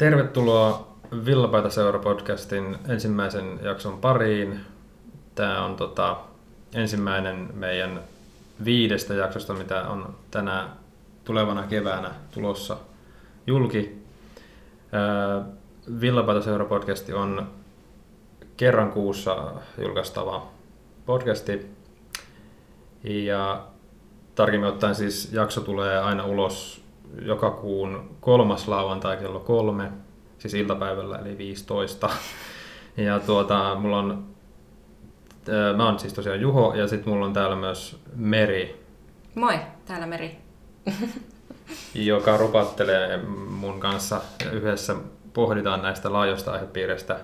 Tervetuloa 0.00 0.96
Villapaita 1.24 1.68
Seura-podcastin 1.68 2.78
ensimmäisen 2.88 3.58
jakson 3.62 3.98
pariin. 3.98 4.60
Tämä 5.34 5.64
on 5.64 5.76
tota, 5.76 6.16
ensimmäinen 6.74 7.48
meidän 7.54 8.00
viidestä 8.64 9.14
jaksosta, 9.14 9.54
mitä 9.54 9.88
on 9.88 10.14
tänä 10.30 10.68
tulevana 11.24 11.62
keväänä 11.62 12.10
tulossa 12.30 12.76
julki. 13.46 14.02
Villapaita 16.00 16.42
Seura-podcasti 16.42 17.12
on 17.14 17.48
kerran 18.56 18.92
kuussa 18.92 19.52
julkaistava 19.78 20.46
podcasti. 21.06 21.66
Ja 23.04 23.64
tarkemmin 24.34 24.68
ottaen 24.68 24.94
siis 24.94 25.32
jakso 25.32 25.60
tulee 25.60 25.98
aina 25.98 26.24
ulos 26.24 26.79
joka 27.22 27.50
kuun 27.50 28.16
kolmas 28.20 28.68
lauantai 28.68 29.16
kello 29.16 29.40
kolme, 29.40 29.92
siis 30.38 30.54
iltapäivällä 30.54 31.18
eli 31.18 31.38
15. 31.38 32.10
Ja 32.96 33.20
tuota, 33.20 33.74
mulla 33.74 33.98
on, 33.98 34.26
mä 35.76 35.86
oon 35.86 35.98
siis 35.98 36.12
tosiaan 36.12 36.40
Juho 36.40 36.74
ja 36.74 36.88
sitten 36.88 37.12
mulla 37.12 37.26
on 37.26 37.32
täällä 37.32 37.56
myös 37.56 38.00
Meri. 38.14 38.84
Moi, 39.34 39.58
täällä 39.84 40.06
Meri. 40.06 40.38
joka 41.94 42.36
rupattelee 42.36 43.16
mun 43.48 43.80
kanssa 43.80 44.20
yhdessä 44.52 44.96
pohditaan 45.32 45.82
näistä 45.82 46.12
laajoista 46.12 46.52
aihepiireistä 46.52 47.20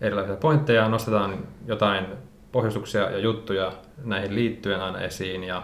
erilaisia 0.00 0.36
pointteja, 0.36 0.88
nostetaan 0.88 1.38
jotain 1.66 2.06
pohjustuksia 2.52 3.10
ja 3.10 3.18
juttuja 3.18 3.72
näihin 4.04 4.34
liittyen 4.34 4.80
aina 4.80 5.00
esiin 5.00 5.44
ja 5.44 5.62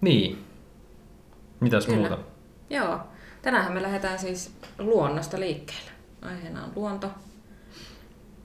niin. 0.00 0.45
Mitäs 1.60 1.86
Kyllä. 1.86 1.98
muuta? 1.98 2.18
Joo. 2.70 2.98
Tänään 3.42 3.72
me 3.72 3.82
lähdetään 3.82 4.18
siis 4.18 4.52
luonnosta 4.78 5.40
liikkeelle. 5.40 5.90
Aiheena 6.22 6.64
on 6.64 6.72
luonto. 6.76 7.10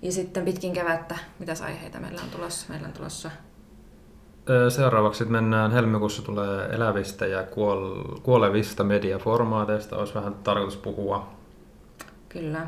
Ja 0.02 0.12
sitten 0.12 0.46
pitkin 0.46 0.74
kevättä, 0.74 1.16
mitäs 1.40 1.62
aiheita 1.62 2.00
meillä 2.00 2.22
on 2.22 2.30
tulossa? 2.30 2.66
Meillä 2.70 2.88
on 2.88 2.94
tulossa 2.94 3.32
Seuraavaksi 4.70 5.26
mennään, 5.26 5.72
helmikuussa 5.72 6.22
tulee 6.22 6.66
elävistä 6.66 7.26
ja 7.28 7.44
kuol- 7.44 8.20
kuolevista 8.24 8.84
mediaformaateista, 8.84 9.98
olisi 9.98 10.14
vähän 10.14 10.34
tarkoitus 10.34 10.78
puhua. 10.78 11.34
kyllä. 12.30 12.68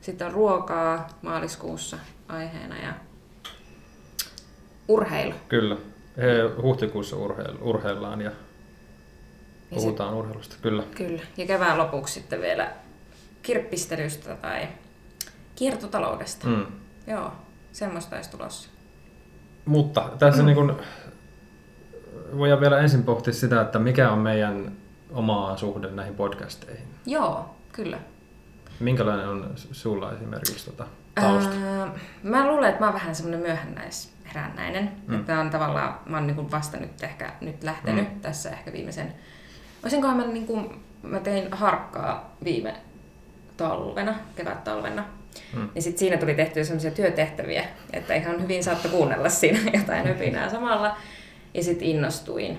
Sitten 0.00 0.26
on 0.26 0.32
ruokaa 0.32 1.08
maaliskuussa 1.22 1.98
aiheena 2.28 2.76
ja 2.78 2.92
urheilu. 4.88 5.34
Kyllä. 5.48 5.76
He, 6.16 6.50
huhtikuussa 6.62 7.16
urheil- 7.16 7.58
urheillaan 7.62 8.20
ja 8.20 8.30
Ja 9.70 9.76
puhutaan 9.76 10.14
urheilusta, 10.14 10.56
kyllä. 10.62 10.82
Kyllä. 10.94 11.22
Ja 11.36 11.46
kevään 11.46 11.78
lopuksi 11.78 12.14
sitten 12.14 12.40
vielä 12.40 12.72
kirppistelystä 13.42 14.36
tai 14.36 14.68
kiertotaloudesta. 15.54 16.46
Mm. 16.46 16.66
Joo, 17.06 17.32
semmoista 17.72 18.16
olisi 18.16 18.30
tulossa. 18.30 18.68
Mutta 19.64 20.10
tässä 20.18 20.42
mm. 20.42 20.46
niin 20.46 20.56
kun, 20.56 20.80
voidaan 22.38 22.60
vielä 22.60 22.78
ensin 22.78 23.02
pohtia 23.02 23.32
sitä, 23.32 23.60
että 23.60 23.78
mikä 23.78 24.10
on 24.10 24.18
meidän 24.18 24.72
oma 25.10 25.56
suhde 25.56 25.90
näihin 25.90 26.14
podcasteihin. 26.14 26.88
Joo, 27.06 27.56
kyllä. 27.72 27.98
Minkälainen 28.80 29.28
on 29.28 29.52
sulla 29.72 30.12
esimerkiksi 30.12 30.70
tota, 30.70 30.86
tausta? 31.14 31.54
Ää, 31.64 31.94
mä 32.22 32.46
luulen, 32.46 32.68
että 32.68 32.80
mä 32.80 32.86
oon 32.86 32.94
vähän 32.94 33.14
semmoinen 33.14 33.40
myöhännäisherännäinen. 33.40 34.92
Mm. 35.06 35.14
Että 35.14 35.40
on 35.40 35.50
tavallaan, 35.50 35.98
mä 36.06 36.16
oon 36.16 36.26
niin 36.26 36.50
vasta 36.50 36.76
nyt 36.76 37.02
ehkä 37.02 37.32
nyt 37.40 37.64
lähtenyt 37.64 38.14
mm. 38.14 38.20
tässä 38.20 38.50
ehkä 38.50 38.72
viimeisen... 38.72 39.14
Olisinkohan 39.82 40.16
mä 40.16 40.26
niin 40.26 40.46
kuin, 40.46 40.80
mä 41.02 41.20
tein 41.20 41.52
harkkaa 41.52 42.36
viime 42.44 42.74
talvena, 43.56 44.14
kevät-talvena. 44.36 45.04
Mm. 45.56 45.68
Ja 45.74 45.82
sitten 45.82 45.98
siinä 45.98 46.16
tuli 46.16 46.34
tehtyä 46.34 46.64
semmoisia 46.64 46.90
työtehtäviä, 46.90 47.64
että 47.92 48.14
ihan 48.14 48.42
hyvin 48.42 48.64
saattoi 48.64 48.90
kuunnella 48.90 49.28
siinä 49.28 49.58
jotain 49.78 50.06
höpinää 50.06 50.50
samalla. 50.50 50.96
Ja 51.54 51.62
sitten 51.62 51.88
innostuin. 51.88 52.58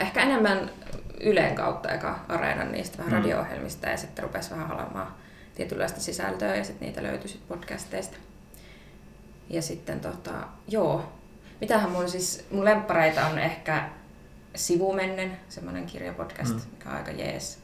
Ehkä 0.00 0.22
enemmän 0.22 0.70
Ylen 1.20 1.54
kautta 1.54 1.88
eka 1.88 2.18
Areenan 2.28 2.72
niistä 2.72 2.98
vähän 2.98 3.12
Mm. 3.12 3.18
mm. 3.18 3.22
radio-ohjelmista 3.22 3.88
ja 3.88 3.96
sitten 3.96 4.22
rupesi 4.22 4.50
vähän 4.50 4.68
halaamaan 4.68 5.14
tietynlaista 5.54 6.00
sisältöä 6.00 6.56
ja 6.56 6.64
sitten 6.64 6.86
niitä 6.86 7.02
löytyi 7.02 7.28
sit 7.28 7.48
podcasteista. 7.48 8.16
Ja 9.50 9.62
sitten 9.62 10.00
tota, 10.00 10.32
joo, 10.68 11.12
mitähän 11.60 11.90
mun 11.90 12.08
siis, 12.08 12.46
mun 12.50 12.64
lemppareita 12.64 13.26
on 13.26 13.38
ehkä 13.38 13.88
Sivumennen, 14.54 15.36
semmoinen 15.48 15.86
kirjapodcast, 15.86 16.54
Mm. 16.54 16.60
mikä 16.72 16.88
on 16.90 16.96
aika 16.96 17.10
jees. 17.10 17.62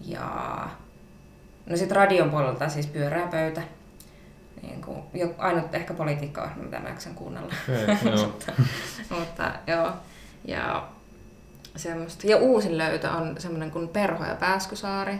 Ja 0.00 0.58
no 1.66 1.76
sitten 1.76 1.96
radion 1.96 2.30
puolelta 2.30 2.68
siis 2.68 2.86
pyörää 2.86 3.26
pöytä. 3.26 3.62
Niin 4.62 4.82
kuin, 4.82 5.02
jo, 5.14 5.34
ainut 5.38 5.74
ehkä 5.74 5.94
politiikka 5.94 6.50
mitä 6.56 6.78
mä 6.78 6.88
jaksan 6.88 7.14
kuunnella. 7.14 7.52
Joo. 7.68 8.26
mutta, 8.26 8.52
mutta 9.10 9.52
joo. 9.66 9.92
Ja, 10.44 10.88
semmoista. 11.76 12.26
ja 12.26 12.36
uusin 12.36 12.78
löytö 12.78 13.10
on 13.10 13.34
semmoinen 13.38 13.70
kuin 13.70 13.88
Perho 13.88 14.24
ja 14.24 14.34
Pääskysaari. 14.34 15.18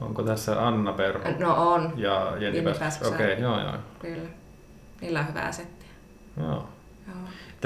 Onko 0.00 0.22
tässä 0.22 0.66
Anna 0.66 0.92
Perho 0.92 1.28
No 1.38 1.72
on, 1.72 1.92
ja 1.96 2.30
Jenni 2.30 2.44
Jenni 2.44 2.62
Pääsky? 2.62 2.78
Pääskysaari. 2.78 3.24
Okei, 3.24 3.40
joo, 3.42 3.60
joo. 3.60 3.72
kyllä. 3.98 4.28
Niillä 5.00 5.20
on 5.20 5.28
hyvää 5.28 5.52
settiä. 5.52 5.88
joo. 6.36 6.68
Joo. 7.08 7.16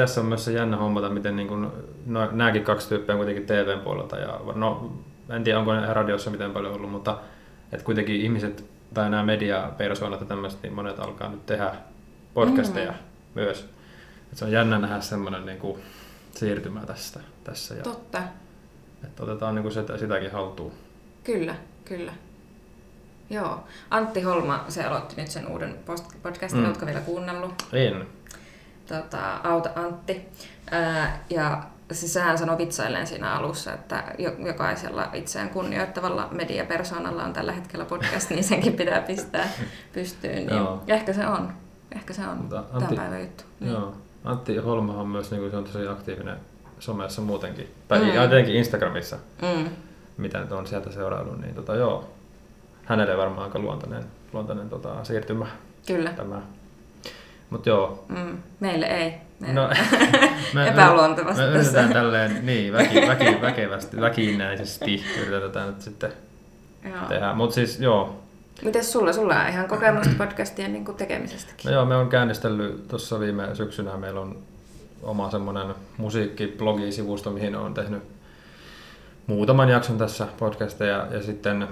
Tässä 0.01 0.21
on 0.21 0.27
myös 0.27 0.45
se 0.45 0.53
jännä 0.53 0.77
hommata, 0.77 1.09
miten 1.09 1.37
niin 1.37 1.49
kuin, 1.49 1.69
no, 2.07 2.29
nämäkin 2.33 2.65
kaksi 2.65 2.89
tyyppiä 2.89 3.15
on 3.15 3.19
kuitenkin 3.19 3.47
TVn 3.47 3.81
puolelta. 3.81 4.17
Ja, 4.17 4.41
no, 4.55 4.93
en 5.31 5.45
tiedä, 5.45 5.59
onko 5.59 5.73
ne 5.73 5.95
radiossa 5.95 6.31
miten 6.31 6.51
paljon 6.51 6.75
ollut, 6.75 6.91
mutta 6.91 7.19
että 7.73 7.85
kuitenkin 7.85 8.21
ihmiset 8.21 8.65
tai 8.95 9.11
nämä 9.11 9.23
mediapersoonat 9.23 10.21
ja 10.21 10.27
tämmöiset, 10.27 10.63
niin 10.63 10.73
monet 10.73 10.99
alkaa 10.99 11.29
nyt 11.29 11.47
tehdä 11.47 11.73
podcasteja 12.35 12.91
mm. 12.91 12.97
myös. 13.35 13.69
Et 14.33 14.39
se 14.39 14.45
on 14.45 14.53
jännä 14.53 14.79
nähdä 14.79 15.01
semmoinen 15.01 15.47
niin 15.47 15.59
kuin, 15.59 15.83
siirtymä 16.31 16.81
tästä, 16.87 17.21
tässä 17.45 17.75
ja 17.75 17.83
Totta, 17.83 18.23
että 19.05 19.23
otetaan 19.23 19.55
niin 19.55 19.63
kuin 19.63 19.73
sitä, 19.73 19.99
sitäkin 19.99 20.33
haltuun. 20.33 20.73
kyllä, 21.25 21.55
kyllä. 21.85 22.13
Joo. 23.31 23.65
Antti 23.91 24.23
Holma, 24.23 24.65
se 24.69 24.85
aloitti 24.85 25.17
nyt 25.17 25.31
sen 25.31 25.49
uuden 25.49 25.79
podcastin, 26.23 26.61
mm. 26.61 26.67
oletko 26.67 26.87
vielä 26.87 27.01
kuunnellut? 27.01 27.67
En. 27.73 28.07
Tota, 28.99 29.37
Auta 29.45 29.71
Antti. 29.77 30.29
Ää, 30.71 31.25
ja 31.31 31.63
siis 31.93 32.13
sehän 32.13 32.39
sanoi 32.39 32.59
vitsailleen 32.59 33.07
siinä 33.07 33.33
alussa, 33.33 33.73
että 33.75 34.05
jo- 34.19 34.35
jokaisella 34.47 35.09
itseään 35.13 35.51
kunnioittavalla 35.51 36.29
mediapersoonalla 36.31 37.25
on 37.25 37.33
tällä 37.33 37.53
hetkellä 37.53 37.85
podcast, 37.85 38.31
niin 38.31 38.45
senkin 38.45 38.73
pitää 38.73 39.01
pistää 39.01 39.49
pystyyn. 39.93 40.47
Niin 40.47 40.63
ehkä 40.87 41.13
se 41.13 41.27
on. 41.27 41.53
Ehkä 41.93 42.13
se 42.13 42.23
on 42.27 42.37
Mutta 42.39 42.63
tämän 42.63 42.83
Antti- 42.83 42.97
päivän 42.97 43.21
juttu. 43.21 43.45
Niin. 43.61 43.73
Joo. 43.73 43.95
Antti 44.25 44.57
Holmahan 44.57 45.01
on 45.01 45.09
myös 45.09 45.31
niin 45.31 45.41
kuin, 45.41 45.51
se 45.51 45.57
on 45.57 45.65
tosi 45.65 45.89
aktiivinen 45.89 46.37
somessa 46.79 47.23
muutenkin. 47.23 47.75
Tai 47.89 47.99
Mm. 47.99 48.07
mm. 48.07 48.15
jotenkin 48.15 48.55
Instagramissa. 48.55 49.17
Mm. 49.43 49.69
mitä 50.17 50.39
nyt 50.41 50.53
on 50.53 50.67
sieltä 50.67 50.93
seuraillut, 50.93 51.41
niin 51.41 51.55
tota, 51.55 51.75
joo, 51.77 52.09
hänelle 52.85 53.17
varmaan 53.17 53.43
aika 53.45 53.59
luontainen, 53.59 54.05
luontainen 54.33 54.69
tota, 54.69 55.05
siirtymä 55.05 55.47
Kyllä. 55.87 56.11
tämä. 56.13 56.43
Mutta 57.51 57.69
joo, 57.69 58.05
Mm. 58.09 58.39
Meille 58.61 58.87
ei. 58.87 59.15
Me... 59.41 59.53
no, 59.53 59.69
me, 60.55 60.69
Epäluontevasti 60.69 61.43
me, 61.43 61.49
me 61.49 61.55
yritetään 61.55 61.93
tälleen 61.93 62.47
niin, 62.47 62.73
väki, 62.73 63.01
väki, 63.09 63.41
väkevästi, 63.41 64.01
väkinäisesti 64.01 65.05
yritetään 65.21 65.53
tätä 65.53 65.67
nyt 65.67 65.81
sitten 65.81 66.13
Joo. 66.85 67.09
tehdä. 67.09 67.35
Mutta 67.35 67.55
siis 67.55 67.81
joo, 67.81 68.23
Mites 68.65 68.93
sulla? 68.93 69.13
Sulla 69.13 69.41
on 69.41 69.49
ihan 69.49 69.69
kokemusta 69.69 70.15
podcastien 70.19 70.73
niin 70.73 70.85
tekemisestäkin. 70.97 71.69
no 71.69 71.73
joo, 71.73 71.85
me 71.85 71.97
on 71.97 72.09
käynnistellyt 72.09 72.89
tuossa 72.89 73.21
viime 73.21 73.55
syksynä, 73.55 73.97
meillä 73.97 74.21
on 74.21 74.39
oma 75.03 75.31
semmoinen 75.31 75.75
musiikkiblogi-sivusto, 75.97 77.31
mihin 77.31 77.57
on 77.57 77.75
tehnyt 77.75 78.03
muutaman 79.27 79.69
jakson 79.69 79.99
tässä 79.99 80.27
podcasteja 80.39 81.07
ja 81.11 81.23
sitten 81.23 81.69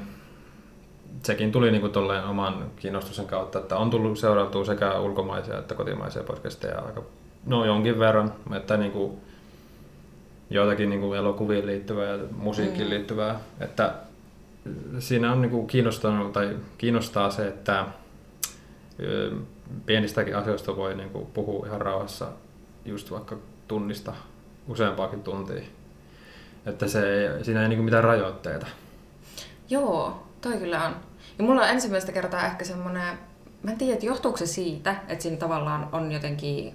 sekin 1.23 1.53
tuli 1.53 1.71
niin 1.71 1.91
tolleen 1.91 2.25
oman 2.25 2.71
kiinnostuksen 2.77 3.27
kautta, 3.27 3.59
että 3.59 3.77
on 3.77 3.91
tullut 3.91 4.19
seurattua 4.19 4.65
sekä 4.65 4.99
ulkomaisia 4.99 5.59
että 5.59 5.75
kotimaisia 5.75 6.23
podcasteja 6.23 6.81
aika, 6.81 7.03
no 7.47 7.65
jonkin 7.65 7.99
verran, 7.99 8.33
että 8.57 8.77
niin 8.77 8.93
kuin 8.93 9.13
joitakin 10.51 10.91
niin 10.91 11.01
kuin 11.01 11.19
elokuviin 11.19 11.67
liittyvää 11.67 12.07
ja 12.07 12.19
musiikkiin 12.37 12.87
Mm. 12.87 12.91
liittyvää, 12.91 13.41
että 13.61 13.95
siinä 14.99 15.33
on 15.33 15.43
niin 15.43 15.51
kuin 15.51 15.67
kiinnostanut 15.67 16.33
tai 16.33 16.57
kiinnostaa 16.79 17.31
se, 17.31 17.49
että 17.49 17.87
pienistäkin 19.87 20.37
asioista 20.37 20.77
voi 20.77 20.95
niin 20.95 21.11
kuin 21.11 21.27
puhua 21.27 21.67
ihan 21.67 21.81
rauhassa 21.81 22.27
just 22.85 23.11
vaikka 23.11 23.37
tunnista 23.69 24.13
useampaakin 24.69 25.23
tuntia. 25.23 25.63
Että 26.67 26.89
se, 26.89 27.31
siinä 27.43 27.63
ei 27.63 27.69
niin 27.69 27.79
kuin 27.79 27.85
mitään 27.85 28.05
rajoitteita. 28.05 28.67
Joo, 29.71 30.28
toi 30.41 30.57
kyllä 30.57 30.85
on. 30.87 30.97
Ja 31.39 31.45
mulla 31.45 31.63
on 31.63 31.69
ensimmäistä 31.69 32.13
kertaa 32.13 32.47
ehkä 32.47 32.65
semmoinen, 32.65 33.19
mä 33.63 33.71
en 33.71 33.79
tiedä, 33.79 33.93
että 33.95 34.07
johtuuko 34.07 34.37
se 34.39 34.47
siitä, 34.47 34.95
että 35.09 35.23
siinä 35.23 35.37
tavallaan 35.37 35.89
on 35.93 36.13
jotenkin 36.13 36.75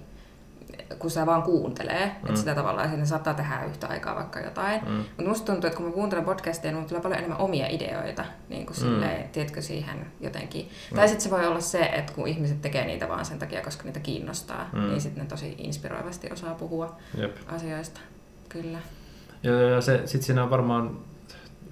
kun 0.98 1.10
se 1.10 1.26
vaan 1.26 1.42
kuuntelee, 1.42 2.06
mm. 2.06 2.28
Että 2.28 2.40
sitä 2.40 2.54
tavallaan 2.54 2.88
siinä 2.88 3.04
saattaa 3.04 3.34
tehdä 3.34 3.64
yhtä 3.64 3.86
aikaa 3.86 4.14
vaikka 4.14 4.40
jotain. 4.40 4.80
Mm. 4.86 4.92
Mutta 4.96 5.24
musta 5.28 5.52
tuntuu, 5.52 5.66
että 5.68 5.76
kun 5.76 5.86
mä 5.86 5.92
kuuntelen 5.92 6.24
podcasteja, 6.24 6.72
niin 6.72 6.76
mulla 6.76 6.88
tulee 6.88 7.02
paljon 7.02 7.18
enemmän 7.18 7.38
omia 7.40 7.66
ideoita, 7.68 8.24
niin 8.48 8.66
kuin 8.66 8.76
Mm. 8.76 8.80
silleen, 8.80 9.28
tiedätkö, 9.28 9.62
siihen 9.62 10.06
jotenkin. 10.20 10.68
Mm. 10.90 10.96
Tai 10.96 11.08
sitten 11.08 11.22
se 11.24 11.30
voi 11.30 11.46
olla 11.46 11.60
se, 11.60 11.80
että 11.80 12.12
kun 12.12 12.28
ihmiset 12.28 12.62
tekee 12.62 12.84
niitä 12.86 13.08
vaan 13.08 13.24
sen 13.24 13.38
takia, 13.38 13.62
koska 13.62 13.84
niitä 13.84 14.00
kiinnostaa, 14.00 14.68
Mm. 14.72 14.80
niin 14.80 15.00
sitten 15.00 15.22
ne 15.22 15.28
tosi 15.28 15.54
inspiroivasti 15.58 16.30
osaa 16.32 16.54
puhua 16.54 16.96
Jep. 17.18 17.36
asioista. 17.48 18.00
Kyllä. 18.48 18.78
Ja, 19.42 19.60
ja, 19.70 19.80
se, 19.80 20.06
sit 20.06 20.22
siinä 20.22 20.42
on 20.42 20.50
varmaan, 20.50 20.98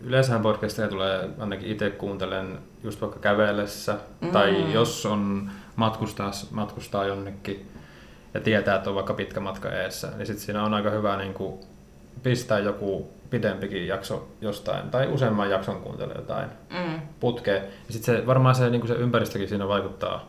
yleensähän 0.05 0.43
podcasteja 0.43 0.89
tulee, 0.89 1.29
ainakin 1.39 1.69
itse 1.69 1.91
kuuntelen 1.91 2.59
just 2.85 3.01
vaikka 3.01 3.19
kävellessä, 3.19 3.97
Mm. 4.21 4.31
tai 4.31 4.73
jos 4.73 5.07
on 5.07 5.51
matkustaa, 5.77 6.31
matkustaa 6.51 7.05
jonnekin 7.07 7.69
ja 8.35 8.41
tietää, 8.41 8.77
että 8.77 8.91
on 8.91 8.97
vaikka 8.97 9.15
pitkä 9.15 9.41
matka 9.41 9.71
eessä, 9.71 10.09
niin 10.17 10.27
sitten 10.27 10.45
siinä 10.45 10.65
on 10.65 10.75
aika 10.75 10.91
hyvä 10.91 11.17
niin 11.17 11.35
kuin, 11.35 11.61
pistää 12.23 12.59
joku 12.59 13.11
pidempikin 13.31 13.87
jakso 13.87 14.29
jostain, 14.41 14.91
tai 14.91 15.07
useamman 15.09 15.51
jakson 15.51 15.81
kuuntele 15.83 16.13
jotain 16.17 16.49
Mm. 16.71 17.01
putkeen. 17.21 17.63
Ja 17.63 17.93
sitten 17.93 18.17
se, 18.17 18.27
varmaan 18.27 18.55
se, 18.55 18.71
niin 18.71 18.81
kuin 18.81 18.89
se 18.89 18.95
ympäristökin 18.95 19.49
siinä 19.49 19.69
vaikuttaa. 19.69 20.29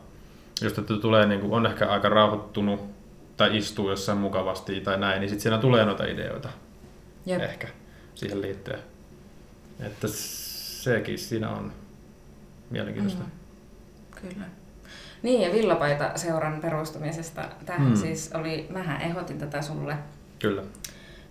Just, 0.62 0.78
että 0.78 0.98
tulee, 0.98 1.26
niin 1.26 1.42
kuin, 1.42 1.54
on 1.54 1.66
ehkä 1.66 1.88
aika 1.88 2.10
rauhoittunut 2.10 2.80
tai 3.38 3.58
istuu 3.58 3.90
jossain 3.90 4.18
mukavasti 4.18 4.82
tai 4.82 4.98
näin, 4.98 5.20
niin 5.20 5.30
sitten 5.30 5.42
siinä 5.44 5.58
tulee 5.58 5.86
noita 5.86 6.06
ideoita 6.06 6.50
Jep. 7.26 7.42
ehkä 7.42 7.68
siihen 8.16 8.42
liittyen. 8.42 8.80
Että 9.84 10.08
sekin 10.08 11.20
siinä 11.20 11.50
on 11.50 11.72
mielenkiintoista. 12.70 13.24
Mm. 13.24 13.30
Kyllä. 14.22 14.46
Niin, 15.24 15.42
ja 15.42 15.52
Villapaita 15.54 16.12
seuran 16.16 16.60
perustumisesta. 16.62 17.42
Tämähän 17.66 17.88
Mm. 17.90 17.96
siis 17.96 18.32
oli, 18.34 18.68
mähän 18.70 19.02
ehdotin 19.02 19.38
tätä 19.40 19.62
sulle. 19.62 19.96
Kyllä. 20.40 20.64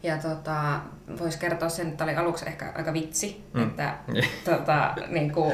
Ja 0.03 0.19
tota, 0.19 0.81
vois 1.19 1.37
kertoa 1.37 1.69
sen, 1.69 1.89
että 1.89 2.05
oli 2.05 2.17
aluksi 2.17 2.49
ehkä 2.49 2.73
aika 2.75 2.93
vitsi, 2.93 3.45
Mm. 3.55 3.63
että 3.63 3.95
tota, 4.51 4.95
niin 5.09 5.33
kuin, 5.33 5.53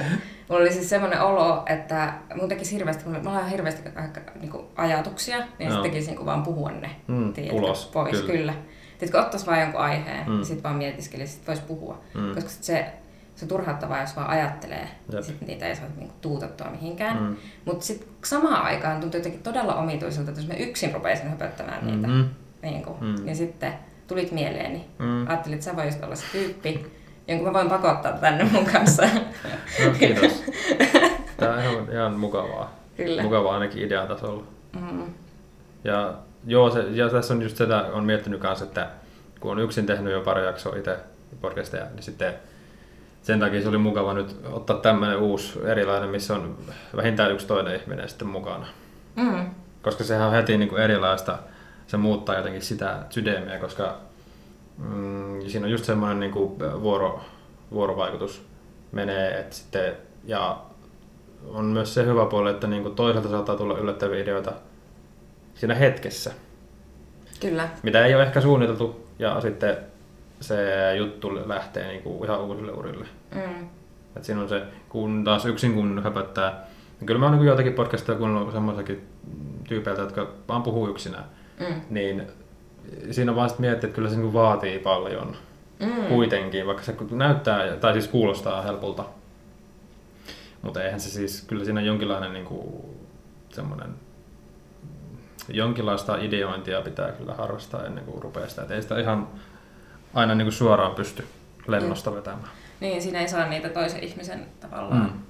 mulla 0.49 0.61
oli 0.63 0.73
siis 0.73 0.91
semmoinen 0.91 1.23
olo, 1.23 1.63
että 1.67 2.13
mun 2.35 2.49
tekisi 2.49 2.75
hirveästi, 2.75 3.05
mulla 3.05 3.19
mulla 3.19 3.39
on 3.39 3.49
hirveästi 3.51 3.89
aika, 3.97 4.21
niin 4.41 4.51
kuin, 4.51 4.67
ajatuksia, 4.77 5.39
niin 5.59 5.73
no. 5.73 5.83
tekisi 5.83 6.07
niin 6.07 6.17
kuin, 6.17 6.27
vaan 6.27 6.43
puhua 6.43 6.71
ne 6.71 6.91
Mm, 7.07 7.33
tiedätkö, 7.33 7.57
ulos, 7.59 7.87
pois. 7.87 8.11
kyllä. 8.21 8.33
Kyllä. 8.33 8.55
Tiedätkö, 8.99 9.21
ottaisi 9.21 9.47
vaan 9.47 9.61
jonkun 9.61 9.81
aiheen 9.81 10.29
Mm. 10.31 10.39
ja 10.39 10.45
sitten 10.45 10.63
vaan 10.63 10.77
mietiskelisi, 10.77 11.33
sit 11.33 11.47
voisi 11.47 11.63
puhua. 11.63 12.01
Mm. 12.15 12.35
Koska 12.35 12.51
sit 12.51 12.65
se, 12.65 12.87
se 13.37 13.45
on 13.45 13.49
turhauttavaa, 13.49 14.01
jos 14.01 14.17
vaan 14.17 14.31
ajattelee, 14.31 14.89
Jep. 15.13 15.23
sitten 15.25 15.49
niitä 15.49 15.67
ei 15.67 15.77
saa 15.77 15.87
niinku, 15.97 16.15
tuutettua 16.21 16.67
mihinkään. 16.71 17.23
Mm. 17.23 17.37
Mutta 17.65 17.85
sitten 17.87 18.09
samaan 18.25 18.63
aikaan 18.63 19.01
tuntuu 19.01 19.19
jotenkin 19.19 19.43
todella 19.43 19.75
omituiselta, 19.75 20.31
että 20.31 20.41
jos 20.41 20.49
mä 20.49 20.55
yksin 20.55 20.95
rupeisin 20.95 21.29
höpöttämään 21.31 21.87
niitä, 21.87 22.07
Mhm. 22.09 22.21
niin, 22.63 22.83
kuin, 22.83 22.97
Mm. 23.01 23.25
niin 23.25 23.37
sitten 23.37 23.73
tulit 24.07 24.33
mieleeni. 24.33 24.87
Mm. 24.99 25.29
Ajattelin, 25.29 25.55
että 25.55 25.65
sä 25.65 25.77
voisit 25.77 26.05
olla 26.05 26.15
se 26.15 26.25
tyyppi, 26.33 26.87
jonka 27.29 27.45
mä 27.45 27.53
voin 27.53 27.69
pakottaa 27.69 28.13
tänne 28.13 28.45
mun 28.45 28.65
kanssa. 28.65 29.03
No, 29.85 29.91
kiitos. 29.99 30.45
Tämä 31.37 31.53
on 31.55 31.61
ihan, 31.63 31.87
ihan 31.93 32.13
mukavaa. 32.13 32.73
Kyllä. 32.97 33.23
Mukavaa 33.23 33.55
ainakin 33.55 33.83
idean 33.85 34.09
tasolla. 34.09 34.45
Mm. 34.81 35.03
Ja, 35.85 36.15
joo, 36.47 36.71
se, 36.71 36.81
ja 36.91 37.09
tässä 37.09 37.35
on 37.35 37.43
just 37.43 37.57
sitä, 37.57 37.85
on 37.93 38.05
miettinyt 38.05 38.41
kanssa, 38.41 38.65
että 38.65 38.89
kun 39.41 39.51
on 39.51 39.59
yksin 39.59 39.87
tehnyt 39.87 40.13
jo 40.13 40.21
pari 40.21 40.45
jaksoa 40.45 40.77
itse 40.77 40.97
podcasteja, 41.41 41.85
niin 41.95 42.03
sitten 42.03 42.35
sen 43.23 43.41
takia 43.41 43.63
se 43.63 43.69
oli 43.69 43.79
mukava 43.79 44.15
nyt 44.15 44.37
ottaa 44.53 44.77
tämmöinen 44.77 45.19
uusi 45.19 45.61
erilainen, 45.65 46.11
missä 46.11 46.35
on 46.35 46.59
vähintään 46.97 47.33
yksi 47.33 47.47
toinen 47.47 47.81
ihminen 47.81 48.09
sitten 48.09 48.29
mukana. 48.29 48.67
Mm. 49.17 49.51
Koska 49.83 50.05
sehän 50.05 50.27
on 50.27 50.35
heti 50.35 50.59
niin 50.59 50.69
kuin 50.69 50.83
erilaista, 50.83 51.39
se 51.87 51.97
muuttaa 51.97 52.37
jotenkin 52.37 52.63
sitä 52.63 52.99
sydämiä, 53.11 53.59
koska 53.59 53.97
mm, 54.79 55.41
siinä 55.47 55.67
on 55.67 55.73
just 55.73 55.85
semmoinen 55.85 56.21
niin 56.21 56.33
kuin 56.33 56.59
vuoro, 56.59 57.21
vuorovaikutus 57.73 58.47
menee, 58.93 59.41
että 59.41 59.57
sitten, 59.57 59.97
ja 60.25 60.59
on 61.47 61.65
myös 61.65 61.95
se 61.95 62.05
hyvä 62.05 62.27
puoli, 62.27 62.51
että 62.51 62.67
niin 62.67 62.83
kuin 62.83 62.95
toisaalta 62.95 63.29
saattaa 63.29 63.57
tulla 63.57 63.79
yllättäviä 63.79 64.23
ideoita 64.23 64.53
siinä 65.59 65.75
hetkessä, 65.75 66.31
Kyllä. 67.41 67.69
mitä 67.83 68.07
ei 68.07 68.15
ole 68.15 68.23
ehkä 68.23 68.41
suunniteltu, 68.41 69.07
ja 69.19 69.41
sitten 69.41 69.77
se 70.41 70.57
juttu 70.97 71.49
lähtee 71.49 71.89
niin 71.89 72.03
kuin 72.03 72.25
ihan 72.25 72.41
uusille 72.41 72.73
urille. 72.73 73.07
Mm. 73.35 73.67
Et 74.17 74.25
siinä 74.25 74.41
on 74.43 74.49
se, 74.49 74.63
kun 74.89 75.25
taas 75.25 75.47
yksin 75.47 75.75
kun 75.75 76.03
höpöttää, 76.05 76.67
niin 77.01 77.07
kyllä 77.07 77.21
mä 77.21 77.27
oon 77.27 77.37
niin 77.39 77.47
joitakin 77.47 77.73
podcasteja 77.73 78.19
kuunnellut 78.19 78.53
semmoisakin 78.53 79.09
tyypeiltä, 79.69 80.03
jotka 80.03 80.29
vaan 80.49 80.63
puhuu 80.63 80.89
yksinään, 80.89 81.25
Mm. 81.61 81.81
niin 81.91 82.23
siinä 83.11 83.33
on 83.33 83.37
vaan 83.37 83.51
sit 83.51 83.59
miettiä, 83.59 83.87
että 83.89 83.95
kyllä 83.97 84.11
se 84.11 84.17
niin 84.17 84.33
vaatii 84.33 84.79
paljon 84.79 85.37
Mm. 85.81 86.05
kuitenkin, 86.09 86.67
vaikka 86.67 86.83
se 86.83 86.97
näyttää, 87.11 87.77
tai 87.77 87.93
siis 87.93 88.09
kuulostaa 88.09 88.63
helpolta. 88.63 89.05
Mutta 90.63 90.83
eihän 90.83 91.01
se 91.01 91.11
siis, 91.11 91.43
kyllä 91.47 91.65
siinä 91.65 91.81
jonkinlainen 91.81 92.33
niin 92.33 92.45
kuin, 92.45 92.69
semmoinen 93.51 93.91
jonkinlaista 95.49 96.17
ideointia 96.17 96.81
pitää 96.81 97.13
kyllä 97.13 97.35
harrastaa 97.35 97.87
ennen 97.87 98.05
kuin 98.05 98.23
rupeaa 98.23 98.49
sitä. 98.49 98.63
Et 98.63 98.71
ei 98.71 98.83
sitä 98.83 98.99
ihan 99.01 99.29
aina 100.15 100.35
niin 100.35 100.45
kuin 100.47 100.53
suoraan 100.53 100.95
pysty 100.95 101.27
lennosta 101.67 102.15
vetämään. 102.15 102.51
Niin, 102.81 103.03
siinä 103.03 103.21
ei 103.21 103.29
saa 103.29 103.49
niitä 103.49 103.69
toisen 103.69 104.05
ihmisen 104.05 104.47
tavallaan 104.61 105.03
Mm. 105.03 105.21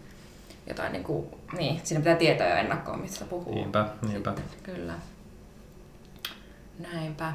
jotain 0.66 0.92
niin 0.92 1.04
kuin, 1.04 1.26
niin, 1.58 1.80
siinä 1.84 2.00
pitää 2.00 2.16
tietää 2.16 2.48
jo 2.50 2.56
ennakkoon, 2.56 3.00
mistä 3.00 3.24
puhuu. 3.24 3.54
Niinpä, 3.54 3.86
niinpä. 4.08 4.32
Sitten, 4.36 4.74
kyllä. 4.74 4.94
Näinpä. 6.92 7.32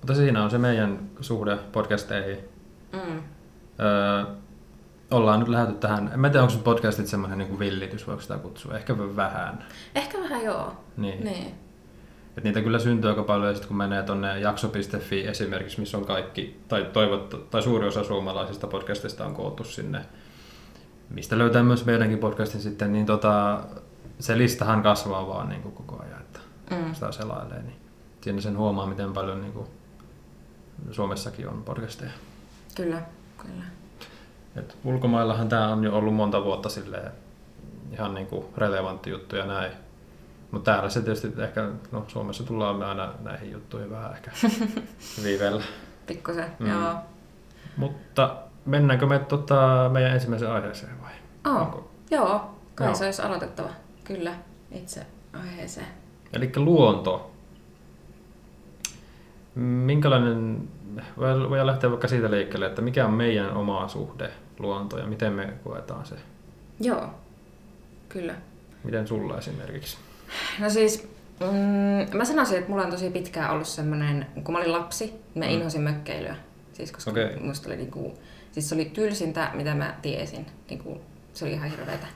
Mutta 0.00 0.14
siinä 0.14 0.44
on 0.44 0.50
se 0.50 0.58
meidän 0.58 0.98
suhde 1.20 1.56
podcasteihin. 1.72 2.38
Mm. 2.92 3.22
Öö, 3.80 4.24
ollaan 5.10 5.40
nyt 5.40 5.48
lähdetty 5.48 5.80
tähän, 5.80 6.10
en 6.14 6.20
mä 6.20 6.28
tiedä 6.30 6.42
onko 6.44 6.58
podcastit 6.64 7.06
semmoinen 7.06 7.38
niin 7.38 7.58
villitys, 7.58 8.06
voiko 8.06 8.22
sitä 8.22 8.38
kutsua, 8.38 8.76
ehkä 8.76 8.98
vähän. 8.98 9.64
Ehkä 9.94 10.18
vähän 10.18 10.44
joo. 10.44 10.76
Niin. 10.96 11.24
Niin. 11.24 11.54
Et 12.36 12.44
niitä 12.44 12.60
kyllä 12.62 12.78
syntyy 12.78 13.10
aika 13.10 13.22
paljon, 13.22 13.48
ja 13.48 13.54
sitten 13.54 13.68
kun 13.68 13.76
menee 13.76 14.02
tuonne 14.02 14.40
jakso.fi 14.40 15.26
esimerkiksi, 15.26 15.80
missä 15.80 15.98
on 15.98 16.04
kaikki, 16.06 16.60
tai, 16.68 16.86
toivottu, 16.92 17.38
tai 17.38 17.62
suuri 17.62 17.86
osa 17.88 18.04
suomalaisista 18.04 18.66
podcastista 18.66 19.26
on 19.26 19.34
koottu 19.34 19.64
sinne, 19.64 20.04
mistä 21.10 21.38
löytää 21.38 21.62
myös 21.62 21.84
meidänkin 21.84 22.18
podcastin 22.18 22.60
sitten, 22.60 22.92
niin 22.92 23.06
tota, 23.06 23.60
se 24.18 24.38
listahan 24.38 24.82
kasvaa 24.82 25.28
vaan 25.28 25.48
niin 25.48 25.62
kuin 25.62 25.74
koko 25.74 26.02
ajan, 26.02 26.20
että 26.20 26.40
Mm. 26.70 26.94
sitä 26.94 27.12
selailee, 27.12 27.62
niin 27.62 27.76
siinä 28.20 28.40
sen 28.40 28.56
huomaa, 28.58 28.86
miten 28.86 29.12
paljon 29.12 29.40
niin 29.40 29.52
kuin 29.52 29.66
Suomessakin 30.90 31.48
on 31.48 31.62
podcasteja. 31.62 32.10
Kyllä, 32.74 33.02
kyllä. 33.38 33.64
Et 34.56 34.76
ulkomaillahan 34.84 35.48
tämä 35.48 35.68
on 35.68 35.84
jo 35.84 35.96
ollut 35.96 36.14
monta 36.14 36.44
vuotta 36.44 36.68
silleen 36.68 37.12
ihan 37.92 38.14
niin 38.14 38.26
kuin 38.26 38.46
relevantti 38.56 39.10
juttu 39.10 39.36
ja 39.36 39.46
näin. 39.46 39.72
Mutta 40.54 40.72
täällä 40.72 40.88
se 40.90 41.00
tietysti 41.02 41.32
ehkä, 41.42 41.68
no 41.92 42.04
Suomessa 42.08 42.44
tullaan 42.44 42.76
me 42.76 42.84
aina 42.84 43.12
näihin 43.20 43.52
juttuihin 43.52 43.90
vähän 43.90 44.12
ehkä 44.12 44.30
viiveellä. 45.24 45.62
Pikkusen, 46.06 46.46
Mm. 46.58 46.66
joo. 46.70 46.94
Mutta 47.76 48.36
mennäänkö 48.66 49.06
me 49.06 49.18
tota 49.18 49.90
meidän 49.92 50.12
ensimmäiseen 50.12 50.52
aiheeseen 50.52 50.92
vai? 51.02 51.12
Oh, 51.54 51.60
Onko? 51.60 51.90
joo, 52.10 52.50
kai 52.74 52.86
Joo. 52.86 52.94
se 52.94 53.04
olisi 53.04 53.22
aloitettava. 53.22 53.68
Kyllä, 54.04 54.34
itse 54.72 55.06
aiheeseen. 55.32 55.86
Eli 56.32 56.52
luonto. 56.56 57.30
Minkälainen, 59.54 60.68
voi- 61.50 61.66
lähteä 61.66 61.90
vaikka 61.90 62.08
siitä 62.08 62.30
liikkeelle, 62.30 62.66
että 62.66 62.82
mikä 62.82 63.06
on 63.06 63.12
meidän 63.14 63.56
oma 63.56 63.88
suhde 63.88 64.30
luonto 64.58 64.98
ja 64.98 65.06
miten 65.06 65.32
me 65.32 65.52
koetaan 65.64 66.06
se? 66.06 66.14
Joo, 66.80 67.10
kyllä. 68.08 68.34
Miten 68.84 69.08
sulla 69.08 69.38
esimerkiksi? 69.38 69.98
No 70.58 70.70
siis, 70.70 71.08
mm, 71.40 72.16
mä 72.16 72.24
sanoisin, 72.24 72.58
että 72.58 72.70
mulla 72.70 72.84
on 72.84 72.90
tosi 72.90 73.10
pitkään 73.10 73.50
ollut 73.50 73.68
semmoinen, 73.68 74.26
kun 74.44 74.52
mä 74.54 74.58
olin 74.58 74.72
lapsi, 74.72 75.12
mä 75.34 75.44
Mm. 75.44 75.50
inhosin 75.50 75.80
mökkeilyä. 75.80 76.36
Siis 76.72 76.92
koska 76.92 77.10
okay. 77.10 77.36
musta 77.40 77.68
oli 77.68 77.76
niinku, 77.76 78.18
siis 78.52 78.68
se 78.68 78.74
oli 78.74 78.84
tylsintä, 78.84 79.50
mitä 79.54 79.74
mä 79.74 79.94
tiesin. 80.02 80.46
Niinku, 80.70 81.00
se 81.34 81.44
oli 81.44 81.52
ihan 81.52 81.70
hirveetä. 81.70 82.06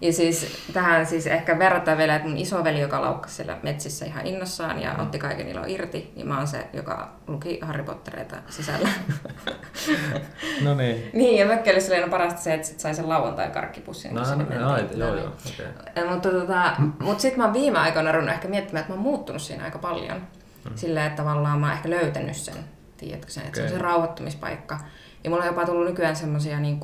Ja 0.00 0.12
siis 0.12 0.62
tähän 0.72 1.06
siis 1.06 1.26
ehkä 1.26 1.58
verrataan 1.58 1.98
vielä, 1.98 2.16
että 2.16 2.28
mun 2.28 2.38
isoveli, 2.38 2.80
joka 2.80 3.00
laukkasi 3.00 3.34
siellä 3.34 3.58
metsissä 3.62 4.04
ihan 4.06 4.26
innossaan 4.26 4.82
ja 4.82 4.94
otti 4.98 5.18
kaiken 5.18 5.48
ilo 5.48 5.64
irti, 5.66 6.12
niin 6.16 6.28
mä 6.28 6.38
oon 6.38 6.46
se, 6.46 6.66
joka 6.72 7.12
luki 7.26 7.58
Harry 7.62 7.82
Pottereita 7.84 8.36
sisällä. 8.48 8.88
No 10.62 10.74
niin. 10.74 11.10
niin, 11.12 11.38
ja 11.40 11.46
mökkeilyssä 11.46 11.92
oli 11.92 12.00
aina 12.00 12.10
parasta 12.10 12.40
se, 12.40 12.54
että 12.54 12.66
sit 12.66 12.80
sai 12.80 12.94
sen 12.94 13.08
lauantai 13.08 13.50
karkkipussin. 13.50 14.14
No, 14.14 14.20
no, 14.20 14.54
joo, 14.54 14.70
No 14.70 14.78
joo, 14.96 15.14
niin. 15.14 15.26
okei. 15.28 15.66
Eh, 15.96 16.10
Mutta 16.10 16.30
tota, 16.30 16.72
mut 16.98 17.20
sitten 17.20 17.38
mä 17.38 17.44
oon 17.44 17.52
viime 17.54 17.78
aikoina 17.78 18.12
ruvennut 18.12 18.34
ehkä 18.34 18.48
miettimään, 18.48 18.80
että 18.80 18.92
mä 18.92 18.96
oon 18.96 19.02
muuttunut 19.02 19.42
siinä 19.42 19.64
aika 19.64 19.78
paljon. 19.78 20.16
Mm. 20.64 20.76
Silleen, 20.76 21.06
että 21.06 21.22
tavallaan 21.22 21.60
mä 21.60 21.66
oon 21.66 21.76
ehkä 21.76 21.90
löytänyt 21.90 22.36
sen, 22.36 22.54
tiedätkö 22.96 23.32
sen, 23.32 23.42
että 23.46 23.56
se 23.56 23.62
on 23.62 23.68
se 23.70 23.78
rauhoittumispaikka. 23.78 24.78
Ja 25.24 25.30
mulla 25.30 25.42
on 25.42 25.48
jopa 25.48 25.66
tullut 25.66 25.86
nykyään 25.86 26.16
semmosia, 26.16 26.60
niin 26.60 26.80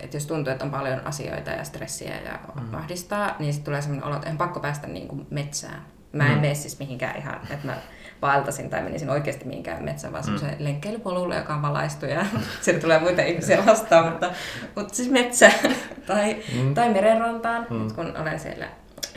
että 0.00 0.16
jos 0.16 0.26
tuntuu, 0.26 0.52
että 0.52 0.64
on 0.64 0.70
paljon 0.70 1.06
asioita 1.06 1.50
ja 1.50 1.64
stressiä 1.64 2.14
ja 2.24 2.38
Mm. 2.60 2.74
ahdistaa, 2.74 3.36
niin 3.38 3.52
sitten 3.52 3.64
tulee 3.64 3.82
semmoinen 3.82 4.06
olo, 4.06 4.16
että 4.16 4.30
en 4.30 4.38
pakko 4.38 4.60
päästä 4.60 4.86
niin 4.86 5.08
kuin 5.08 5.26
metsään. 5.30 5.82
Mä 6.12 6.26
en 6.26 6.34
Mm. 6.34 6.40
mene 6.40 6.54
siis 6.54 6.78
mihinkään 6.78 7.16
ihan, 7.16 7.40
että 7.50 7.66
mä 7.66 7.76
vaeltaisin 8.22 8.70
tai 8.70 8.82
menisin 8.82 9.10
oikeasti 9.10 9.44
mihinkään 9.44 9.84
metsään, 9.84 10.12
vaan 10.12 10.24
semmoiseen 10.24 10.58
mm. 10.58 10.64
lenkkeilypolulle, 10.64 11.36
joka 11.36 11.54
on 11.54 11.62
valaistu 11.62 12.06
ja 12.06 12.26
siellä 12.60 12.80
tulee 12.80 12.98
muita 12.98 13.22
ihmisiä 13.22 13.66
vastaan, 13.66 14.04
mutta, 14.10 14.30
mutta 14.76 14.94
siis 14.94 15.10
metsä 15.10 15.52
tai, 16.06 16.36
mm. 16.62 16.74
tai 16.74 16.88
merenrantaan, 16.92 17.66
mm. 17.70 17.94
kun 17.94 18.16
olen 18.16 18.40
siellä 18.40 18.66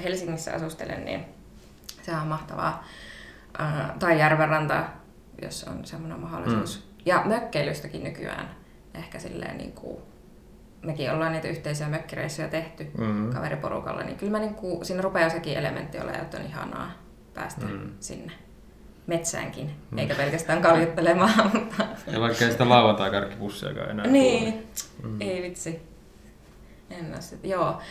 Helsingissä 0.03 0.53
asustelen, 0.53 1.05
niin 1.05 1.25
se 2.01 2.11
on 2.11 2.27
mahtavaa. 2.27 2.83
Uh, 3.59 3.97
tai 3.99 4.19
järvenranta, 4.19 4.83
jos 5.41 5.63
on 5.63 5.85
semmoinen 5.85 6.19
mahdollisuus. 6.19 6.85
Mm. 6.89 6.94
Ja 7.05 7.21
mökkeilystäkin 7.25 8.03
nykyään 8.03 8.55
ehkä 8.93 9.19
silleen 9.19 9.57
niin 9.57 9.71
kuin, 9.71 9.97
mekin 10.81 11.11
ollaan 11.11 11.31
niitä 11.31 11.47
yhteisiä 11.47 11.87
mökkireissuja 11.87 12.47
tehty 12.47 12.91
mm. 12.97 13.33
kaveriporukalla, 13.33 14.03
niin 14.03 14.17
kyllä 14.17 14.31
mä 14.31 14.39
niin 14.39 14.55
kuin, 14.55 14.85
siinä 14.85 15.01
rupeaa 15.01 15.29
sekin 15.29 15.57
elementti 15.57 15.99
olemaan, 15.99 16.21
että 16.21 16.37
on 16.37 16.45
ihanaa 16.45 16.91
päästä 17.33 17.65
mm. 17.65 17.91
sinne 17.99 18.31
metsäänkin, 19.07 19.71
mm. 19.91 19.97
eikä 19.97 20.15
pelkästään 20.15 20.61
kaljuttelemaan. 20.61 21.51
Mutta... 21.53 21.85
Ja 22.07 22.19
vaikka 22.19 22.45
ei 22.45 22.51
sitä 22.51 22.69
lauantai 22.69 23.11
karkkipussiakaan 23.11 23.89
enää 23.89 24.07
Niin, 24.07 24.67
mm. 25.03 25.21
ei 25.21 25.41
vitsi. 25.41 25.81
En 26.89 27.21
sit, 27.21 27.43
joo. 27.43 27.81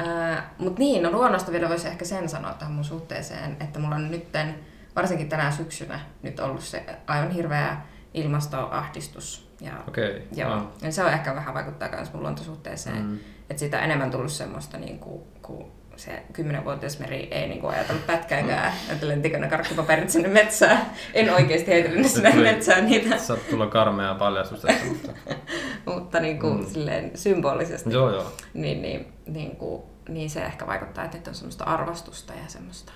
Äh, 0.00 0.44
Mutta 0.58 0.78
niin, 0.78 1.02
no 1.02 1.10
luonnosta 1.10 1.52
vielä 1.52 1.68
voisi 1.68 1.88
ehkä 1.88 2.04
sen 2.04 2.28
sanoa 2.28 2.54
tähän 2.54 2.74
mun 2.74 2.84
suhteeseen, 2.84 3.56
että 3.60 3.78
mulla 3.78 3.94
on 3.94 4.10
nytten, 4.10 4.54
varsinkin 4.96 5.28
tänä 5.28 5.50
syksynä, 5.50 6.00
nyt 6.22 6.40
ollut 6.40 6.62
se 6.62 6.84
aivan 7.06 7.30
hirveä 7.30 7.76
ilmastoahdistus. 8.14 9.50
Ja, 9.60 9.72
okay. 9.88 10.22
joo, 10.34 10.56
no. 10.56 10.72
ja 10.82 10.92
se 10.92 11.04
on 11.04 11.12
ehkä 11.12 11.34
vähän 11.34 11.54
vaikuttaa 11.54 11.88
myös 11.88 12.12
mun 12.12 12.22
luontosuhteeseen. 12.22 13.06
Mm. 13.06 13.18
Että 13.50 13.60
siitä 13.60 13.76
on 13.76 13.84
enemmän 13.84 14.10
tullut 14.10 14.32
semmoista, 14.32 14.78
niin 14.78 14.98
kuin, 14.98 15.22
kun 15.42 15.72
se 15.96 16.22
kymmenenvuotias 16.32 16.98
meri 16.98 17.28
ei 17.30 17.48
niin 17.48 17.60
kuin 17.60 17.74
ajatellut 17.74 18.06
pätkääkään, 18.06 18.72
mm. 18.72 18.92
että 18.92 19.08
lentikö 19.08 19.38
ne 19.38 19.48
karkkipaperit 19.48 20.10
sinne 20.10 20.28
metsään. 20.28 20.86
En 21.14 21.34
oikeasti 21.34 21.70
heitellyt 21.70 22.06
sinne 22.06 22.34
metsään 22.34 22.86
niitä. 22.86 23.18
Saat 23.26 23.48
tulla 23.50 23.66
karmea 23.66 24.14
paljastus 24.14 24.62
mutta... 24.88 25.12
mutta 25.94 26.20
niin 26.20 26.38
kuin, 26.38 26.58
mm. 26.58 26.66
silleen 26.66 27.10
symbolisesti. 27.14 27.92
Joo, 27.92 28.10
joo. 28.10 28.32
Niin, 28.54 28.82
niin, 28.82 29.12
niin, 29.26 29.56
kuin, 29.56 29.82
niin 30.08 30.30
se 30.30 30.42
ehkä 30.42 30.66
vaikuttaa, 30.66 31.04
että 31.04 31.30
on 31.30 31.34
semmoista 31.34 31.64
arvostusta 31.64 32.32
ja 32.32 32.48
semmoista 32.48 32.92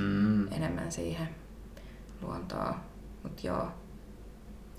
mm. 0.00 0.52
enemmän 0.52 0.92
siihen 0.92 1.28
luontoon. 2.22 2.74
Mut 3.22 3.44
joo. 3.44 3.68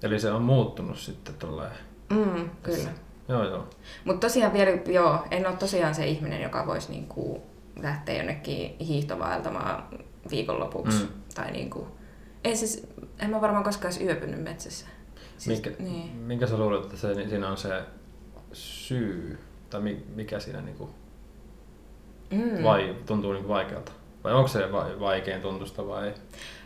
Eli 0.06 0.20
se 0.20 0.32
on 0.32 0.42
muuttunut 0.42 0.98
sitten 0.98 1.36
tolleen. 1.36 1.72
Mm, 2.10 2.50
kyllä. 2.64 2.90
Joo, 3.28 3.44
joo. 3.44 3.68
Mutta 4.06 4.28
tosiaan 4.28 4.54
vielä, 4.54 4.72
joo, 4.72 5.26
en 5.32 5.48
ole 5.48 5.56
tosiaan 5.56 5.96
se 5.96 6.08
ihminen, 6.08 6.42
joka 6.42 6.68
voisi 6.68 6.92
niinku 6.92 7.42
lähteä 7.82 8.18
jonnekin 8.18 8.76
hiihtovaeltamaan 8.80 9.84
viikonlopuksi. 10.32 11.04
Mm. 11.04 11.10
Tai 11.36 11.52
niinku, 11.52 11.88
ei 12.44 12.56
siis, 12.56 12.88
en 13.20 13.30
mä 13.30 13.42
varmaan 13.42 13.64
koskaan 13.64 13.94
edes 13.94 14.08
yöpynyt 14.08 14.44
metsässä. 14.44 14.86
Siis, 15.38 15.64
minkä, 15.64 15.84
niin. 15.84 16.16
minkä 16.16 16.48
sä 16.48 16.58
luulet, 16.58 16.84
että 16.84 16.98
se, 16.98 17.30
siinä 17.30 17.50
on 17.50 17.58
se 17.58 17.84
syy? 18.54 19.40
Tai 19.70 19.82
mikä 20.16 20.40
siinä 20.40 20.62
niinku 20.62 20.90
mm. 22.32 22.64
vai, 22.64 22.96
tuntuu 23.06 23.34
niinku 23.34 23.50
vaikealta? 23.50 23.92
Vai 24.24 24.34
onko 24.34 24.48
se 24.48 24.72
vaikein 25.00 25.42
tuntusta 25.42 25.88
vai? 25.88 26.14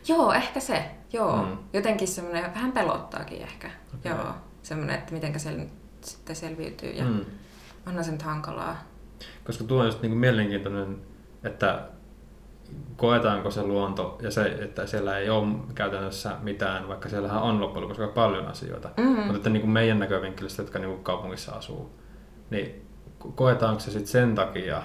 Joo, 0.07 0.33
ehkä 0.33 0.59
se. 0.59 0.91
Joo. 1.13 1.43
Mm. 1.43 1.57
Jotenkin 1.73 2.07
semmoinen, 2.07 2.53
vähän 2.53 2.71
pelottaakin 2.71 3.41
ehkä. 3.41 3.71
Okay. 3.99 4.11
Joo. 4.11 4.33
Semmoinen, 4.63 4.95
että 4.95 5.13
miten 5.13 5.39
se 5.39 5.67
sitten 6.01 6.35
selviytyy 6.35 6.89
ja 6.89 7.05
mm. 7.05 7.25
onhan 7.87 8.03
se 8.03 8.11
nyt 8.11 8.21
hankalaa. 8.21 8.77
Koska 9.43 9.63
tuo 9.63 9.79
on 9.79 9.85
just 9.85 10.01
niin 10.01 10.11
kuin 10.11 10.19
mielenkiintoinen, 10.19 10.97
että 11.43 11.81
koetaanko 12.95 13.51
se 13.51 13.63
luonto 13.63 14.17
ja 14.21 14.31
se, 14.31 14.45
että 14.45 14.85
siellä 14.85 15.17
ei 15.17 15.29
ole 15.29 15.47
käytännössä 15.75 16.35
mitään, 16.41 16.87
vaikka 16.87 17.09
siellähän 17.09 17.41
on 17.41 17.61
loppujen 17.61 17.89
lopuksi 17.89 18.13
paljon 18.13 18.47
asioita. 18.47 18.89
Mm-hmm. 18.97 19.21
Mutta 19.21 19.37
että 19.37 19.49
niin 19.49 19.61
kuin 19.61 19.71
meidän 19.71 19.99
näkövinkkelistä, 19.99 20.61
jotka 20.61 20.79
niin 20.79 20.89
kuin 20.89 21.03
kaupungissa 21.03 21.51
asuu, 21.51 21.99
niin 22.49 22.87
koetaanko 23.35 23.79
se 23.79 23.91
sitten 23.91 24.07
sen 24.07 24.35
takia 24.35 24.81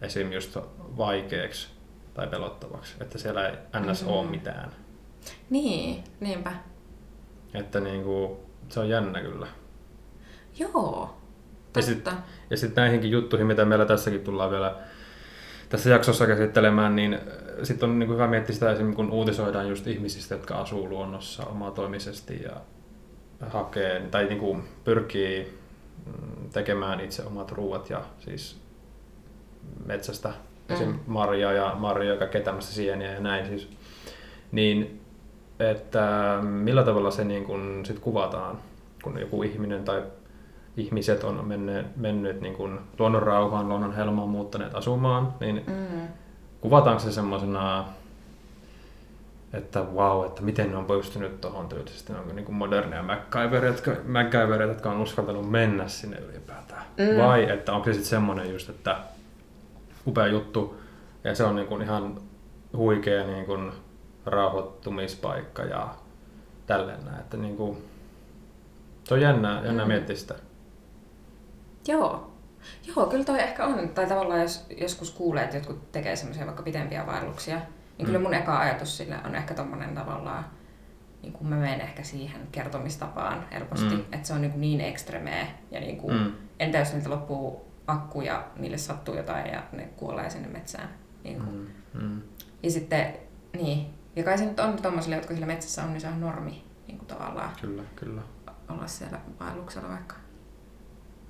esim. 0.00 0.32
just 0.32 0.56
vaikeaksi 0.96 1.77
tai 2.18 2.26
pelottavaksi, 2.26 2.94
että 3.00 3.18
siellä 3.18 3.48
ei 3.48 3.56
ns. 3.80 4.02
Mm-hmm. 4.02 4.16
ole 4.16 4.30
mitään. 4.30 4.72
Niin, 5.50 6.04
niinpä. 6.20 6.52
Että 7.54 7.80
niin 7.80 8.04
kuin, 8.04 8.38
se 8.68 8.80
on 8.80 8.88
jännä 8.88 9.20
kyllä. 9.20 9.46
Joo, 10.58 11.16
totta. 11.72 11.80
Ja 11.80 11.82
sitten 11.82 12.14
sit 12.54 12.76
näihinkin 12.76 13.10
juttuihin, 13.10 13.46
mitä 13.46 13.64
meillä 13.64 13.86
tässäkin 13.86 14.20
tullaan 14.20 14.50
vielä 14.50 14.76
tässä 15.68 15.90
jaksossa 15.90 16.26
käsittelemään, 16.26 16.96
niin 16.96 17.14
äh, 17.14 17.20
sitten 17.62 17.90
on 17.90 17.98
niin 17.98 18.06
kuin 18.06 18.16
hyvä 18.16 18.26
miettiä 18.26 18.54
sitä 18.54 18.72
esimerkiksi, 18.72 18.96
kun 18.96 19.10
uutisoidaan 19.10 19.68
just 19.68 19.86
ihmisistä, 19.86 20.34
jotka 20.34 20.54
asuu 20.54 20.88
luonnossa 20.88 21.46
omatoimisesti 21.46 22.42
ja 22.42 22.60
hakee 23.50 24.00
tai 24.10 24.24
niin 24.24 24.38
kuin 24.38 24.62
pyrkii 24.84 25.58
mm, 26.06 26.50
tekemään 26.50 27.00
itse 27.00 27.22
omat 27.22 27.52
ruuat 27.52 27.90
ja 27.90 28.04
siis 28.18 28.60
metsästä 29.86 30.32
mm. 30.68 30.74
esim. 30.74 30.98
marjaa 31.06 31.52
ja 31.52 31.74
marjoja, 31.78 32.18
kaikkea 32.18 32.40
tämmöistä 32.40 32.72
sieniä 32.72 33.12
ja 33.12 33.20
näin 33.20 33.46
siis. 33.46 33.68
Niin, 34.52 35.00
että 35.58 36.38
millä 36.42 36.82
tavalla 36.82 37.10
se 37.10 37.24
niin 37.24 37.44
kuin 37.44 37.86
sit 37.86 37.98
kuvataan, 37.98 38.58
kun 39.02 39.20
joku 39.20 39.42
ihminen 39.42 39.84
tai 39.84 40.02
ihmiset 40.76 41.24
on 41.24 41.48
menneet, 41.48 41.96
mennyt 41.96 42.40
niin 42.40 42.54
kuin 42.54 42.78
luonnon 42.98 43.22
rauhaan, 43.22 43.68
luonnon 43.68 43.94
helmaan 43.94 44.28
muuttaneet 44.28 44.74
asumaan, 44.74 45.34
niin 45.40 45.64
mm. 45.66 46.08
kuvataanko 46.60 47.00
se 47.00 47.12
semmoisena, 47.12 47.84
että 49.52 49.80
wow, 49.94 50.26
että 50.26 50.42
miten 50.42 50.70
ne 50.70 50.76
on 50.76 50.84
pystynyt 50.84 51.40
tuohon 51.40 51.68
tyylisesti, 51.68 52.12
onko 52.12 52.32
niin 52.32 52.44
kuin 52.44 52.56
moderneja 52.56 53.02
MacGyvereita, 53.02 53.66
jotka, 53.66 54.64
jotka 54.66 54.90
on 54.90 55.00
uskaltanut 55.00 55.50
mennä 55.50 55.88
sinne 55.88 56.16
ylipäätään. 56.18 56.82
Mm. 56.96 57.22
Vai 57.22 57.50
että 57.50 57.72
onko 57.72 57.84
se 57.84 57.92
sitten 57.92 58.10
semmoinen 58.10 58.52
just, 58.52 58.68
että 58.68 58.96
upea 60.08 60.26
juttu 60.26 60.80
ja 61.24 61.34
se 61.34 61.44
on 61.44 61.56
niin 61.56 61.68
kuin 61.68 61.82
ihan 61.82 62.20
huikea 62.76 63.26
niin 63.26 63.46
kuin 63.46 63.72
rauhoittumispaikka 64.26 65.62
ja 65.62 65.94
tälleen 66.66 67.04
näin, 67.04 67.20
että 67.20 67.36
niin 67.36 67.56
kuin, 67.56 67.78
se 69.04 69.14
on 69.14 69.20
jännää, 69.20 69.64
jännää 69.64 69.84
mm. 69.84 69.88
miettiä 69.88 70.16
sitä. 70.16 70.34
Joo. 71.88 72.30
Joo, 72.86 73.06
kyllä 73.06 73.24
toi 73.24 73.40
ehkä 73.40 73.64
on. 73.64 73.88
Tai 73.88 74.06
tavallaan 74.06 74.40
jos 74.40 74.66
joskus 74.80 75.10
kuulee, 75.10 75.44
että 75.44 75.56
jotkut 75.56 75.92
tekee 75.92 76.16
semmoisia 76.16 76.46
vaikka 76.46 76.62
pitempiä 76.62 77.06
vaelluksia, 77.06 77.56
niin 77.56 77.66
mm. 77.98 78.04
kyllä 78.06 78.18
mun 78.18 78.34
eka 78.34 78.58
ajatus 78.58 78.96
sille 78.96 79.16
on 79.24 79.34
ehkä 79.34 79.54
tommonen 79.54 79.94
tavallaan, 79.94 80.44
niin 81.22 81.32
kuin 81.32 81.48
mä 81.48 81.56
menen 81.56 81.80
ehkä 81.80 82.02
siihen 82.02 82.40
kertomistapaan 82.52 83.48
helposti, 83.52 83.94
mm. 83.94 84.00
että 84.12 84.26
se 84.26 84.32
on 84.32 84.40
niin, 84.40 84.50
kuin 84.50 84.60
niin 84.60 84.80
ekstremeä 84.80 85.46
ja 85.70 85.80
niin 85.80 85.96
kuin, 85.96 86.16
mm. 86.16 86.32
entä 86.58 86.78
jos 86.78 86.92
niiltä 86.92 87.10
loppuu 87.10 87.67
akku 87.88 88.20
ja 88.20 88.46
niille 88.56 88.78
sattuu 88.78 89.16
jotain 89.16 89.52
ja 89.52 89.62
ne 89.72 89.88
kuolee 89.96 90.30
sinne 90.30 90.48
metsään. 90.48 90.88
Niin 91.24 91.40
kuin. 91.40 91.74
Mm. 91.94 92.02
Mm. 92.02 92.22
Ja 92.62 92.70
sitten, 92.70 93.14
niin, 93.52 93.86
ja 94.16 94.24
kai 94.24 94.38
se 94.38 94.44
nyt 94.44 94.60
on 94.60 94.76
tommosille, 94.82 95.16
jotka 95.16 95.34
siellä 95.34 95.46
metsässä 95.46 95.84
on, 95.84 95.92
niin 95.92 96.00
se 96.00 96.08
on 96.08 96.20
normi 96.20 96.64
niin 96.86 96.98
kuin 96.98 97.08
tavallaan. 97.08 97.50
Kyllä, 97.60 97.82
kyllä. 97.96 98.22
Olla 98.68 98.86
siellä 98.86 99.20
vaelluksella 99.40 99.88
vaikka 99.88 100.14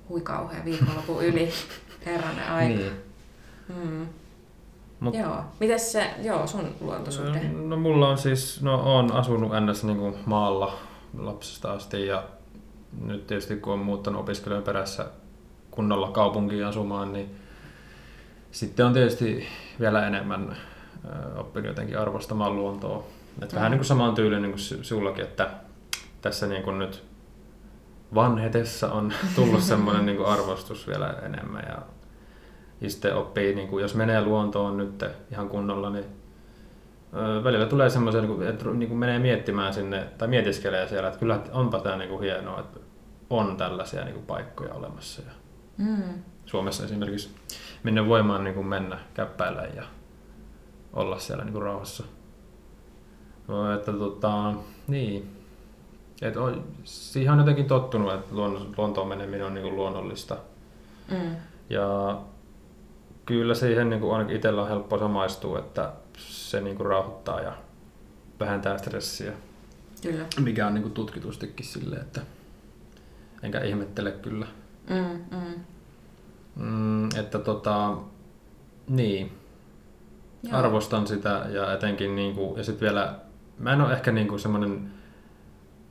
hui 0.09 0.21
kauhean 0.21 0.65
viikonlopun 0.65 1.25
yli, 1.29 1.49
herranen 2.05 2.49
aika. 2.51 2.79
Niin. 2.79 2.91
Mm. 3.69 4.07
Mut, 4.99 5.15
joo. 5.15 5.43
Mites 5.59 5.91
se, 5.91 6.13
joo, 6.21 6.47
sun 6.47 6.75
luontosuhde? 6.81 7.49
No 7.49 7.77
mulla 7.77 8.09
on 8.09 8.17
siis, 8.17 8.61
no 8.61 8.97
on 8.97 9.11
asunut 9.11 9.53
ennäs 9.53 9.83
niin 9.83 10.15
maalla 10.25 10.79
lapsesta 11.17 11.73
asti 11.73 12.07
ja 12.07 12.23
nyt 13.05 13.27
tietysti 13.27 13.55
kun 13.55 13.73
on 13.73 13.79
muuttanut 13.79 14.21
opiskelijan 14.21 14.63
perässä 14.63 15.05
kunnolla 15.79 16.11
kaupunkiin 16.11 16.65
asumaan, 16.65 17.13
niin 17.13 17.35
sitten 18.51 18.85
on 18.85 18.93
tietysti 18.93 19.47
vielä 19.79 20.07
enemmän 20.07 20.57
oppinut 21.35 21.67
jotenkin 21.67 21.99
arvostamaan 21.99 22.55
luontoa. 22.55 23.03
Et 23.41 23.51
mm. 23.51 23.55
Vähän 23.55 23.71
niin 23.71 23.79
kuin 23.79 23.85
samaan 23.85 24.15
tyyliin 24.15 24.41
niin 24.41 24.51
kuin 24.51 24.83
sullakin, 24.85 25.23
että 25.23 25.49
tässä 26.21 26.47
niin 26.47 26.63
kuin 26.63 26.79
nyt 26.79 27.03
vanhetessa 28.15 28.91
on 28.91 29.13
tullut 29.35 29.61
semmoinen 29.61 30.05
niin 30.05 30.25
arvostus 30.25 30.87
vielä 30.87 31.15
enemmän 31.21 31.63
ja, 31.69 31.81
ja 32.81 32.89
sitten 32.89 33.15
oppii, 33.15 33.55
niin 33.55 33.67
kuin, 33.67 33.81
jos 33.81 33.95
menee 33.95 34.21
luontoon 34.21 34.77
nyt 34.77 35.05
ihan 35.31 35.49
kunnolla, 35.49 35.89
niin 35.89 36.05
välillä 37.43 37.65
tulee 37.65 37.89
semmoisia, 37.89 38.21
niin 38.21 38.47
että 38.47 38.65
niin 38.65 38.89
kuin 38.89 38.99
menee 38.99 39.19
miettimään 39.19 39.73
sinne 39.73 40.07
tai 40.17 40.27
mietiskelee 40.27 40.87
siellä, 40.87 41.07
että 41.07 41.19
kyllä 41.19 41.39
onpa 41.51 41.79
tämä 41.79 41.97
niin 41.97 42.09
kuin 42.09 42.21
hienoa, 42.21 42.59
että 42.59 42.79
on 43.29 43.57
tällaisia 43.57 44.03
niin 44.03 44.13
kuin 44.13 44.25
paikkoja 44.25 44.73
olemassa. 44.73 45.21
Ja 45.25 45.31
mm. 45.79 46.23
Suomessa 46.45 46.85
esimerkiksi 46.85 47.29
minne 47.83 48.07
voimaan 48.07 48.43
niin 48.43 48.53
kuin 48.53 48.67
mennä 48.67 48.99
käppäillä 49.13 49.61
ja 49.61 49.83
olla 50.93 51.19
siellä 51.19 51.43
niin 51.43 51.53
kuin 51.53 51.63
rauhassa. 51.63 52.03
No, 53.47 53.73
että 53.73 53.91
tota, 53.93 54.53
niin, 54.87 55.35
et 56.21 56.37
on, 56.37 56.63
siihen 56.83 57.33
on 57.33 57.39
jotenkin 57.39 57.65
tottunut, 57.65 58.13
että 58.13 58.35
luontoon 58.77 59.07
meneminen 59.07 59.45
on 59.45 59.53
niin 59.53 59.75
luonnollista. 59.75 60.37
Mm. 61.11 61.35
Ja 61.69 62.19
kyllä 63.25 63.55
siihen 63.55 63.89
niin 63.89 63.99
kuin 63.99 64.13
ainakin 64.13 64.35
itsellä 64.35 64.61
on 64.61 64.67
helppo 64.67 64.97
samaistua, 64.97 65.59
että 65.59 65.93
se 66.17 66.61
niin 66.61 66.77
kuin 66.77 66.87
rauhoittaa 66.87 67.41
ja 67.41 67.53
vähentää 68.39 68.77
stressiä, 68.77 69.33
Kyllä. 70.01 70.25
mikä 70.39 70.67
on 70.67 70.73
niin 70.73 70.81
kuin 70.81 70.93
tutkitustikin 70.93 71.65
silleen, 71.65 72.01
että 72.01 72.21
enkä 73.43 73.59
ihmettele 73.59 74.11
kyllä. 74.11 74.47
Mm, 74.89 75.37
mm. 75.37 75.63
Mm, 76.55 77.09
että 77.19 77.39
tota, 77.39 77.97
niin, 78.87 79.31
Joo. 80.43 80.57
arvostan 80.57 81.07
sitä 81.07 81.45
ja 81.49 81.73
etenkin 81.73 82.15
niinku, 82.15 82.53
ja 82.57 82.63
sitten 82.63 82.89
vielä, 82.89 83.15
mä 83.57 83.73
en 83.73 83.81
ole 83.81 83.93
ehkä 83.93 84.11
niinku 84.11 84.37
semmoinen 84.37 84.91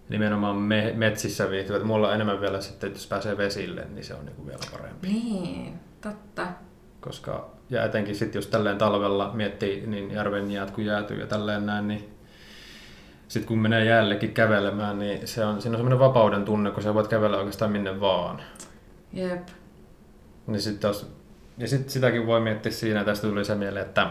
nimenomaan 0.08 0.56
me, 0.56 0.92
metsissä 0.96 1.50
viihtyvä, 1.50 1.76
että 1.76 1.86
mulla 1.86 2.08
on 2.08 2.14
enemmän 2.14 2.40
vielä 2.40 2.60
sitten, 2.60 2.86
että 2.86 2.98
jos 2.98 3.06
pääsee 3.06 3.36
vesille, 3.36 3.86
niin 3.94 4.04
se 4.04 4.14
on 4.14 4.26
niinku 4.26 4.46
vielä 4.46 4.60
parempi. 4.72 5.08
Niin, 5.08 5.74
totta. 6.00 6.46
Koska, 7.00 7.50
ja 7.70 7.84
etenkin 7.84 8.16
sitten 8.16 8.38
jos 8.38 8.46
tälleen 8.46 8.78
talvella 8.78 9.30
miettii, 9.34 9.86
niin 9.86 10.10
järven 10.10 10.50
jäät 10.50 10.70
kun 10.70 10.84
jäätyy 10.84 11.20
ja 11.20 11.26
tälleen 11.26 11.66
näin, 11.66 11.88
niin 11.88 12.18
sitten 13.28 13.48
kun 13.48 13.58
menee 13.58 13.84
jäällekin 13.84 14.32
kävelemään, 14.32 14.98
niin 14.98 15.28
se 15.28 15.44
on, 15.44 15.62
siinä 15.62 15.74
on 15.74 15.78
semmoinen 15.78 15.98
vapauden 15.98 16.44
tunne, 16.44 16.70
kun 16.70 16.82
sä 16.82 16.94
voit 16.94 17.08
kävellä 17.08 17.38
oikeastaan 17.38 17.72
minne 17.72 18.00
vaan. 18.00 18.42
Jep. 19.12 19.48
Niin 20.46 20.60
sit 20.60 20.80
taas, 20.80 21.06
ja 21.58 21.68
sit 21.68 21.88
sitäkin 21.90 22.26
voi 22.26 22.40
miettiä 22.40 22.72
siinä, 22.72 23.04
tästä 23.04 23.28
tuli 23.28 23.44
se 23.44 23.54
mieleen, 23.54 23.86
että 23.86 24.10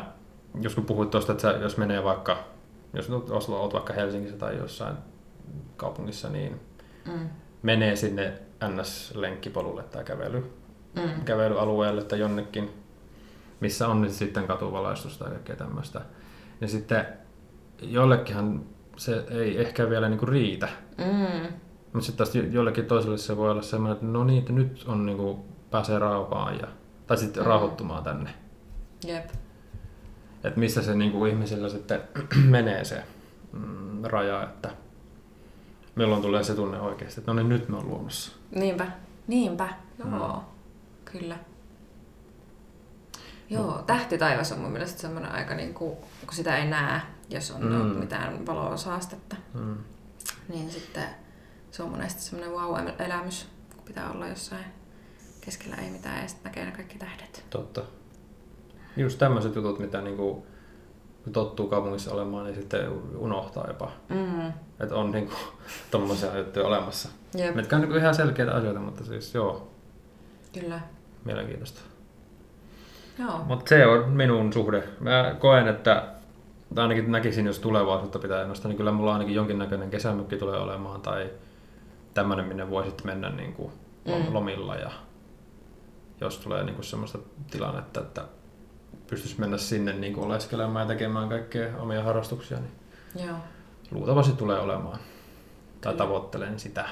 jos 0.61 0.75
kun 0.75 0.85
puhuit 0.85 1.09
tuosta, 1.09 1.31
että 1.31 1.41
sä, 1.41 1.51
jos 1.51 1.77
menee 1.77 2.03
vaikka, 2.03 2.43
jos 2.93 3.09
nyt 3.09 3.29
Oslo 3.29 3.61
oot 3.61 3.73
vaikka 3.73 3.93
Helsingissä 3.93 4.37
tai 4.37 4.57
jossain 4.57 4.95
kaupungissa, 5.77 6.29
niin 6.29 6.59
Mm. 7.05 7.29
menee 7.63 7.95
sinne 7.95 8.33
NS-lenkkipolulle 8.63 9.83
tai 9.83 10.03
kävely, 10.03 10.51
Mm. 10.95 11.23
kävelyalueelle 11.25 12.03
tai 12.03 12.19
jonnekin, 12.19 12.69
missä 13.59 13.87
on 13.87 14.01
nyt 14.01 14.11
sitten 14.11 14.47
katuvalaistusta 14.47 15.23
ja 15.25 15.29
kaikkea 15.31 15.55
tämmöistä. 15.55 16.01
Ja 16.61 16.67
sitten 16.67 17.05
jollekinhan 17.81 18.61
se 18.97 19.23
ei 19.29 19.61
ehkä 19.61 19.89
vielä 19.89 20.09
niinku 20.09 20.25
riitä. 20.25 20.69
Mm. 20.97 21.47
Mutta 21.97 22.05
sitten 22.05 22.25
taas 22.25 22.35
jo- 22.35 22.43
jollekin 22.43 22.85
toiselle 22.85 23.17
se 23.17 23.37
voi 23.37 23.51
olla 23.51 23.61
semmoinen, 23.61 23.93
että 23.95 24.05
no 24.05 24.23
niin, 24.23 24.39
että 24.39 24.53
nyt 24.53 24.83
on 24.87 25.05
niinku, 25.05 25.45
pääsee 25.71 25.99
rauhaan 25.99 26.59
ja, 26.59 26.67
tai 27.07 27.17
sitten 27.17 27.43
Mm. 27.43 27.47
rauhoittumaan 27.47 28.03
tänne. 28.03 28.33
Jep. 29.07 29.25
Että 30.43 30.59
missä 30.59 30.81
se 30.81 30.95
niinku 30.95 31.25
ihmisellä 31.25 31.69
sitten 31.69 32.01
menee 32.49 32.83
se 32.83 33.03
mm, 33.53 34.03
raja, 34.03 34.43
että 34.43 34.69
milloin 35.95 36.21
tulee 36.21 36.43
se 36.43 36.55
tunne 36.55 36.79
oikeasti, 36.81 37.21
että 37.21 37.31
no 37.33 37.35
niin 37.35 37.49
nyt 37.49 37.69
me 37.69 37.77
on 37.77 37.87
luonnossa. 37.87 38.31
Niinpä. 38.55 38.87
Niinpä. 39.27 39.69
Joo. 39.99 40.35
Mm. 40.35 40.41
Kyllä. 41.05 41.37
Joo, 43.49 43.83
tähtitaivas 43.87 44.51
on 44.51 44.59
mun 44.59 44.71
mielestä 44.71 45.01
semmoinen 45.01 45.31
aika, 45.31 45.55
niin 45.55 45.73
kuin, 45.73 45.95
kun 46.25 46.33
sitä 46.33 46.57
ei 46.57 46.67
näe, 46.67 47.01
jos 47.29 47.51
on 47.51 47.61
Mm. 47.63 47.71
mm. 47.75 47.99
mitään 47.99 48.45
valoa 48.45 48.77
saastetta. 48.77 49.35
Mm. 49.53 49.77
Niin 50.49 50.71
sitten 50.71 51.03
se 51.71 51.83
on 51.83 51.89
monesti 51.89 52.21
semmoinen 52.21 52.55
wow-elämys, 52.55 53.47
kun 53.75 53.83
pitää 53.85 54.11
olla 54.11 54.27
jossain 54.27 54.65
keskellä 55.41 55.75
ei 55.75 55.89
mitään 55.89 56.21
ja 56.21 56.27
sitten 56.27 56.49
näkee 56.49 56.65
ne 56.65 56.71
kaikki 56.71 56.97
tähdet. 56.97 57.45
Totta. 57.49 57.81
Just 58.97 59.19
tämmöiset 59.19 59.55
jutut, 59.55 59.79
mitä 59.79 60.01
niinku, 60.01 60.45
tottuu 61.33 61.67
kaupungissa 61.67 62.13
olemaan, 62.13 62.45
niin 62.45 62.55
sitten 62.55 62.89
unohtaa 63.17 63.67
jopa. 63.67 63.91
Mm. 64.09 64.47
Että 64.79 64.95
on 64.95 65.11
niinku 65.11 65.33
tommosia 65.91 66.37
juttuja 66.37 66.67
olemassa. 66.67 67.09
Jep, 67.37 67.55
Mitkä 67.55 67.75
on 67.75 67.81
niinku 67.81 67.97
ihan 67.97 68.15
selkeitä 68.15 68.51
asioita, 68.51 68.79
mutta 68.79 69.03
siis 69.03 69.33
joo, 69.33 69.71
kyllä. 70.53 70.79
mielenkiintoista. 71.25 71.81
Joo. 73.19 73.43
Mutta 73.45 73.69
se 73.69 73.85
on 73.85 74.09
minun 74.09 74.53
suhde. 74.53 74.83
Mä 74.99 75.35
koen, 75.39 75.67
että 75.67 76.03
tai 76.75 76.81
ainakin 76.83 77.11
näkisin, 77.11 77.45
jos 77.45 77.59
tulevaisuutta 77.59 78.19
pitää 78.19 78.41
ennustaa, 78.41 78.69
niin 78.69 78.77
kyllä 78.77 78.91
mulla 78.91 79.13
ainakin 79.13 79.35
jonkinnäköinen 79.35 79.89
kesämökki 79.89 80.37
tulee 80.37 80.59
olemaan 80.59 81.01
tai 81.01 81.29
tämmöinen, 82.17 82.45
minne 82.45 82.69
voi 82.69 82.85
sitten 82.85 83.05
mennä 83.05 83.29
niin 83.29 83.53
kuin 83.53 83.71
Mm. 84.05 84.33
lomilla 84.33 84.75
ja 84.75 84.91
jos 86.21 86.37
tulee 86.37 86.63
niin 86.63 86.75
kuin 86.75 86.85
semmoista 86.85 87.17
tilannetta, 87.51 87.99
että 87.99 88.25
pystyisi 89.07 89.39
mennä 89.39 89.57
sinne 89.57 89.93
niin 89.93 90.13
kuin 90.13 90.25
oleskelemaan 90.25 90.83
ja 90.83 90.87
tekemään 90.93 91.29
kaikkea 91.29 91.77
omia 91.77 92.03
harrastuksia, 92.03 92.57
niin 92.57 93.27
Joo. 93.27 93.37
luultavasti 93.91 94.33
tulee 94.33 94.59
olemaan. 94.59 94.99
Tai 95.81 95.93
Kyllä. 95.93 96.05
tavoittelen 96.05 96.59
sitä. 96.59 96.85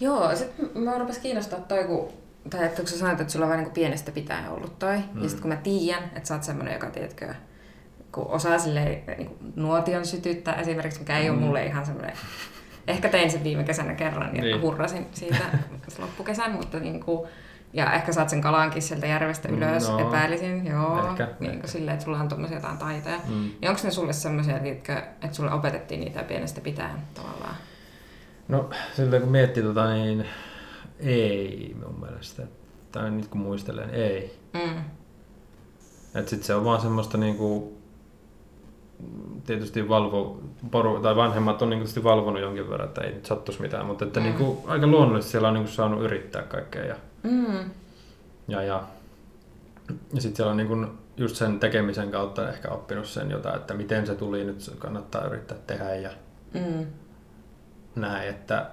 Joo, 0.00 0.36
sit 0.36 0.74
mä 0.74 0.98
rupes 0.98 1.18
kiinnostaa 1.18 1.60
toi, 1.60 1.84
kun, 1.84 2.08
tai 2.50 2.64
että 2.64 2.82
kun 2.82 2.88
sä 2.88 2.98
sanoit, 2.98 3.20
että 3.20 3.32
sulla 3.32 3.46
on 3.46 3.50
vaan 3.50 3.62
niin 3.62 3.74
pienestä 3.74 4.12
pitäen 4.12 4.50
ollut 4.50 4.78
toi. 4.78 4.96
Mm. 5.12 5.22
Ja 5.22 5.28
sit 5.28 5.40
kun 5.40 5.48
mä 5.48 5.56
tiedän, 5.56 6.04
että 6.04 6.28
sä 6.28 6.34
oot 6.34 6.42
semmonen, 6.42 6.74
joka 6.74 6.90
tiedätkö, 6.90 7.34
kun 8.12 8.26
osaa 8.26 8.58
silleen, 8.58 9.04
niin 9.18 9.36
nuotion 9.56 10.06
sytyttää 10.06 10.54
esimerkiksi, 10.54 10.98
mikä 10.98 11.18
ei 11.18 11.30
mm. 11.30 11.36
ole 11.36 11.46
mulle 11.46 11.66
ihan 11.66 11.86
semmoinen 11.86 12.16
Ehkä 12.86 13.08
tein 13.08 13.30
sen 13.30 13.44
viime 13.44 13.64
kesänä 13.64 13.94
kerran 13.94 14.36
ja 14.36 14.42
Niin. 14.42 14.60
hurrasin 14.60 15.06
siitä 15.12 15.36
loppukesän, 15.98 16.52
mutta 16.52 16.78
niin 16.80 17.00
kuin, 17.00 17.28
ja 17.72 17.92
ehkä 17.92 18.12
saat 18.12 18.28
sen 18.28 18.40
kalankin 18.40 18.82
sieltä 18.82 19.06
järvestä 19.06 19.48
ylös, 19.48 19.88
No. 19.88 19.98
epäilisin, 20.08 20.66
joo. 20.66 21.08
Ehkä, 21.10 21.28
niin 21.40 21.50
ehkä. 21.50 21.60
kuin 21.60 21.70
silleen, 21.70 21.92
että 21.94 22.04
sulla 22.04 22.18
on 22.18 22.28
tommosia 22.28 22.56
jotain 22.56 22.78
taitoja. 22.78 23.16
Mm. 23.28 23.34
Niin 23.60 23.68
onko 23.70 23.80
ne 23.84 23.90
sulle 23.90 24.12
semmoisia, 24.12 24.56
että 24.56 25.02
sulle 25.32 25.52
opetettiin 25.52 26.00
niitä 26.00 26.22
pienestä 26.22 26.60
pitäen 26.60 26.96
tavallaan? 27.14 27.54
No 28.48 28.70
silleen 28.96 29.22
kun 29.22 29.32
miettii 29.32 29.62
tota, 29.62 29.92
niin 29.94 30.26
ei 31.00 31.76
mun 31.86 32.00
mielestä. 32.00 32.42
Tai 32.92 33.10
nyt 33.10 33.28
kun 33.28 33.40
muistelen, 33.40 33.90
ei. 33.90 34.38
Mm. 34.52 34.82
Et 36.14 36.28
sit 36.28 36.42
se 36.42 36.54
on 36.54 36.64
vaan 36.64 36.80
semmoista 36.80 37.18
niinku, 37.18 37.78
tietysti 39.46 39.88
valvo, 39.88 40.40
poru, 40.70 41.00
tai 41.00 41.16
vanhemmat 41.16 41.62
on 41.62 41.70
niinku 41.70 41.82
tietysti 41.84 42.04
valvonut 42.04 42.42
jonkin 42.42 42.70
verran, 42.70 42.88
että 42.88 43.00
ei 43.00 43.12
nyt 43.12 43.26
sattuisi 43.26 43.62
mitään, 43.62 43.86
mutta 43.86 44.04
että 44.04 44.20
Mm. 44.20 44.26
mm. 44.26 44.32
niinku, 44.32 44.64
aika 44.68 44.86
luonnollisesti 44.86 45.30
siellä 45.32 45.48
on 45.48 45.54
niinku 45.54 45.70
saanut 45.70 46.02
yrittää 46.02 46.42
kaikkea 46.42 46.84
ja, 46.84 46.96
Mm. 47.22 47.70
ja, 48.48 48.62
ja, 48.62 48.82
ja 50.14 50.20
sitten 50.20 50.36
siellä 50.36 50.50
on 50.50 50.56
niinku 50.56 50.76
just 51.16 51.36
sen 51.36 51.60
tekemisen 51.60 52.10
kautta 52.10 52.48
ehkä 52.48 52.68
oppinut 52.68 53.06
sen 53.06 53.30
jotain, 53.30 53.56
että 53.56 53.74
miten 53.74 54.06
se 54.06 54.14
tuli, 54.14 54.44
nyt 54.44 54.60
se 54.60 54.72
kannattaa 54.78 55.24
yrittää 55.26 55.58
tehdä 55.66 55.94
ja 55.94 56.10
Mm. 56.54 56.86
näin, 57.96 58.28
että 58.28 58.66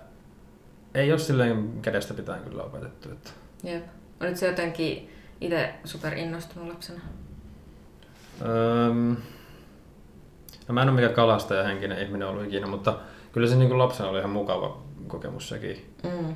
ei 0.96 1.12
ole 1.12 1.20
silleen 1.20 1.70
kädestä 1.82 2.14
pitäen 2.14 2.44
kyllä 2.44 2.64
opetettu. 2.64 3.10
Että. 3.12 3.30
Jep. 3.64 3.84
Olit 4.22 4.38
se 4.38 4.48
jotenkin 4.48 5.10
itse 5.42 5.74
super 5.86 6.14
innostunut 6.18 6.68
lapsena? 6.70 7.00
Öm, 8.42 9.16
no 10.70 10.74
mä 10.74 10.82
en 10.82 10.90
ole 10.90 10.96
mikään 10.96 11.14
kalastajahenkinen 11.14 12.02
ihminen 12.02 12.28
ollut 12.28 12.46
ikinä, 12.46 12.68
mutta 12.68 12.94
kyllä 13.32 13.48
se 13.48 13.56
niin 13.56 13.70
kuin 13.70 13.80
lapsena 13.80 14.10
oli 14.10 14.20
ihan 14.20 14.32
mukava 14.32 14.78
kokemus 15.08 15.50
sekin. 15.50 15.96
Mm. 16.04 16.36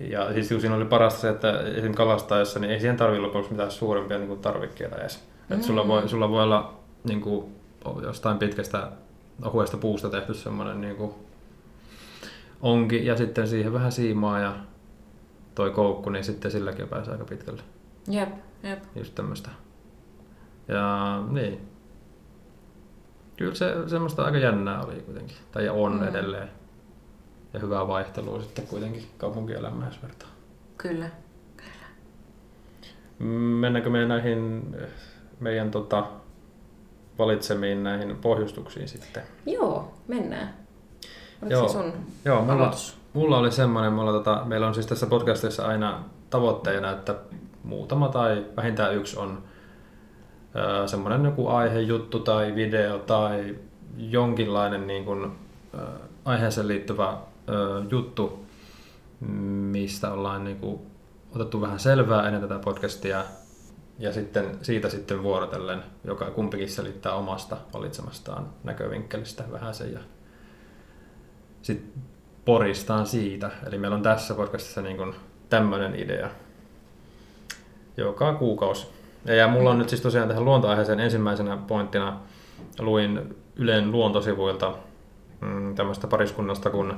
Ja 0.00 0.32
siis 0.32 0.48
kun 0.48 0.60
siinä 0.60 0.76
oli 0.76 0.84
parasta 0.84 1.20
se, 1.20 1.28
että 1.28 1.60
esimerkiksi 1.60 1.92
kalastaessa, 1.92 2.58
niin 2.58 2.70
ei 2.70 2.80
siihen 2.80 2.96
tarvitse 2.96 3.20
lopuksi 3.22 3.50
mitään 3.50 3.70
suurempia 3.70 4.18
niin 4.18 4.28
kuin 4.28 4.40
tarvikkeita 4.40 4.96
edes. 4.96 5.24
Mm. 5.48 5.56
Et 5.56 5.62
sulla, 5.62 5.88
voi, 5.88 6.08
sulla 6.08 6.30
voi 6.30 6.42
olla 6.42 6.74
niin 7.04 7.20
kuin, 7.20 7.54
jostain 8.02 8.38
pitkästä 8.38 8.88
ohuesta 9.44 9.76
puusta 9.76 10.10
tehty 10.10 10.34
semmoinen 10.34 10.80
niin 10.80 10.96
kuin, 10.96 11.14
onki 12.62 13.06
ja 13.06 13.16
sitten 13.16 13.48
siihen 13.48 13.72
vähän 13.72 13.92
siimaa 13.92 14.40
ja 14.40 14.56
toi 15.54 15.70
koukku, 15.70 16.10
niin 16.10 16.24
sitten 16.24 16.50
silläkin 16.50 16.88
pääsee 16.88 17.12
aika 17.12 17.24
pitkälle. 17.24 17.62
Jep, 18.08 18.28
jep. 18.62 18.78
Just 18.96 19.14
tämmöistä. 19.14 19.50
Ja 20.68 21.22
niin. 21.30 21.71
Kyllä 23.42 23.54
se 23.54 23.74
semmoista 23.88 24.24
aika 24.24 24.38
jännää 24.38 24.82
oli 24.84 24.94
kuitenkin. 25.00 25.36
Tai 25.52 25.68
on 25.68 25.92
Mm. 25.96 26.08
edelleen. 26.08 26.48
Ja 27.52 27.60
hyvää 27.60 27.88
vaihtelua 27.88 28.42
sitten 28.42 28.66
kuitenkin 28.66 29.02
kaupunkielämään, 29.18 29.86
jos 29.92 30.02
vertaa. 30.02 30.28
Kyllä. 30.76 31.06
Mennäänkö 33.60 33.90
me 33.90 34.06
näihin 34.06 34.62
meidän 35.40 35.70
tota, 35.70 36.06
valitsemiin 37.18 37.82
näihin 37.82 38.16
pohjustuksiin 38.16 38.88
sitten? 38.88 39.22
Joo, 39.46 39.94
mennään. 40.08 40.54
Oliko 41.42 41.54
Joo. 41.56 41.68
se 41.68 41.72
sun 41.72 41.92
Joo, 42.24 42.40
mulla, 42.40 42.52
aloitus? 42.54 42.98
mulla 43.12 43.38
oli 43.38 43.52
semmoinen, 43.52 43.92
mulla 43.92 44.12
tota, 44.12 44.42
meillä 44.44 44.66
on 44.66 44.74
siis 44.74 44.86
tässä 44.86 45.06
podcastissa 45.06 45.66
aina 45.66 46.04
tavoitteena, 46.30 46.90
että 46.90 47.14
muutama 47.64 48.08
tai 48.08 48.46
vähintään 48.56 48.94
yksi 48.94 49.18
on 49.18 49.42
semmoinen 50.86 51.24
joku 51.24 51.48
aihejuttu 51.48 52.18
tai 52.18 52.54
video 52.54 52.98
tai 52.98 53.56
jonkinlainen 53.96 54.86
niin 54.86 55.04
kuin, 55.04 55.32
aiheeseen 56.24 56.68
liittyvä 56.68 57.16
juttu, 57.90 58.46
mistä 59.70 60.12
ollaan 60.12 60.44
niin 60.44 60.56
kuin, 60.56 60.80
otettu 61.34 61.60
vähän 61.60 61.78
selvää 61.78 62.26
ennen 62.26 62.42
tätä 62.42 62.58
podcastia 62.58 63.24
ja 63.98 64.12
sitten 64.12 64.58
siitä 64.62 64.88
sitten 64.88 65.22
vuorotellen, 65.22 65.82
joka 66.04 66.30
kumpikin 66.30 66.70
selittää 66.70 67.14
omasta 67.14 67.56
valitsemastaan 67.72 68.46
näkövinkkelistä 68.64 69.44
vähän 69.52 69.74
sen 69.74 69.92
ja 69.92 70.00
sitten 71.62 72.02
poristaan 72.44 73.06
siitä. 73.06 73.50
Eli 73.66 73.78
meillä 73.78 73.96
on 73.96 74.02
tässä 74.02 74.34
podcastissa 74.34 74.82
niin 74.82 75.14
tämmöinen 75.48 75.94
idea 75.94 76.30
joka 77.96 78.34
kuukausi. 78.34 79.01
Ja, 79.24 79.34
ja 79.34 79.48
mulla 79.48 79.70
on 79.70 79.78
nyt 79.78 79.88
siis 79.88 80.00
tosiaan 80.00 80.28
tähän 80.28 80.44
luontoaiheeseen 80.44 81.00
ensimmäisenä 81.00 81.56
pointtina 81.56 82.20
luin 82.78 83.36
Ylen 83.56 83.92
luontosivuilta 83.92 84.74
mm, 85.40 85.74
tämmöistä 85.74 86.06
pariskunnasta 86.06 86.70
kuin 86.70 86.92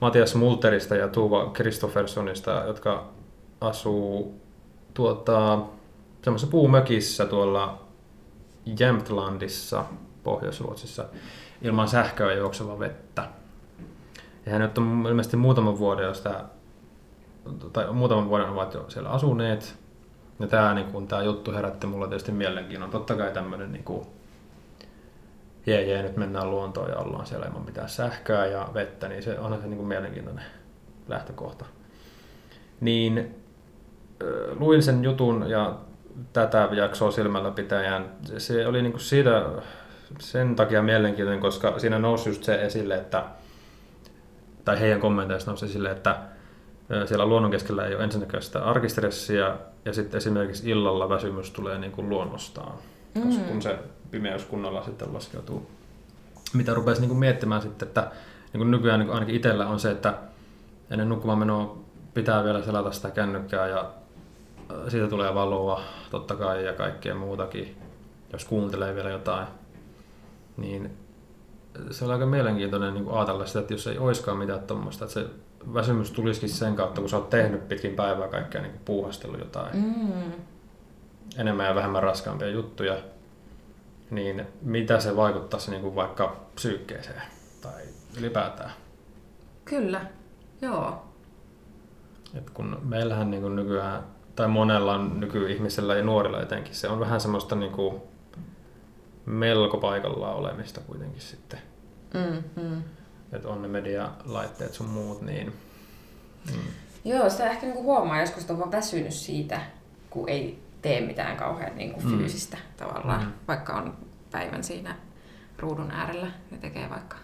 Matias 0.00 0.34
Multerista 0.34 0.96
ja 0.96 1.08
Tuva 1.08 1.50
Kristoffersonista, 1.50 2.62
jotka 2.66 3.08
asuu 3.60 4.40
tuota, 4.94 5.58
semmoisessa 6.22 6.50
puumökissä 6.50 7.26
tuolla 7.26 7.78
Jämtlandissa, 8.80 9.84
Pohjois-Ruotsissa, 10.22 11.04
ilman 11.62 11.88
sähköä 11.88 12.34
juokseva 12.34 12.78
vettä. 12.78 13.28
Ja 14.46 14.52
hän 14.52 14.60
nyt 14.60 14.78
on 14.78 15.04
ilmeisesti 15.08 15.36
muutaman 15.36 15.78
vuoden, 15.78 16.12
tämä, 16.22 16.44
tai 17.72 17.92
muutaman 17.92 18.28
vuoden 18.28 18.48
ovat 18.48 18.74
jo 18.74 18.84
siellä 18.88 19.10
asuneet. 19.10 19.83
Ja 20.40 20.46
tämä, 20.46 20.74
niin 20.74 20.86
kun, 20.86 21.08
tämä 21.08 21.22
juttu 21.22 21.52
herätti 21.52 21.86
mulla 21.86 22.06
tietysti 22.06 22.32
mielenkiinnon. 22.32 22.90
Totta 22.90 23.14
kai 23.14 23.30
tämmöinen 23.32 23.72
niin 23.72 23.84
kuin, 23.84 24.06
jee, 25.66 25.82
jee, 25.82 26.02
nyt 26.02 26.16
mennään 26.16 26.50
luontoon 26.50 26.90
ja 26.90 26.96
ollaan 26.96 27.26
siellä 27.26 27.46
ilman 27.46 27.64
mitään 27.64 27.88
sähköä 27.88 28.46
ja 28.46 28.68
vettä, 28.74 29.08
niin 29.08 29.22
se 29.22 29.38
on 29.38 29.60
se 29.62 29.66
niin 29.66 29.76
kuin 29.76 29.88
mielenkiintoinen 29.88 30.44
lähtökohta. 31.08 31.64
Niin 32.80 33.34
luin 34.58 34.82
sen 34.82 35.04
jutun 35.04 35.50
ja 35.50 35.78
tätä 36.32 36.68
jaksoa 36.72 37.10
silmällä 37.10 37.50
pitäjään. 37.50 38.10
Se 38.38 38.66
oli 38.66 38.82
niin 38.82 38.92
kuin 38.92 39.00
siitä 39.00 39.44
sen 40.18 40.56
takia 40.56 40.82
mielenkiintoinen, 40.82 41.40
koska 41.40 41.78
siinä 41.78 41.98
nousi 41.98 42.28
just 42.28 42.44
se 42.44 42.54
esille, 42.54 42.94
että 42.94 43.24
tai 44.64 44.80
heidän 44.80 45.00
kommenteissa 45.00 45.50
nousi 45.50 45.66
esille, 45.66 45.90
että 45.90 46.16
siellä 47.06 47.26
luonnon 47.26 47.50
keskellä 47.50 47.86
ei 47.86 47.94
ole 47.94 48.04
ensinnäkään 48.04 48.42
sitä 48.42 48.64
arkistressiä 48.64 49.56
ja 49.84 49.92
sitten 49.92 50.18
esimerkiksi 50.18 50.70
illalla 50.70 51.08
väsymys 51.08 51.50
tulee 51.50 51.78
niin 51.78 51.92
kuin 51.92 52.08
luonnostaan, 52.08 52.72
mm. 53.14 53.44
kun 53.44 53.62
se 53.62 53.78
pimeys 54.10 54.44
kunnolla 54.44 54.84
sitten 54.84 55.14
laskeutuu. 55.14 55.70
Mitä 56.54 56.74
rupesi 56.74 57.00
niin 57.00 57.08
kuin 57.08 57.18
miettimään 57.18 57.62
sitten, 57.62 57.88
että 57.88 58.10
niin 58.52 58.58
kuin 58.58 58.70
nykyään 58.70 59.00
niin 59.00 59.06
kuin 59.06 59.14
ainakin 59.14 59.34
itsellä 59.34 59.66
on 59.66 59.80
se, 59.80 59.90
että 59.90 60.14
ennen 60.90 61.08
nukkumaan 61.08 61.38
menoa 61.38 61.78
pitää 62.14 62.44
vielä 62.44 62.62
selata 62.62 62.92
sitä 62.92 63.10
kännykkää 63.10 63.68
ja 63.68 63.90
siitä 64.88 65.08
tulee 65.08 65.34
valoa 65.34 65.80
totta 66.10 66.36
kai 66.36 66.64
ja 66.64 66.72
kaikkea 66.72 67.14
muutakin, 67.14 67.76
jos 68.32 68.44
kuuntelee 68.44 68.94
vielä 68.94 69.10
jotain. 69.10 69.46
Niin 70.56 70.96
se 71.90 72.04
on 72.04 72.10
aika 72.10 72.26
mielenkiintoinen 72.26 72.94
niin 72.94 73.10
ajatella 73.10 73.46
sitä, 73.46 73.60
että 73.60 73.74
jos 73.74 73.86
ei 73.86 73.98
oiskaan 73.98 74.38
mitään 74.38 74.60
tuommoista, 74.60 75.04
että 75.04 75.14
se 75.14 75.26
väsymys 75.74 76.10
tulisikin 76.10 76.48
sen 76.48 76.76
kautta, 76.76 77.00
kun 77.00 77.10
sä 77.10 77.16
oot 77.16 77.30
tehnyt 77.30 77.68
pitkin 77.68 77.96
päivää 77.96 78.28
kaikkea 78.28 78.62
niin 78.62 78.80
puuhastellut 78.84 79.38
jotain 79.38 79.76
mm. 79.76 80.32
enemmän 81.38 81.66
ja 81.66 81.74
vähemmän 81.74 82.02
raskaampia 82.02 82.48
juttuja, 82.48 82.96
niin 84.10 84.46
mitä 84.62 85.00
se 85.00 85.16
vaikuttaisi 85.16 85.70
niin 85.70 85.82
kuin 85.82 85.94
vaikka 85.94 86.36
psyykkeeseen 86.54 87.22
tai 87.62 87.82
ylipäätään? 88.18 88.70
Kyllä, 89.64 90.00
joo. 90.62 91.04
Et 92.34 92.50
kun 92.50 92.78
meillähän 92.82 93.30
niin 93.30 93.42
kuin 93.42 93.56
nykyään, 93.56 94.02
tai 94.36 94.48
monella 94.48 94.98
nykyihmisellä 94.98 95.94
ja 95.94 96.02
nuorilla 96.02 96.42
etenkin, 96.42 96.74
se 96.74 96.88
on 96.88 97.00
vähän 97.00 97.20
semmoista 97.20 97.56
niin 97.56 97.72
kuin 97.72 98.02
melko 99.26 99.78
paikallaan 99.78 100.36
olemista 100.36 100.80
kuitenkin 100.80 101.20
sitten. 101.20 101.58
Mm, 102.14 102.62
mm. 102.62 102.82
Että 103.34 103.48
on 103.48 103.62
ne 103.62 103.68
medialaitteet 103.68 104.74
sun 104.74 104.88
muut, 104.88 105.22
niin... 105.22 105.52
Mm. 106.52 106.58
Joo, 107.04 107.30
sitä 107.30 107.50
ehkä 107.50 107.66
niinku 107.66 107.82
huomaa 107.82 108.20
joskus, 108.20 108.40
että 108.40 108.52
on 108.52 108.58
vaan 108.58 108.72
väsynyt 108.72 109.12
siitä, 109.12 109.60
kun 110.10 110.28
ei 110.28 110.62
tee 110.82 111.00
mitään 111.00 111.36
kauhean 111.36 111.76
niinku 111.76 112.00
mm. 112.00 112.10
fyysistä 112.10 112.56
tavallaan, 112.76 113.24
mm. 113.24 113.32
vaikka 113.48 113.72
on 113.72 113.96
päivän 114.30 114.64
siinä 114.64 114.96
ruudun 115.58 115.90
äärellä 115.90 116.30
ja 116.50 116.56
tekee 116.56 116.90
vaikka 116.90 117.16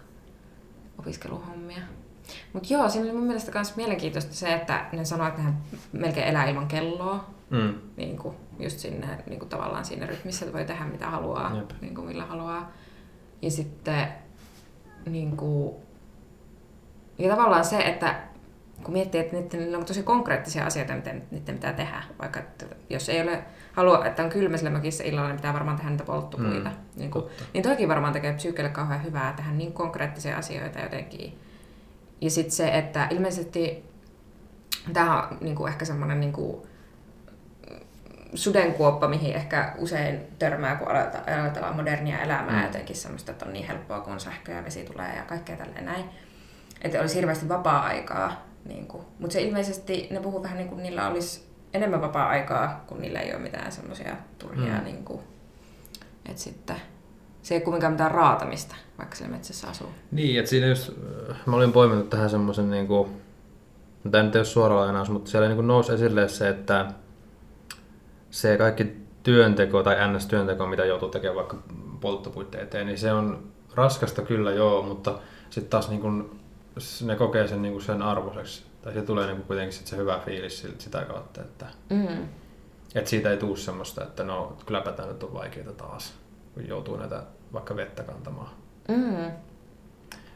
opiskeluhommia. 0.99 1.83
Mutta 2.53 2.75
joo, 2.75 2.89
siinä 2.89 3.05
oli 3.05 3.17
mun 3.17 3.27
mielestä 3.27 3.53
myös 3.53 3.77
mielenkiintoista 3.77 4.35
se, 4.35 4.55
että 4.55 4.87
ne 4.93 5.05
sanoo, 5.05 5.29
että 5.29 5.43
hän 5.43 5.63
melkein 5.93 6.27
elää 6.27 6.49
ilman 6.49 6.69
kelloa. 6.69 7.31
Mm. 7.51 7.75
Niin 7.97 8.19
kuin, 8.19 8.37
just 8.59 8.79
sinne, 8.79 9.19
niin 9.27 9.39
kuin 9.39 9.49
tavallaan 9.49 9.85
siinä 9.85 10.07
rytmissä, 10.07 10.45
että 10.45 10.59
voi 10.59 10.67
tehdä 10.67 10.85
mitä 10.85 11.11
haluaa, 11.11 11.63
niin 11.81 11.95
kuin 11.95 12.07
millä 12.07 12.25
haluaa. 12.25 12.73
Ja 13.43 13.51
sitten 13.51 14.09
niin 15.07 15.37
kuin, 15.37 15.75
ja 17.21 17.31
tavallaan 17.31 17.65
se, 17.65 17.79
että 17.79 18.15
kun 18.83 18.93
miettii, 18.93 19.21
että 19.21 19.37
niiden 19.37 19.77
on 19.77 19.85
tosi 19.85 20.03
konkreettisia 20.03 20.67
asioita, 20.67 20.95
miten 20.95 21.23
niiden 21.31 21.55
pitää 21.55 21.73
tehdä, 21.73 22.03
vaikka 22.19 22.41
että 22.41 22.67
jos 22.91 23.09
ei 23.09 23.23
ole 23.23 23.45
halua, 23.73 24.07
että 24.07 24.25
on 24.25 24.31
kylmä 24.31 24.57
sillä 24.57 24.71
mökissä 24.71 25.05
illalla, 25.05 25.29
niin 25.29 25.37
pitää 25.37 25.53
varmaan 25.53 25.77
tehdä 25.77 25.91
niitä 25.91 26.05
polttopuita. 26.05 26.71
Mm, 26.71 26.77
niin, 26.97 27.11
kuin, 27.11 27.25
niin 27.55 27.63
toki 27.63 27.89
varmaan 27.89 28.13
tekee 28.13 28.33
psyykelle 28.33 28.71
kauhean 28.71 29.05
hyvää 29.05 29.33
tehdä 29.33 29.51
niin 29.51 29.73
konkreettisia 29.73 30.37
asioita 30.37 30.81
jotenkin. 30.81 31.39
Ja 32.21 32.31
sitten 32.31 32.53
se, 32.53 32.69
että 32.69 33.07
ilmeisesti 33.11 33.85
tämä 34.93 35.23
on 35.23 35.39
niin 35.41 35.57
kuin 35.57 35.73
ehkä 35.73 35.85
semmoinen 35.85 36.21
niin 36.21 36.33
kuin, 36.33 36.63
sudenkuoppa, 38.35 39.09
mihin 39.09 39.35
ehkä 39.35 39.75
usein 39.79 40.21
törmää, 40.39 40.77
kun 40.77 40.89
ajatellaan 41.27 41.77
modernia 41.77 42.19
elämää 42.19 42.61
mm. 42.61 42.63
jotenkin 42.63 42.97
semmoista, 42.97 43.33
että 43.33 43.47
on 43.47 43.53
niin 43.53 43.67
helppoa, 43.67 44.01
kun 44.01 44.21
sähkö 44.21 44.53
ja 44.53 44.65
vesi 44.65 44.85
tulee 44.85 45.17
ja 45.17 45.23
kaikkea 45.23 45.57
tälleen 45.57 45.85
näin. 45.85 46.05
Että 46.83 47.01
olisi 47.01 47.17
hirveästi 47.17 47.49
vapaa-aikaa. 47.49 48.33
Niin. 48.65 48.89
Mutta 49.19 49.33
se 49.33 49.43
ilmeisesti, 49.43 50.09
ne 50.11 50.21
puhuu 50.21 50.43
vähän 50.43 50.59
niin 50.59 50.69
kuin 50.69 50.83
niillä 50.83 51.09
olisi 51.09 51.51
enemmän 51.75 52.01
vapaa-aikaa, 52.01 52.85
kun 52.87 53.01
niillä 53.01 53.21
ei 53.21 53.35
ole 53.35 53.43
mitään 53.43 53.73
semmoisia 53.73 54.17
turhia. 54.39 54.79
Mm. 54.79 54.85
Niin 54.85 55.05
kuin, 55.05 55.21
että 56.29 56.43
sitten 56.43 56.77
se 57.43 57.55
ei 57.55 57.61
kumminkaan 57.61 57.93
mitään 57.93 58.11
raatamista, 58.11 58.77
vaikka 58.99 59.17
siellä 59.17 59.37
metsässä 59.37 59.69
asuu. 59.69 59.89
Niin, 60.11 60.39
että 60.39 60.49
siinä 60.49 60.67
just, 60.67 60.91
mä 61.47 61.57
olin 61.57 61.73
poiminut 61.73 62.11
tähän 62.11 62.31
semmoisen, 62.31 62.71
niin 62.71 62.87
kuin, 62.87 63.11
tämä 64.11 64.25
nyt 64.25 64.37
ei 64.37 64.39
ole 64.39 64.45
suora 64.45 64.77
lainaus, 64.77 65.11
mutta 65.11 65.31
siellä 65.31 65.49
niin 65.49 65.67
nousi 65.67 65.93
esille 65.93 66.29
se, 66.29 66.49
että 66.49 66.87
se 68.31 68.57
kaikki 68.57 68.97
työnteko 69.23 69.83
tai 69.83 69.97
ns-työnteko, 70.09 70.67
mitä 70.67 70.85
joutuu 70.85 71.09
tekemään 71.09 71.37
vaikka 71.37 71.57
polttopuitteen 72.01 72.65
eteen, 72.65 72.87
niin 72.87 72.99
se 72.99 73.13
on 73.13 73.49
raskasta 73.75 74.23
kyllä 74.23 74.51
joo, 74.51 74.83
mutta 74.83 75.19
sitten 75.51 75.71
taas 75.71 75.89
niin 75.89 76.01
kuin, 76.01 76.40
ne 77.07 77.17
kokee 77.17 77.49
sen, 77.49 77.63
niin 77.63 77.73
kuin 77.73 77.85
sen 77.85 78.03
arvoiseksi. 78.03 78.63
Tai 78.83 78.93
se 78.93 79.03
tulee 79.03 79.27
niin 79.27 79.37
kuin 79.37 79.47
kuitenkin 79.47 79.73
sit 79.73 79.87
se 79.87 79.97
hyvä 79.97 80.21
fiilis 80.25 80.67
sitä 80.79 81.05
kautta, 81.05 81.41
että, 81.41 81.67
mm. 81.91 82.29
että 82.95 83.11
siitä 83.11 83.31
ei 83.31 83.37
tule 83.37 83.57
semmoista, 83.57 84.03
että 84.03 84.25
no 84.25 84.57
kylläpä 84.67 84.93
tämä 84.93 85.09
nyt 85.09 85.23
on 85.23 85.35
vaikeaa 85.35 85.73
taas, 85.73 86.15
kun 86.55 86.69
joutuu 86.69 86.97
näitä 86.97 87.23
vaikka 87.53 87.77
vettä 87.77 88.03
kantamaan. 88.03 88.51
Mm. 88.89 89.31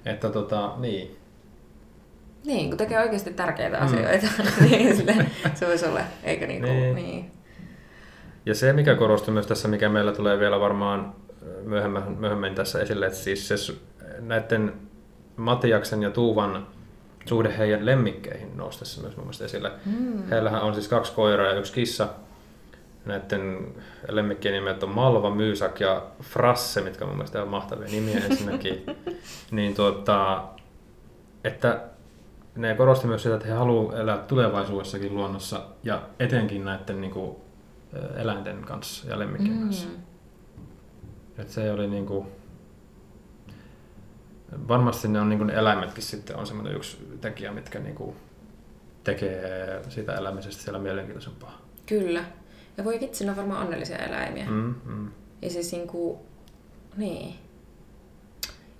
Että 0.04 0.30
tota, 0.30 0.74
niin. 0.76 1.16
Niin, 2.44 2.68
kun 2.68 2.78
tekee 2.78 2.98
oikeasti 2.98 3.32
tärkeitä 3.32 3.76
mm. 3.76 3.84
asioita, 3.84 4.26
niin 4.60 4.96
sille, 4.96 5.26
se 5.54 5.66
voisi 5.66 5.86
olla, 5.86 6.00
eikä 6.22 6.46
niinku, 6.46 6.66
niin. 6.66 6.94
niin. 6.94 7.30
Ja 8.46 8.54
se, 8.54 8.72
mikä 8.72 8.94
korostui 8.94 9.34
myös 9.34 9.46
tässä, 9.46 9.68
mikä 9.68 9.88
meillä 9.88 10.12
tulee 10.12 10.38
vielä 10.38 10.60
varmaan 10.60 11.14
myöhemmin, 11.62 12.02
myöhemmin 12.18 12.54
tässä 12.54 12.80
esille, 12.80 13.06
että 13.06 13.18
siis 13.18 13.48
se, 13.48 13.54
näiden 14.20 14.72
Matiaksen 15.36 16.02
ja 16.02 16.10
Tuuvan 16.10 16.66
suhde 17.24 17.58
heidän 17.58 17.86
lemmikkeihin 17.86 18.56
nousi 18.56 18.78
tässä 18.78 19.00
myös 19.02 19.16
mun 19.16 19.24
mielestä 19.24 19.44
esille. 19.44 19.72
Mm. 19.86 20.28
Heillähän 20.30 20.62
on 20.62 20.74
siis 20.74 20.88
kaksi 20.88 21.12
koiraa 21.12 21.46
ja 21.46 21.58
yksi 21.58 21.72
kissa. 21.72 22.08
Näiden 23.04 23.74
lemmikkien 24.08 24.54
nimet 24.54 24.82
on 24.82 24.88
Malva, 24.88 25.34
Myysak 25.34 25.80
ja 25.80 26.02
Frasse, 26.22 26.80
mitkä 26.80 27.04
mun 27.04 27.14
mielestä 27.14 27.42
on 27.42 27.48
mahtavia 27.48 27.88
nimiä 27.88 28.20
ensinnäkin. 28.30 28.84
niin 29.50 29.74
tuota, 29.74 30.42
että 31.44 31.80
ne 32.56 32.74
korosti 32.74 33.06
myös 33.06 33.22
sitä, 33.22 33.34
että 33.34 33.46
he 33.48 33.54
haluavat 33.54 33.98
elää 33.98 34.18
tulevaisuudessakin 34.18 35.14
luonnossa 35.14 35.62
ja 35.82 36.02
etenkin 36.18 36.64
näiden 36.64 37.00
niin 37.00 37.12
kuin, 37.12 37.36
eläinten 38.16 38.64
kanssa 38.64 39.08
ja 39.08 39.18
lemmikkien 39.18 39.56
mm. 39.56 39.62
kanssa. 39.62 39.88
Et 41.38 41.48
se 41.48 41.72
oli 41.72 41.86
niin 41.86 42.06
kuin, 42.06 42.26
varmasti 44.68 45.08
ne 45.08 45.20
on 45.20 45.28
niin 45.28 45.38
kuin 45.38 45.50
eläimetkin 45.50 46.02
sitten 46.02 46.36
on 46.36 46.46
semmoinen 46.46 46.76
yksi 46.76 47.18
tekijä, 47.20 47.52
mitkä 47.52 47.78
niin 47.78 47.94
kuin 47.94 48.16
tekee 49.04 49.82
siitä 49.88 50.14
elämisestä 50.14 50.62
siellä 50.62 50.78
mielenkiintoisempaa. 50.78 51.58
Kyllä. 51.86 52.24
Ja 52.76 52.84
voi 52.84 53.00
vitsi, 53.00 53.24
ne 53.24 53.30
on 53.30 53.36
varmaan 53.36 53.62
onnellisia 53.62 53.96
eläimiä. 53.96 54.50
Mm, 54.50 54.74
mm. 54.84 55.10
Ja 55.42 55.50
siis 55.50 55.72
niin 55.72 55.86
kuin, 55.86 56.18
niin. 56.96 57.34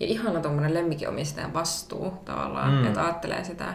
Ja 0.01 0.07
ihana 0.07 0.41
tuommoinen 0.41 0.75
lemmikinomistajan 0.75 1.55
vastuu 1.55 2.11
tavallaan, 2.25 2.73
mm. 2.73 2.87
että 2.87 3.05
ajattelee 3.05 3.45
sitä, 3.45 3.75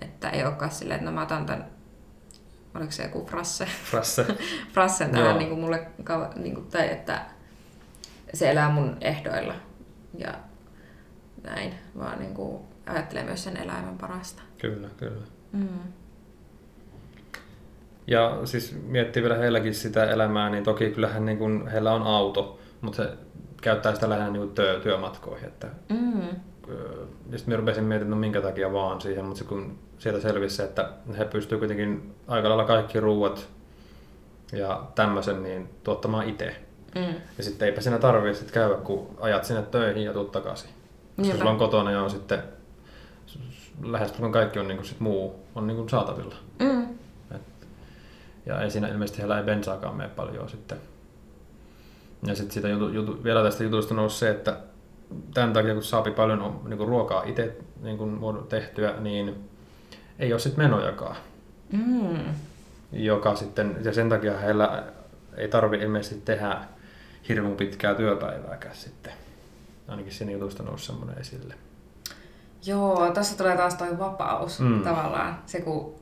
että 0.00 0.30
ei 0.30 0.44
olekaan 0.44 0.70
silleen, 0.70 0.98
että 0.98 1.10
no 1.10 1.14
mä 1.14 1.22
otan 1.22 1.46
tämän 1.46 1.66
oliko 2.74 2.92
se 2.92 3.02
joku 3.02 3.26
frasse? 3.26 3.66
Frasse. 3.84 4.26
Frassen 4.74 5.10
tähän 5.10 5.38
niin 5.38 5.48
kuin 5.48 5.60
mulle, 5.60 5.86
niin 6.36 6.54
kuin, 6.54 6.66
tai 6.66 6.92
että 6.92 7.26
se 8.34 8.50
elää 8.50 8.70
mun 8.70 8.96
ehdoilla 9.00 9.54
ja 10.18 10.34
näin, 11.42 11.74
vaan 11.98 12.18
niin 12.18 12.34
kuin 12.34 12.62
ajattelee 12.86 13.24
myös 13.24 13.44
sen 13.44 13.56
eläimen 13.56 13.98
parasta. 13.98 14.42
Kyllä, 14.58 14.88
kyllä. 14.96 15.22
Mm. 15.52 15.68
Ja 18.06 18.40
siis 18.44 18.76
miettii 18.86 19.22
vielä 19.22 19.36
heilläkin 19.36 19.74
sitä 19.74 20.04
elämää, 20.04 20.50
niin 20.50 20.64
toki 20.64 20.90
kyllähän 20.90 21.24
niin 21.26 21.38
kuin, 21.38 21.68
heillä 21.68 21.92
on 21.92 22.02
auto, 22.02 22.58
mutta 22.80 22.96
se 22.96 23.08
käyttää 23.62 23.94
sitä 23.94 24.08
lähinnä 24.08 24.30
niin 24.30 24.50
työ, 24.50 24.80
työmatkoihin. 24.80 25.48
Että, 25.48 25.68
Mm. 25.88 26.28
ja 27.30 27.38
sitten 27.38 27.58
rupesin 27.58 27.84
miettimään, 27.84 28.10
no 28.10 28.20
minkä 28.20 28.40
takia 28.40 28.72
vaan 28.72 29.00
siihen, 29.00 29.24
mutta 29.24 29.38
se, 29.38 29.44
kun 29.44 29.78
sieltä 29.98 30.20
selvisi 30.20 30.56
se, 30.56 30.64
että 30.64 30.90
he 31.18 31.24
pystyy 31.24 31.58
kuitenkin 31.58 32.14
aika 32.28 32.48
lailla 32.48 32.64
kaikki 32.64 33.00
ruuat 33.00 33.48
ja 34.52 34.82
tämmöisen 34.94 35.42
niin 35.42 35.68
tuottamaan 35.84 36.28
itse. 36.28 36.56
Mm. 36.94 37.14
Ja 37.38 37.44
sitten 37.44 37.68
eipä 37.68 37.80
siinä 37.80 37.98
tarvitse 37.98 38.44
käydä, 38.52 38.74
kun 38.74 39.16
ajat 39.20 39.44
sinne 39.44 39.62
töihin 39.62 40.04
ja 40.04 40.12
tuut 40.12 40.32
takaisin. 40.32 40.70
Niinpä. 41.16 41.38
sulla 41.38 41.50
on 41.50 41.58
kotona 41.58 41.90
ja 41.90 42.02
on 42.02 42.10
sitten 42.10 42.42
lähes 43.82 44.12
kaikki 44.32 44.58
on 44.58 44.68
niinku 44.68 44.84
sit 44.84 45.00
muu 45.00 45.46
on 45.54 45.66
niinku 45.66 45.88
saatavilla. 45.88 46.34
Mm. 46.58 46.86
Ja 48.46 48.60
ei 48.60 48.70
siinä 48.70 48.88
ilmeisesti 48.88 49.18
heillä 49.18 49.38
ei 49.38 49.44
bensaakaan 49.44 49.96
mene 49.96 50.08
paljon 50.08 50.48
sitten. 50.48 50.78
Ja 52.26 52.34
sitten 52.34 52.54
siitä 52.54 52.68
jutu, 52.68 52.88
jutu, 52.88 53.24
vielä 53.24 53.42
tästä 53.42 53.64
jutusta 53.64 53.94
nousi 53.94 54.18
se, 54.18 54.30
että 54.30 54.56
tämän 55.34 55.52
takia 55.52 55.74
kun 55.74 55.82
saapi 55.82 56.10
paljon 56.10 56.42
on, 56.42 56.60
niin 56.64 56.78
ruokaa 56.78 57.22
itse 57.22 57.56
niin 57.82 57.98
tehtyä, 58.48 58.94
niin 59.00 59.48
ei 60.18 60.32
ole 60.32 60.40
sitten 60.40 60.64
menojakaan. 60.64 61.16
Mm. 61.72 62.34
Joka 62.92 63.34
sitten, 63.34 63.76
ja 63.84 63.92
sen 63.92 64.08
takia 64.08 64.38
heillä 64.38 64.84
ei 65.36 65.48
tarvi 65.48 65.76
ilmeisesti 65.76 66.22
tehdä 66.24 66.58
hirmu 67.28 67.54
pitkää 67.54 67.94
työpäivääkään 67.94 68.76
sitten. 68.76 69.12
Ainakin 69.88 70.12
siinä 70.12 70.32
jutusta 70.32 70.62
nousi 70.62 70.86
semmoinen 70.86 71.18
esille. 71.18 71.54
Joo, 72.66 73.10
tässä 73.14 73.36
tulee 73.36 73.56
taas 73.56 73.74
toi 73.74 73.98
vapaus 73.98 74.60
Mm. 74.60 74.82
tavallaan. 74.82 75.38
Se 75.46 75.60
kun, 75.60 75.94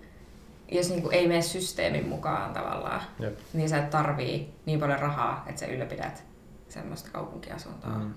jos 0.72 0.88
niinku 0.90 1.08
ei 1.10 1.28
mene 1.28 1.42
systeemin 1.42 2.08
mukaan 2.08 2.52
tavallaan, 2.52 3.00
Jep. 3.20 3.38
niin 3.52 3.68
sä 3.68 3.78
et 3.78 3.90
tarvii 3.90 4.54
niin 4.66 4.80
paljon 4.80 4.98
rahaa, 4.98 5.44
että 5.46 5.60
sä 5.60 5.66
ylläpidät 5.66 6.24
semmoista 6.68 7.10
kaupunkiasuntoa. 7.12 7.90
Mm. 7.90 8.02
Mm. 8.04 8.14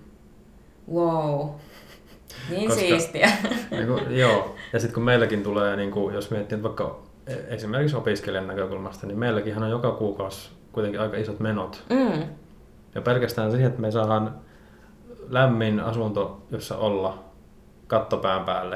Wow. 0.94 1.50
Niin 2.50 2.68
Koska- 2.70 2.80
siistiä. 2.82 3.32
Niin 3.72 3.88
kuin, 3.88 4.18
joo, 4.18 4.56
ja 4.74 4.80
sitten 4.80 4.94
kun 4.94 5.04
meilläkin 5.04 5.44
tulee, 5.44 5.76
niin 5.76 5.92
kuin, 5.92 6.16
jos 6.16 6.32
miettii 6.32 6.56
että 6.56 6.64
vaikka 6.64 7.00
e- 7.28 7.34
esimerkiksi 7.56 7.96
opiskelijan 7.98 8.48
näkökulmasta, 8.48 9.08
niin 9.08 9.20
meilläkin 9.20 9.64
on 9.64 9.70
joka 9.70 9.92
kuukausi 9.92 10.50
kuitenkin 10.72 11.02
aika 11.02 11.18
isot 11.18 11.40
menot. 11.40 11.84
Mm. 11.90 12.24
Ja 12.96 13.02
pelkästään 13.02 13.52
siihen, 13.52 13.68
että 13.68 13.82
me 13.82 13.92
saadaan 13.92 14.36
lämmin 15.30 15.80
asunto, 15.80 16.42
jossa 16.52 16.78
olla 16.78 17.24
kattopään 17.88 18.46
päälle, 18.46 18.76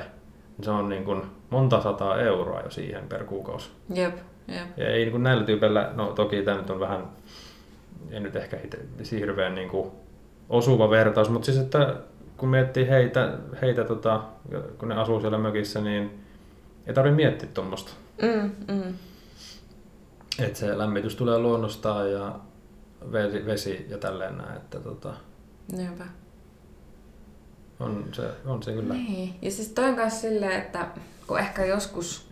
niin 0.57 0.65
se 0.65 0.71
on 0.71 0.89
niin 0.89 1.03
kuin 1.03 1.21
monta 1.49 1.81
sataa 1.81 2.19
euroa 2.19 2.62
jo 2.62 2.69
siihen 2.69 3.07
per 3.07 3.23
kuukausi. 3.23 3.71
Jep, 3.93 4.17
jep. 4.47 4.77
Ja 4.77 4.88
ei 4.88 4.99
niin 4.99 5.12
kuin 5.12 5.23
näillä 5.23 5.43
tyypeillä, 5.43 5.91
no 5.95 6.05
toki 6.12 6.41
tämä 6.41 6.57
nyt 6.57 6.69
on 6.69 6.79
vähän, 6.79 7.07
ei 8.12 8.19
nyt 8.19 8.36
ehkä 8.36 8.57
ite- 8.57 9.15
hirveän 9.15 9.55
niin 9.55 9.69
kuin 9.69 9.91
osuva 10.49 10.89
vertaus, 10.89 11.29
mutta 11.29 11.45
siis 11.45 11.57
että 11.57 11.95
kun 12.38 12.49
miettii 12.49 12.89
heitä, 12.89 13.38
heitä 13.62 13.83
tota, 13.83 14.21
kun 14.77 14.89
ne 14.89 14.95
asuu 14.95 15.21
siellä 15.21 15.38
mökissä, 15.38 15.81
niin 15.81 16.23
ei 16.88 16.93
tarvitse 16.93 17.15
miettiä 17.15 17.49
tuommoista. 17.53 17.91
Mm, 18.21 18.51
mm. 18.75 18.93
Että 20.39 20.60
se 20.60 20.77
lämmitys 20.77 21.15
tulee 21.15 21.39
luonnostaan 21.39 22.12
ja 22.12 22.36
vesi, 23.12 23.45
vesi 23.45 23.86
ja 23.89 23.97
tälleen 23.97 24.38
näin, 24.38 24.57
että 24.57 24.79
tota, 24.79 25.13
Niinpä. 25.71 26.03
On, 27.79 28.05
se, 28.11 28.31
on 28.45 28.63
se 28.63 28.73
kyllä. 28.73 28.93
Niin. 28.93 29.35
Ja 29.41 29.51
siis 29.51 29.69
toi 29.69 29.85
on 29.85 29.95
myös 29.95 30.21
silleen, 30.21 30.61
että 30.61 30.87
kun 31.27 31.39
ehkä 31.39 31.65
joskus, 31.65 32.29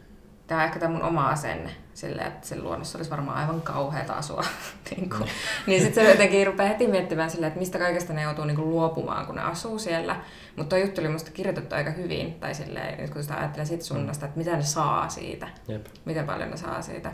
tämä 0.47 0.61
on 0.61 0.67
ehkä 0.67 0.79
tämä 0.79 0.93
mun 0.93 1.03
oma 1.03 1.29
asenne, 1.29 1.71
silleen, 1.93 2.27
että 2.27 2.47
sen 2.47 2.63
luonnossa 2.63 2.97
olisi 2.97 3.11
varmaan 3.11 3.37
aivan 3.37 3.61
kauheata 3.61 4.13
asua. 4.13 4.43
niin 4.95 5.09
kuin, 5.09 5.29
niin 5.67 5.81
sitten 5.81 6.05
se 6.05 6.11
jotenkin 6.11 6.47
rupeaa 6.47 6.69
heti 6.69 6.87
miettimään 6.87 7.29
silleen, 7.29 7.47
että 7.47 7.59
mistä 7.59 7.79
kaikesta 7.79 8.13
ne 8.13 8.21
joutuu 8.21 8.45
niin 8.45 8.55
kuin 8.55 8.69
luopumaan, 8.69 9.25
kun 9.25 9.35
ne 9.35 9.41
asuu 9.41 9.79
siellä. 9.79 10.15
Mutta 10.55 10.75
tuo 10.75 10.85
juttu 10.85 11.01
oli 11.01 11.09
musta 11.09 11.31
kirjoitettu 11.31 11.75
aika 11.75 11.91
hyvin, 11.91 12.33
tai 12.33 12.55
silleen, 12.55 13.01
nyt 13.01 13.09
kun 13.09 13.23
sitä 13.23 13.37
ajattelee 13.37 13.65
sit 13.65 13.81
suunnasta, 13.81 14.25
että 14.25 14.37
mitä 14.37 14.55
ne 14.55 14.63
saa 14.63 15.09
siitä, 15.09 15.47
Jep. 15.67 15.85
miten 16.05 16.25
paljon 16.25 16.49
ne 16.49 16.57
saa 16.57 16.81
siitä. 16.81 17.11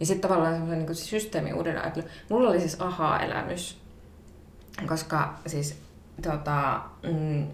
Ja 0.00 0.06
sitten 0.06 0.28
tavallaan 0.28 0.54
semmoisen 0.54 0.78
niin 0.78 0.94
systeemin 0.94 1.54
uuden 1.54 1.78
ajattelu. 1.78 2.06
Mulla 2.30 2.50
oli 2.50 2.60
siis 2.60 2.80
aha-elämys, 2.80 3.80
koska 4.86 5.34
siis 5.46 5.87
tota, 6.22 6.80
mm, 7.02 7.46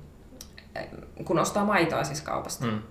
kun 1.24 1.38
ostaa 1.38 1.64
maitoa 1.64 2.05
siis 2.05 2.20
kaupasta, 2.20 2.66
Mm. 2.66 2.83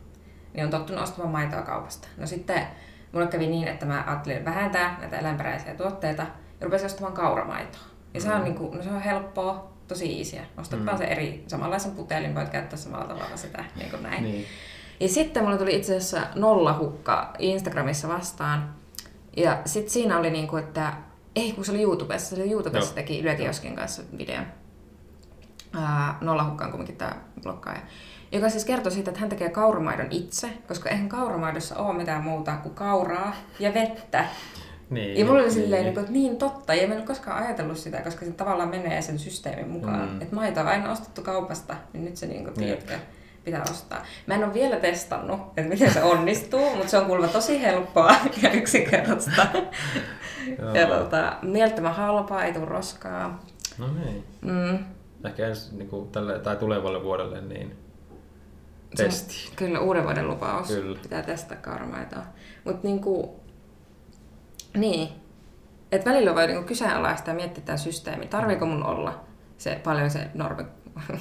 niin 0.53 0.65
on 0.65 0.71
tottunut 0.71 1.03
ostamaan 1.03 1.31
maitoa 1.31 1.61
kaupasta. 1.61 2.07
No 2.17 2.27
sitten 2.27 2.67
mulle 3.11 3.27
kävi 3.27 3.47
niin, 3.47 3.67
että 3.67 3.85
mä 3.85 4.03
ajattelin 4.07 4.45
vähentää 4.45 4.97
näitä 4.99 5.17
eläinperäisiä 5.19 5.73
tuotteita 5.75 6.21
ja 6.59 6.65
rupesin 6.65 6.85
ostamaan 6.85 7.13
kauramaitoa. 7.13 7.81
Ja 8.13 8.21
se 8.21 8.29
on, 8.31 8.37
Mm. 8.37 8.43
niin 8.43 8.55
kuin, 8.55 8.77
no 8.77 8.83
se 8.83 8.89
on 8.89 9.01
helppoa, 9.01 9.73
tosi 9.87 10.17
easyä. 10.19 10.41
Ostat 10.57 10.79
Mm. 10.79 10.85
vaan 10.85 10.97
se 10.97 11.03
eri, 11.03 11.43
samanlaisen 11.47 11.91
putelin, 11.91 12.35
voit 12.35 12.49
käyttää 12.49 12.77
samalla 12.79 13.05
tavalla 13.07 13.37
sitä, 13.37 13.65
niin 13.75 13.89
kuin 13.89 14.03
näin. 14.03 14.23
Niin. 14.23 14.45
Ja 14.99 15.09
sitten 15.09 15.43
mulle 15.43 15.57
tuli 15.57 15.75
itse 15.75 15.97
asiassa 15.97 16.21
nollahukka 16.35 17.33
Instagramissa 17.39 18.07
vastaan. 18.07 18.75
Ja 19.37 19.57
sitten 19.65 19.93
siinä 19.93 20.17
oli 20.17 20.29
niinku, 20.31 20.57
että 20.57 20.93
ei 21.35 21.51
kun 21.51 21.65
se 21.65 21.71
oli 21.71 21.81
YouTubessa, 21.81 22.35
se 22.35 22.41
oli 22.41 22.51
YouTubessa 22.51 22.89
Joo. 22.89 22.95
teki 22.95 23.19
Yle 23.21 23.35
Kioskin 23.35 23.75
kanssa 23.75 24.03
videon. 24.17 24.45
Nollahukka 26.21 26.65
on 26.65 26.71
kuitenkin 26.71 26.97
tämä 26.97 27.15
blokkaaja. 27.43 27.79
Joka 28.31 28.49
siis 28.49 28.65
kertoi 28.65 28.91
siitä, 28.91 29.11
että 29.11 29.19
hän 29.19 29.29
tekee 29.29 29.49
kauramaidon 29.49 30.07
itse, 30.09 30.49
koska 30.67 30.89
eihän 30.89 31.09
kauramaidossa 31.09 31.75
ole 31.75 31.97
mitään 31.97 32.23
muuta 32.23 32.55
kuin 32.55 32.75
kauraa 32.75 33.35
ja 33.59 33.73
vettä. 33.73 34.25
Niin. 34.89 35.17
Ja 35.17 35.25
mulla 35.25 35.41
oli 35.41 35.51
silleen, 35.51 35.85
niin. 35.85 35.99
että 35.99 36.11
niin 36.11 36.37
totta, 36.37 36.73
ja 36.73 36.87
mä 36.87 36.93
en 36.93 36.99
ole 36.99 37.07
koskaan 37.07 37.43
ajatellut 37.43 37.77
sitä, 37.77 38.01
koska 38.01 38.25
se 38.25 38.31
tavallaan 38.31 38.69
menee 38.69 39.01
sen 39.01 39.19
systeemin 39.19 39.69
mukaan. 39.69 40.09
Mm. 40.09 40.21
Että 40.21 40.35
maito 40.35 40.59
on 40.59 40.67
aina 40.67 40.91
ostettu 40.91 41.21
kaupasta, 41.21 41.75
niin 41.93 42.05
nyt 42.05 42.17
se 42.17 42.25
niin 42.25 42.43
kuin, 42.43 42.53
tiedätkö, 42.53 42.93
pitää 43.43 43.63
ostaa. 43.71 44.05
Mä 44.27 44.35
en 44.35 44.43
ole 44.43 44.53
vielä 44.53 44.75
testannut, 44.75 45.39
että 45.39 45.69
miten 45.69 45.93
se 45.93 46.03
onnistuu, 46.03 46.69
mutta 46.75 46.87
se 46.87 46.97
on 46.97 47.05
kuulemma 47.05 47.33
tosi 47.33 47.61
helppoa 47.61 48.15
ja 48.41 48.51
yksinkertaista. 48.51 49.47
Ja 50.73 50.87
tota, 50.87 51.37
mielettömän 51.41 51.95
halpaa, 51.95 52.43
ei 52.43 52.53
tule 52.53 52.65
roskaa. 52.65 53.39
No 53.77 53.87
niin. 53.93 54.23
Mm. 54.41 54.79
Ehkä 55.23 55.47
ensi 55.47 55.75
niin 55.75 55.89
kuin 55.89 56.09
tälle, 56.09 56.39
tai 56.39 56.55
tulevalle 56.55 57.03
vuodelle 57.03 57.41
niin 57.41 57.75
Se 58.95 59.03
testi. 59.03 59.51
Kyllä, 59.55 59.79
uuden 59.79 60.03
vuoden 60.03 60.27
lupaus. 60.27 60.67
Kyllä. 60.67 60.99
Pitää 61.01 61.23
testata 61.23 61.55
kauramaitoa. 61.55 62.23
Mutta 62.63 62.87
niinku, 62.87 63.39
niin. 64.77 65.09
Et 65.91 66.05
välillä 66.05 66.35
voi 66.35 66.47
niinku 66.47 66.63
kyseenalaistaa 66.63 67.33
ja 67.33 67.35
miettiä 67.35 67.63
tämä 67.65 67.77
systeemi. 67.77 68.27
Tarviiko 68.27 68.65
mun 68.65 68.85
olla 68.85 69.23
se 69.57 69.81
paljon 69.83 70.09
se 70.09 70.27
normi... 70.33 70.63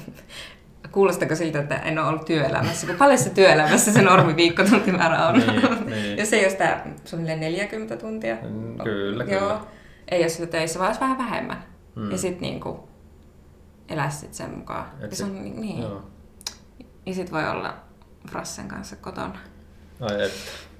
Kuulostako 0.93 1.35
siltä, 1.35 1.59
että 1.61 1.77
en 1.77 1.99
ole 1.99 2.09
ollut 2.09 2.25
työelämässä? 2.25 2.87
Kun 2.87 2.97
paljon 2.97 3.19
se 3.19 3.31
työelämässä 3.31 3.93
se 3.93 4.03
normi 4.03 4.37
viikkotuntimäärä 4.37 5.27
on? 5.27 5.39
Niin, 5.39 5.87
niin. 5.95 6.19
Jos 6.19 6.33
ei 6.33 6.45
ole 6.45 6.51
sitä 6.51 6.81
suunnilleen 7.05 7.41
40 7.41 7.97
tuntia. 7.97 8.37
Mm, 8.43 8.79
kyllä, 8.79 9.25
Joo. 9.25 9.41
kyllä. 9.41 9.61
Ei 10.09 10.21
ole 10.21 10.29
sillä 10.29 10.51
töissä, 10.51 10.79
vaan 10.79 10.89
olisi 10.89 11.01
vähän 11.01 11.19
vähemmän. 11.19 11.65
Mm. 11.95 12.11
Ja 12.11 12.19
sitten 12.19 12.43
niinku 12.43 12.89
elää 13.93 14.11
sit 14.11 14.35
sen 14.35 14.51
mukaan. 14.59 14.85
Et 15.01 15.11
ja 15.11 15.17
se 15.17 15.25
on, 15.25 15.35
ni- 15.45 15.51
niin. 15.51 15.83
Joo. 15.83 16.03
Ja 17.07 17.15
sit 17.15 17.33
voi 17.33 17.49
olla 17.49 17.75
Frassen 18.31 18.69
kanssa 18.69 18.97
kotona. 18.97 19.39
Ai 20.01 20.23
et. 20.25 20.33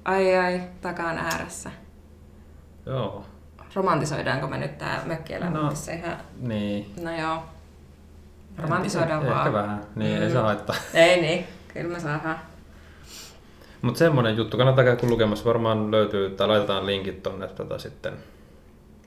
Ai 0.05 0.37
ai, 0.37 0.61
takaan 0.81 1.17
ääressä. 1.17 1.71
Joo. 2.85 3.25
Romantisoidaanko 3.75 4.47
me 4.47 4.57
nyt 4.57 4.77
tää 4.77 5.01
mökkielämä 5.05 5.57
No. 5.57 5.69
tässä 5.69 5.93
ihan... 5.93 6.17
Niin. 6.39 6.93
No 7.03 7.17
joo. 7.19 7.43
Romantisoidaan 8.57 9.23
Eh- 9.23 9.29
vaan. 9.29 9.37
Ehkä 9.47 9.53
vähän. 9.53 9.81
Niin, 9.95 10.21
ei 10.21 10.27
Mm. 10.27 10.33
se 10.33 10.39
haittaa. 10.39 10.75
Ei 10.93 11.21
niin, 11.21 11.47
kyllä 11.73 11.89
me 11.93 11.99
saadaan. 11.99 12.39
Mutta 13.81 13.97
semmonen 13.97 14.37
juttu, 14.37 14.57
kannattaa 14.57 14.83
käydä 14.83 15.07
lukemassa. 15.09 15.45
Varmaan 15.45 15.91
löytyy, 15.91 16.29
tai 16.29 16.47
laitetaan 16.47 16.85
linkit 16.85 17.23
tonne 17.23 17.47
tota, 17.47 17.77
sitten 17.79 18.13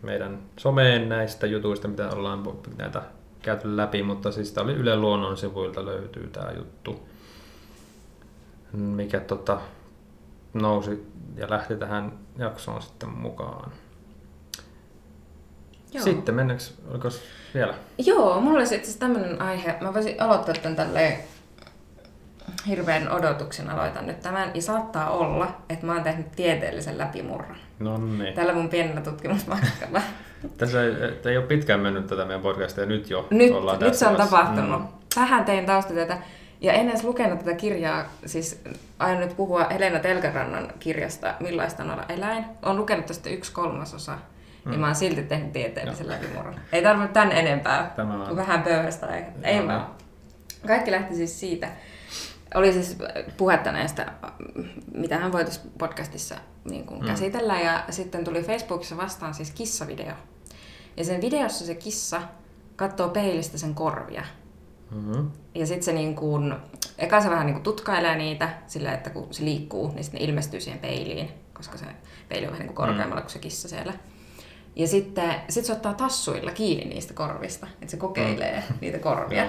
meidän 0.03 0.39
someen 0.57 1.09
näistä 1.09 1.47
jutuista, 1.47 1.89
mitä 1.89 2.09
ollaan 2.11 2.43
näitä 2.79 3.03
käyty 3.47 3.77
läpi, 3.77 4.03
mutta 4.03 4.33
siis 4.33 4.53
tää 4.53 4.65
oli 4.65 4.73
Yle 4.73 4.97
Luonnon 4.97 5.37
sivuilta 5.37 5.85
löytyy 5.85 6.27
tämä 6.27 6.53
juttu, 6.53 7.09
mikä 8.73 9.21
tota, 9.21 9.61
nousi 10.55 11.07
ja 11.37 11.51
lähti 11.51 11.77
tähän 11.77 12.13
jaksoon 12.39 12.83
sitten 12.83 13.09
mukaan. 13.09 13.73
Joo. 15.93 16.05
Sitten 16.05 16.35
mennäänkö, 16.35 16.65
oliko 16.91 17.09
vielä? 17.55 17.75
Joo, 17.99 18.41
mulla 18.41 18.59
olisi 18.59 18.75
itse 18.75 18.85
asiassa 18.85 19.01
tämmönen 19.01 19.43
aihe. 19.43 19.77
Mä 19.81 19.95
voisin 19.95 20.23
aloittaa 20.23 20.55
tämän 20.55 20.77
tälleen 20.77 21.19
hirveän 22.67 23.13
odotuksen 23.13 23.71
aloitan 23.71 24.07
nyt 24.07 24.21
tämän. 24.21 24.51
Ja 24.55 24.63
saattaa 24.63 25.11
olla, 25.11 25.61
että 25.69 25.87
mä 25.87 25.93
oon 25.93 26.03
tehnyt 26.03 26.33
tieteellisen 26.33 26.99
läpimurron. 26.99 27.57
No 27.79 27.99
niin. 27.99 28.35
Tällä 28.35 28.53
mun 28.53 28.69
pienellä 28.69 29.01
tutkimusmatkalla. 29.01 30.03
Tässä 30.59 30.83
ei, 30.85 30.93
ei 31.25 31.37
ole 31.37 31.47
pitkään 31.47 31.81
mennyt 31.81 32.07
tätä 32.07 32.25
meidän 32.25 32.43
podcastia 32.43 32.85
ja 32.85 32.89
nyt 32.89 33.11
jo 33.11 33.27
Nyt, 33.31 33.53
ollaan 33.53 33.81
nyt 33.81 33.95
se 33.95 34.07
on 34.07 34.17
tapahtunut. 34.17 34.81
Mm. 34.81 34.89
Vähän 35.17 35.45
tein 35.45 35.67
taustatyötä. 35.67 36.19
Ja 36.61 36.73
en 36.73 36.89
edes 36.89 37.05
lukenut 37.05 37.39
tätä 37.39 37.55
kirjaa, 37.55 38.05
siis 38.27 38.63
aion 38.99 39.21
nyt 39.21 39.37
puhua 39.37 39.65
Helena 39.65 39.99
Telkärannan 39.99 40.73
kirjasta 40.79 41.35
Millaista 41.41 41.83
on 41.83 41.91
olla 41.91 42.05
eläin. 42.09 42.45
Olen 42.63 42.77
lukenut 42.77 43.07
tästä 43.07 43.31
yksi 43.31 43.53
kolmasosa. 43.53 44.19
Mm. 44.65 44.73
Ja 44.73 44.79
mä 44.79 44.87
oon 44.87 44.95
silti 44.95 45.23
tehnyt 45.23 45.53
tieteellisen 45.53 46.09
läpimurron. 46.09 46.55
Ei 46.73 46.83
tarvinnut 46.83 47.13
tän 47.13 47.33
enempää. 47.33 47.93
Tämä 47.97 48.25
on. 48.25 48.37
Vähän 48.37 48.63
pöyhästä. 48.63 49.17
Ei, 49.17 49.23
ei 49.43 49.67
vaan. 49.67 49.87
Kaikki 50.67 50.91
lähti 50.91 51.15
siis 51.15 51.41
siitä. 51.41 51.69
Oli 52.55 52.73
siis 52.73 52.97
puhetta 53.37 53.73
näistä, 53.73 54.13
mitä 54.95 55.19
hän 55.19 55.33
voitaisiin 55.33 55.71
podcastissa 55.79 56.35
niin 56.65 56.87
kuin 56.87 57.01
mm. 57.01 57.07
käsitellä. 57.07 57.61
Ja 57.61 57.85
sitten 57.91 58.25
tuli 58.25 58.43
Facebookissa 58.43 58.97
vastaan 58.97 59.35
siis 59.35 59.51
kissavideo. 59.51 60.15
Ja 60.97 61.05
sen 61.05 61.21
videossa 61.21 61.67
se 61.67 61.75
kissa 61.75 62.23
katsoo 62.77 63.09
peilistä 63.09 63.59
sen 63.59 63.75
korvia. 63.75 64.23
Mm-hmm. 64.91 65.31
Ja 65.55 65.67
sitten 65.67 65.83
se 65.83 65.93
niin 65.93 66.15
kuin, 66.15 66.55
eka 66.99 67.21
se 67.21 67.31
vähän 67.31 67.47
niin 67.47 67.55
kuin 67.55 67.63
tutkailee 67.63 68.17
niitä 68.17 68.49
sillä, 68.67 68.93
että 68.93 69.11
kun 69.11 69.27
se 69.31 69.45
liikkuu, 69.45 69.93
niin 69.95 70.05
sitten 70.05 70.21
ne 70.21 70.27
ilmestyy 70.27 70.61
siihen 70.61 70.81
peiliin, 70.81 71.31
koska 71.53 71.79
se 71.79 71.85
peili 72.29 72.47
on 72.47 72.53
vähän 72.53 72.67
niin 72.67 72.75
kuin 72.75 72.87
korkeammalla 72.87 73.21
mm. 73.21 73.23
kuin 73.23 73.33
se 73.33 73.39
kissa 73.39 73.69
siellä. 73.69 73.93
Ja 74.77 74.89
sitten 74.89 75.35
sit 75.49 75.65
se 75.65 75.73
ottaa 75.73 75.95
tassuilla 75.95 76.51
kiinni 76.51 76.85
niistä 76.95 77.15
korvista, 77.15 77.67
että 77.73 77.91
se 77.91 77.97
kokeilee 77.97 78.65
mm. 78.71 78.77
niitä 78.81 78.99
korvia. 78.99 79.47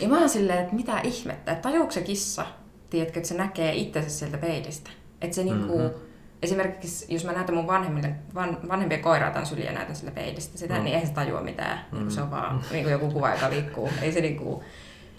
Ja 0.00 0.08
mä 0.08 0.18
oon 0.18 0.28
silleen, 0.28 0.58
että 0.58 0.74
mitä 0.74 1.00
ihmettä, 1.00 1.52
että 1.52 1.68
tajuuko 1.68 1.90
se 1.90 2.00
kissa, 2.00 2.46
tiedätkö, 2.90 3.18
että 3.18 3.28
se 3.28 3.34
näkee 3.34 3.74
itsensä 3.74 4.10
sieltä 4.10 4.38
peilistä. 4.38 4.90
Että 5.20 5.36
se 5.36 5.44
mm-hmm. 5.44 5.58
niinku, 5.58 6.00
esimerkiksi 6.42 7.14
jos 7.14 7.24
mä 7.24 7.32
näytän 7.32 7.54
mun 7.54 7.66
vanhemmille, 7.66 8.14
van, 8.34 8.58
vanhempien 8.68 9.00
koiraa 9.00 9.30
tämän 9.30 9.46
syliä 9.46 9.72
näytän 9.72 9.96
sillä 9.96 10.10
peilistä 10.10 10.58
sitä, 10.58 10.74
mm. 10.74 10.84
niin 10.84 10.94
eihän 10.94 11.08
se 11.08 11.14
tajua 11.14 11.40
mitään. 11.40 11.86
Mm. 11.92 11.98
Niin 11.98 12.10
se 12.10 12.22
on 12.22 12.30
vaan 12.30 12.60
niin 12.70 12.82
kuin 12.82 12.92
joku 12.92 13.10
kuva, 13.10 13.30
joka 13.30 13.50
liikkuu. 13.50 13.90
Ei 14.02 14.12
se 14.12 14.20
niinku, 14.20 14.64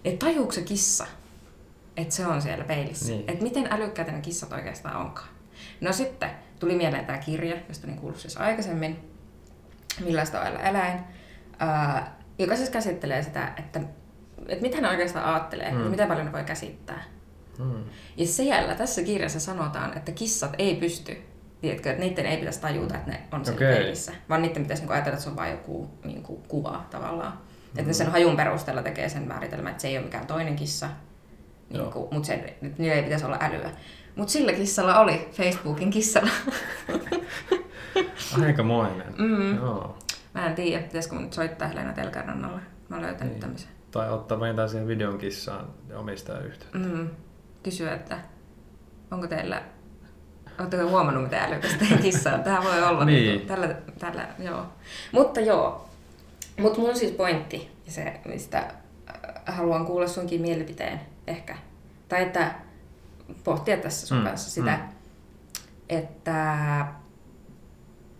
että 0.05 0.25
tajuuko 0.25 0.51
se 0.51 0.61
kissa, 0.61 1.05
että 1.97 2.15
se 2.15 2.27
on 2.27 2.41
siellä 2.41 2.63
peilissä. 2.63 3.11
Niin. 3.11 3.23
Että 3.27 3.43
miten 3.43 3.67
älykkäitä 3.71 4.11
ne 4.11 4.21
kissat 4.21 4.53
oikeastaan 4.53 4.95
onkaan. 4.95 5.29
No 5.81 5.93
sitten 5.93 6.29
tuli 6.59 6.75
mieleen 6.75 7.05
tämä 7.05 7.17
kirja, 7.17 7.55
josta 7.67 7.87
niin 7.87 7.99
kuullut 7.99 8.19
siis 8.19 8.37
aikaisemmin, 8.37 8.99
Millaista 10.05 10.41
on 10.41 10.47
eläin, 10.47 10.99
ää, 11.59 12.17
joka 12.39 12.55
siis 12.55 12.69
käsittelee 12.69 13.23
sitä, 13.23 13.53
että, 13.57 13.81
että 14.47 14.61
mitä 14.61 14.81
ne 14.81 14.89
oikeastaan 14.89 15.25
ajattelee 15.25 15.71
mm. 15.71 15.83
ja 15.83 15.89
miten 15.89 16.07
paljon 16.07 16.25
ne 16.25 16.31
voi 16.31 16.43
käsittää. 16.43 17.03
Mm. 17.59 17.83
Ja 18.17 18.27
siellä 18.27 18.75
tässä 18.75 19.03
kirjassa 19.03 19.39
sanotaan, 19.39 19.97
että 19.97 20.11
kissat 20.11 20.55
ei 20.57 20.75
pysty, 20.75 21.17
tiedätkö, 21.61 21.89
että 21.89 22.03
niiden 22.03 22.25
ei 22.25 22.37
pitäisi 22.37 22.61
tajuta, 22.61 22.95
että 22.95 23.11
ne 23.11 23.21
on 23.31 23.45
siellä 23.45 23.57
okay. 23.57 23.73
peilissä, 23.73 24.11
vaan 24.29 24.41
niiden 24.41 24.61
pitäisi 24.61 24.83
niin 24.83 24.91
ajatella, 24.91 25.13
että 25.13 25.23
se 25.23 25.29
on 25.29 25.35
vain 25.35 25.51
joku 25.51 25.89
niin 26.03 26.23
kuin, 26.23 26.43
kuva 26.47 26.85
tavallaan. 26.89 27.33
Mm. 27.33 27.79
Että 27.79 27.87
ne 27.87 27.93
sen 27.93 28.11
hajun 28.11 28.37
perusteella 28.37 28.83
tekee 28.83 29.09
sen 29.09 29.27
määritelmän, 29.27 29.71
että 29.71 29.81
se 29.81 29.87
ei 29.87 29.97
ole 29.97 30.05
mikään 30.05 30.27
toinen 30.27 30.55
kissa, 30.55 30.89
niin 31.69 31.91
kuin, 31.91 32.07
mutta 32.11 32.33
niillä 32.77 32.95
ei 32.95 33.03
pitäisi 33.03 33.25
olla 33.25 33.37
älyä. 33.41 33.71
Mutta 34.15 34.31
sillä 34.31 34.53
kissalla 34.53 34.99
oli, 34.99 35.29
Facebookin 35.31 35.89
kissalla. 35.89 36.31
Aikamoinen. 38.43 39.13
Mm. 39.17 39.55
Joo. 39.55 39.97
Mä 40.33 40.47
en 40.47 40.55
tiedä, 40.55 40.83
pitäisikö 40.83 41.15
mun 41.15 41.23
nyt 41.23 41.33
soittaa 41.33 41.67
Helena 41.67 41.93
Telkärannalle. 41.93 42.61
Mä 42.89 42.95
oon 42.95 43.05
löytänyt 43.05 43.33
niin. 43.33 43.41
tämmöisen. 43.41 43.69
Tai 43.91 44.09
ottaa 44.09 44.39
vähintään 44.39 44.69
siihen 44.69 44.87
videon 44.87 45.17
kissaan 45.17 45.67
ja 45.89 45.99
omistaa 45.99 46.39
yhteyttä. 46.39 46.77
Mm. 46.77 47.09
Kysyä, 47.63 47.93
että 47.93 48.19
onko 49.11 49.27
teillä 49.27 49.63
Oletteko 50.59 50.89
huomannut, 50.89 51.23
mitä 51.23 51.43
älykästä 51.43 51.77
teidän 51.77 51.99
kissa 52.07 52.33
on? 52.33 52.43
Tähän 52.43 52.63
voi 52.63 52.83
olla 52.83 53.05
niin. 53.05 53.37
Niin 53.37 53.47
tällä, 53.47 53.75
tällä, 53.99 54.27
joo. 54.39 54.65
Mutta 55.11 55.39
joo. 55.39 55.89
Mutta 56.59 56.79
mun 56.79 56.95
siis 56.95 57.11
pointti, 57.11 57.71
ja 57.85 57.91
se, 57.91 58.19
mistä 58.25 58.57
äh, 58.59 58.75
haluan 59.45 59.85
kuulla 59.85 60.07
sunkin 60.07 60.41
mielipiteen 60.41 61.01
ehkä, 61.27 61.57
tai 62.09 62.21
että 62.21 62.51
pohtia 63.43 63.77
tässä 63.77 64.07
sun 64.07 64.17
mm. 64.17 64.23
kanssa 64.23 64.51
sitä, 64.51 64.75
mm. 64.77 64.83
että 65.89 66.57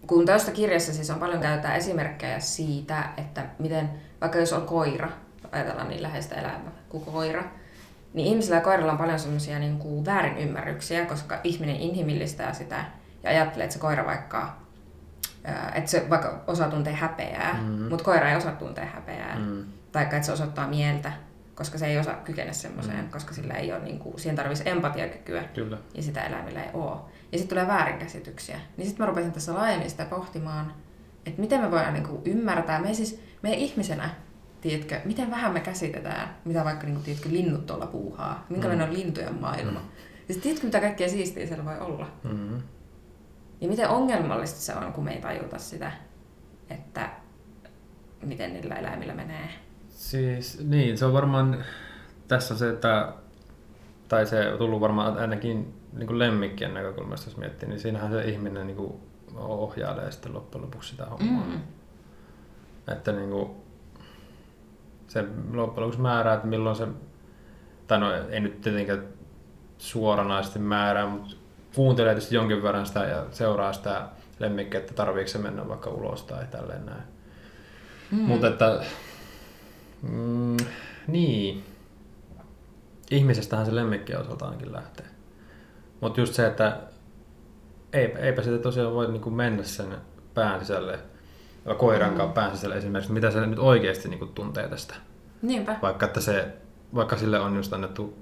kun 0.08 0.26
tästä 0.26 0.52
kirjassa 0.52 0.94
siis 0.94 1.10
on 1.10 1.20
paljon 1.20 1.42
käytetään 1.42 1.76
esimerkkejä 1.76 2.40
siitä, 2.40 3.10
että 3.18 3.46
miten, 3.60 3.90
vaikka 4.22 4.40
jos 4.40 4.54
on 4.54 4.66
koira, 4.66 5.10
ajatellaan 5.52 5.90
niin 5.90 6.04
läheistä 6.04 6.36
elämää 6.36 6.72
kuin 6.90 7.06
koira, 7.06 7.44
niin 8.14 8.28
ihmisillä 8.28 8.56
ja 8.56 8.62
koirilla 8.62 8.92
on 8.92 8.98
paljon 8.98 9.20
semmoisia 9.20 9.60
niin 9.60 9.80
kuin 9.80 10.06
väärinymmärryksiä, 10.06 11.06
koska 11.06 11.40
ihminen 11.44 11.76
inhimillistää 11.76 12.54
sitä 12.54 12.86
ja 13.24 13.30
ajattelee, 13.30 13.64
että 13.64 13.74
se 13.74 13.80
koira 13.80 14.06
vaikka, 14.06 14.58
että 15.74 15.92
se 15.92 16.10
vaikka 16.10 16.44
osaa 16.48 16.70
tuntea 16.70 16.96
häpeää, 16.96 17.54
mm-hmm. 17.54 17.90
mutta 17.90 18.04
koira 18.04 18.30
ei 18.30 18.36
osaa 18.36 18.52
tuntea 18.52 18.86
häpeää. 18.86 19.36
Mm-hmm. 19.36 19.64
Tai 19.92 20.04
että 20.04 20.22
se 20.22 20.32
osoittaa 20.32 20.68
mieltä, 20.68 21.12
koska 21.56 21.78
se 21.78 21.86
ei 21.86 22.00
osaa 22.00 22.16
kykene 22.16 22.54
semmoiseen, 22.54 22.96
mm-hmm. 22.96 23.12
koska 23.12 23.34
sillä 23.34 23.54
ei 23.54 23.74
ole, 23.74 23.84
niin 23.84 24.00
kuin, 24.00 24.20
siihen 24.20 24.36
tarvitsisi 24.36 24.70
empatiakykyä 24.70 25.44
Kyllä. 25.44 25.78
ja 25.96 26.04
sitä 26.04 26.24
eläimillä 26.24 26.64
ei 26.64 26.70
ole 26.74 26.98
ja 27.32 27.38
sitten 27.38 27.58
tulee 27.58 27.68
väärinkäsityksiä. 27.68 28.60
Niin 28.78 28.88
sitten 28.88 29.04
mä 29.04 29.10
rupesin 29.10 29.32
tässä 29.32 29.54
laajemmin 29.54 29.90
sitä 29.90 30.06
pohtimaan, 30.06 30.74
että 31.26 31.42
miten 31.42 31.62
me 31.62 31.72
voidaan 31.72 31.94
niinku 31.94 32.22
ymmärtää, 32.26 32.82
me 32.82 32.94
siis, 32.94 33.22
me 33.42 33.54
ihmisenä, 33.54 34.10
tiedätkö, 34.70 35.02
miten 35.06 35.32
vähän 35.32 35.54
me 35.54 35.60
käsitetään, 35.60 36.38
mitä 36.46 36.64
vaikka 36.64 36.86
niinku, 36.88 37.04
tiedätkö, 37.04 37.30
linnut 37.30 37.66
tuolla 37.66 37.86
puuhaa, 37.86 38.46
minkälainen 38.50 38.88
mm. 38.88 38.94
on 38.94 39.00
lintujen 39.00 39.36
maailma. 39.36 39.80
Mm. 39.80 39.86
Ja 40.28 40.34
sitten 40.34 40.42
tiedätkö, 40.42 40.68
mitä 40.68 40.80
kaikkea 40.80 41.10
siistiä 41.10 41.48
siellä 41.48 41.66
voi 41.66 41.80
olla. 41.80 42.08
Mm. 42.24 42.62
Ja 43.62 43.68
miten 43.68 43.90
ongelmallista 43.90 44.60
se 44.60 44.74
on, 44.76 44.94
kun 44.94 45.04
me 45.04 45.14
ei 45.14 45.22
tajuta 45.22 45.58
sitä, 45.58 45.92
että 46.70 47.10
miten 48.24 48.54
niillä 48.54 48.76
eläimillä 48.76 49.14
menee. 49.14 49.50
Siis 49.90 50.64
niin, 50.64 50.98
se 50.98 51.06
on 51.06 51.14
varmaan 51.14 51.66
tässä 52.28 52.58
se, 52.58 52.70
että 52.70 53.14
tai 54.08 54.26
se 54.26 54.52
on 54.52 54.58
tullut 54.58 54.82
varmaan 54.82 55.18
ainakin 55.18 55.74
niin 55.94 56.08
kuin 56.08 56.20
lemmikkien 56.20 56.74
näkökulmasta, 56.74 57.30
jos 57.30 57.38
miettii, 57.38 57.70
niin 57.70 57.80
siinähän 57.80 58.12
se 58.12 58.22
ihminen 58.22 58.68
niin 58.68 58.78
kuin 58.78 58.94
ohjailee 59.36 60.12
sitten 60.12 60.34
loppujen 60.34 60.66
lopuksi 60.66 60.90
sitä 60.90 61.06
hommaa. 61.06 61.46
Mm. 61.46 61.62
Että 62.94 63.12
niin 63.12 63.30
kuin, 63.30 63.52
se 65.08 65.22
loppujen 65.54 65.84
lopuksi 65.84 66.02
määrää, 66.02 66.34
että 66.34 66.48
milloin 66.48 66.76
se, 66.76 66.88
tai 67.88 68.00
no 68.00 68.12
ei 68.30 68.40
nyt 68.40 68.62
tietenkään 68.62 69.04
suoranaisesti 69.78 70.60
määrää, 70.60 71.08
mutta 71.08 71.36
kuuntelee 71.76 72.14
tietysti 72.14 72.36
jonkin 72.36 72.64
verran 72.64 72.86
sitä 72.86 73.00
ja 73.00 73.26
seuraa 73.32 73.74
sitä 73.74 74.08
lemmikkiä, 74.40 74.80
että 74.80 74.94
tarviiko 74.94 75.28
se 75.28 75.38
mennä 75.38 75.68
vaikka 75.68 75.90
ulos 75.90 76.24
tai 76.24 76.46
tälleen 76.52 76.86
näin. 76.86 77.04
Mm. 78.12 78.18
Mutta 78.18 78.48
että, 78.48 78.84
mm, 80.02 80.58
niin, 81.08 81.64
ihmisestähän 83.12 83.66
se 83.66 83.76
lemmikki 83.76 84.16
osaltaankin 84.16 84.74
lähtee. 84.74 85.06
Mutta 86.02 86.22
just 86.22 86.34
se, 86.34 86.48
että 86.48 86.78
eipä, 87.94 88.20
eipä 88.20 88.42
sitä 88.42 88.58
tosiaan 88.58 88.94
voi 88.94 89.12
niinku 89.12 89.30
mennä 89.30 89.64
sen 89.64 89.98
pään 90.34 90.60
sisälle, 90.60 91.00
koiran 91.78 92.10
kanssa 92.10 92.28
mm. 92.28 92.34
pään 92.34 92.56
sisälle 92.56 92.76
esimerkiksi, 92.76 93.14
mitä 93.14 93.32
se 93.32 93.46
nyt 93.46 93.60
oikeasti 93.60 94.10
niinku 94.10 94.26
tuntee 94.26 94.70
tästä. 94.70 94.96
Niinpä. 95.42 95.80
Vaikka, 95.82 96.06
että 96.06 96.22
se, 96.22 96.54
vaikka 96.96 97.18
sille 97.18 97.40
on 97.40 97.56
just 97.56 97.74
annettu 97.74 98.18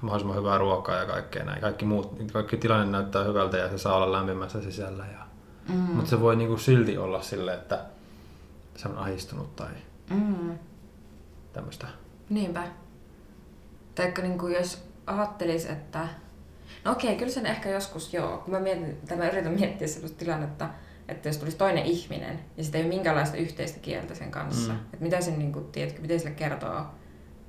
mahdollisimman 0.00 0.36
hyvää 0.36 0.58
ruokaa 0.58 0.96
ja 0.96 1.06
kaikkea 1.06 1.44
näin. 1.44 1.60
Kaikki, 1.60 1.84
muut, 1.84 2.16
kaikki 2.32 2.56
tilanne 2.56 2.86
näyttää 2.86 3.24
hyvältä 3.24 3.56
ja 3.56 3.68
se 3.68 3.78
saa 3.78 3.96
olla 3.96 4.12
lämpimässä 4.12 4.62
sisällä. 4.62 5.04
Ja, 5.12 5.26
mm. 5.68 5.74
Mutta 5.74 6.10
se 6.10 6.20
voi 6.20 6.36
niinku 6.36 6.56
silti 6.56 6.98
olla 6.98 7.22
sille, 7.22 7.54
että 7.54 7.84
se 8.76 8.88
on 8.88 8.98
ahistunut 8.98 9.56
tai 9.56 9.70
mm. 10.10 10.58
tämmöistä. 11.52 11.86
Niinpä. 12.28 12.62
Taikka 13.94 14.22
niin 14.22 14.38
kuin 14.38 14.54
jos 14.54 14.84
ajattelisi, 15.06 15.72
että 15.72 16.08
no 16.84 16.92
okei, 16.92 17.16
kyllä 17.16 17.32
sen 17.32 17.46
ehkä 17.46 17.70
joskus 17.70 18.14
joo, 18.14 18.38
kun 18.38 18.54
mä, 18.54 18.60
mietin, 18.60 18.98
tai 19.08 19.16
mä 19.16 19.28
yritän 19.28 19.52
miettiä 19.52 19.88
sellaista 19.88 20.18
tilannetta, 20.18 20.64
että 20.64 20.89
jos 21.24 21.38
tulisi 21.38 21.56
toinen 21.56 21.84
ihminen 21.84 22.40
ja 22.56 22.62
sitten 22.64 22.80
ei 22.80 22.84
ole 22.86 22.94
minkäänlaista 22.94 23.36
yhteistä 23.36 23.80
kieltä 23.80 24.14
sen 24.14 24.30
kanssa, 24.30 24.72
mm. 24.72 24.78
että 24.78 25.04
mitä 25.04 25.20
sen, 25.20 25.38
niin 25.38 25.52
kuin, 25.52 25.64
tiedätkö, 25.64 26.00
miten 26.00 26.20
sille 26.20 26.34
kertoo, 26.34 26.80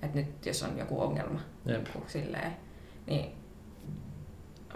että 0.01 0.17
nyt 0.17 0.45
jos 0.45 0.63
on 0.63 0.77
joku 0.77 1.01
ongelma, 1.01 1.39
niin 1.65 1.83
kuin, 1.93 2.03
silleen, 2.07 2.51
niin, 3.07 3.31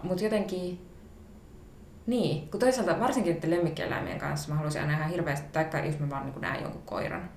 mutta 0.04 0.24
jotenkin, 0.24 0.86
niin, 2.08 2.50
kun 2.50 2.60
toisaalta 2.60 3.00
varsinkin 3.00 3.40
lemmikkieläimien 3.48 4.20
kanssa 4.20 4.50
mä 4.50 4.56
haluaisin 4.56 4.82
aina 4.82 4.94
ihan 4.94 5.10
hirveästi, 5.10 5.48
taikka 5.52 5.80
jos 5.80 6.00
mä 6.00 6.10
vaan 6.10 6.26
niin 6.26 6.42
näen 6.42 6.64
jonkun 6.64 6.82
koiran, 6.86 7.30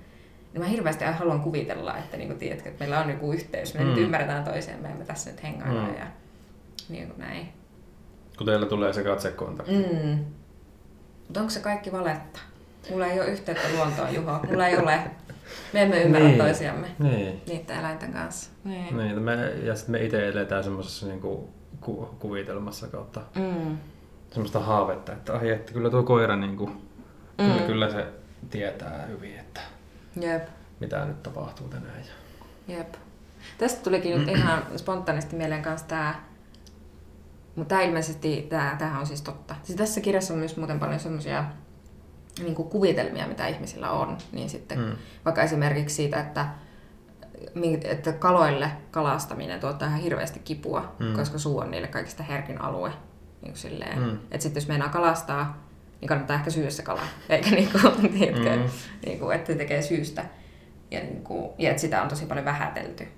niin 0.53 0.63
mä 0.63 0.69
hirveästi 0.69 1.05
haluan 1.05 1.41
kuvitella, 1.41 1.97
että, 1.97 2.17
niin 2.17 2.29
kuin, 2.29 2.39
tiedätkö, 2.39 2.69
että 2.69 2.85
meillä 2.85 3.01
on 3.01 3.11
joku 3.11 3.33
yhteys, 3.33 3.75
me 3.75 3.81
mm. 3.81 3.87
nyt 3.87 3.99
ymmärretään 3.99 4.45
toisiamme 4.45 4.89
ja 4.89 4.95
me 4.95 5.05
tässä 5.05 5.31
nyt 5.31 5.43
hengaillaan 5.43 5.91
mm. 5.91 5.99
ja 5.99 6.07
niin 6.89 7.07
kuin 7.07 7.19
näin. 7.19 7.49
Kun 8.39 8.47
teillä 8.47 8.67
tulee 8.67 8.93
se 8.93 9.03
katsekontakti. 9.03 9.73
Mm. 9.73 10.25
Mutta 11.29 11.41
onko 11.41 11.51
se 11.51 11.61
kaikki 11.61 11.93
valetta? 11.93 12.41
Mulla 12.91 13.07
ei 13.07 13.21
ole 13.21 13.29
yhteyttä 13.29 13.69
luontoon, 13.77 14.15
Juho. 14.15 14.41
Mulla 14.51 14.67
ei 14.67 14.77
ole. 14.77 15.01
Me 15.73 15.83
emme 15.83 16.03
ymmärrä 16.03 16.29
niin. 16.29 16.39
toisiamme 16.39 16.87
niin. 16.99 17.43
niiden 17.47 17.79
eläinten 17.79 18.13
kanssa. 18.13 18.51
Niin. 18.65 18.97
niin 18.97 19.23
me, 19.23 19.51
ja 19.63 19.75
sitten 19.75 19.93
me 19.93 20.05
itse 20.05 20.29
eletään 20.29 20.65
semmoisessa 20.65 21.07
niin 21.07 21.21
kuin, 21.21 21.49
ku, 21.81 22.17
kuvitelmassa 22.19 22.87
kautta 22.87 23.21
mm. 23.35 23.79
semmoista 24.31 24.61
haavetta, 24.61 25.13
että, 25.13 25.33
ai, 25.33 25.51
että 25.51 25.73
kyllä 25.73 25.91
tuo 25.91 26.03
koira 26.03 26.37
niin 26.37 26.57
kuin, 26.57 26.71
mm. 27.39 27.45
kyllä, 27.45 27.63
kyllä 27.67 27.91
se 27.91 28.07
tietää 28.51 29.07
hyvin, 29.09 29.39
että 29.39 29.61
Jep. 30.21 30.49
mitä 30.81 31.05
nyt 31.05 31.23
tapahtuu 31.23 31.69
tänään. 31.69 32.03
Jep. 32.69 32.95
Tästä 33.59 33.85
tulikin 33.85 34.19
nyt 34.19 34.29
ihan 34.37 34.63
spontaanisti 34.77 35.37
mieleen 35.37 35.63
kanssa 35.63 35.89
tämä 35.89 36.15
mutta 37.59 37.69
tämä 37.75 37.83
ilmeisesti, 37.83 38.47
tämä, 38.79 38.99
on 39.01 39.07
siis 39.07 39.23
totta. 39.23 39.55
Siis 39.63 39.77
tässä 39.79 40.01
kirjassa 40.01 40.33
on 40.35 40.39
myös 40.41 40.57
muuten 40.57 40.79
paljon 40.81 41.01
semmoisia 41.01 41.45
niin 42.43 42.55
kuin 42.55 42.69
kuvitelmia, 42.69 43.27
mitä 43.27 43.47
ihmisillä 43.47 43.91
on, 43.91 44.19
niin 44.33 44.51
sitten 44.51 44.79
Mm. 44.79 44.93
vaikka 45.25 45.43
esimerkiksi 45.43 45.97
siitä, 45.97 46.21
että, 46.21 46.47
että 47.85 48.13
kaloille 48.13 48.71
kalastaminen 48.91 49.61
tuottaa 49.61 49.89
ihan 49.89 50.01
hirveästi 50.01 50.39
kipua, 50.39 50.95
Mm. 50.99 51.13
koska 51.17 51.39
suu 51.39 51.59
on 51.59 51.71
niille 51.71 51.89
kaikista 51.89 52.23
herkin 52.23 52.61
alue. 52.61 52.89
Niin 53.43 53.53
kuin 53.53 53.57
silleen. 53.59 53.99
Mm. 53.99 54.11
Että 54.31 54.43
sitten 54.43 54.61
jos 54.61 54.69
meinaa 54.69 54.89
kalastaa, 54.89 55.65
niin 56.01 56.09
kannattaa 56.09 56.37
ehkä 56.37 56.51
syödä 56.51 56.71
se 56.71 56.83
kala, 56.83 57.01
eikä 57.29 57.51
niin 57.51 57.69
kuin, 57.73 58.11
tiedätkö, 58.19 58.57
Mm. 58.57 58.63
niin 59.07 59.19
kuin, 59.19 59.37
että 59.37 59.55
tekee 59.55 59.83
syystä. 59.83 60.25
Ja, 60.91 61.01
niin 61.01 61.25
kuin, 61.25 61.51
ja 61.59 61.71
että 61.71 61.81
sitä 61.81 62.03
on 62.03 62.09
tosi 62.09 62.27
paljon 62.27 62.45
vähätelty. 62.45 63.09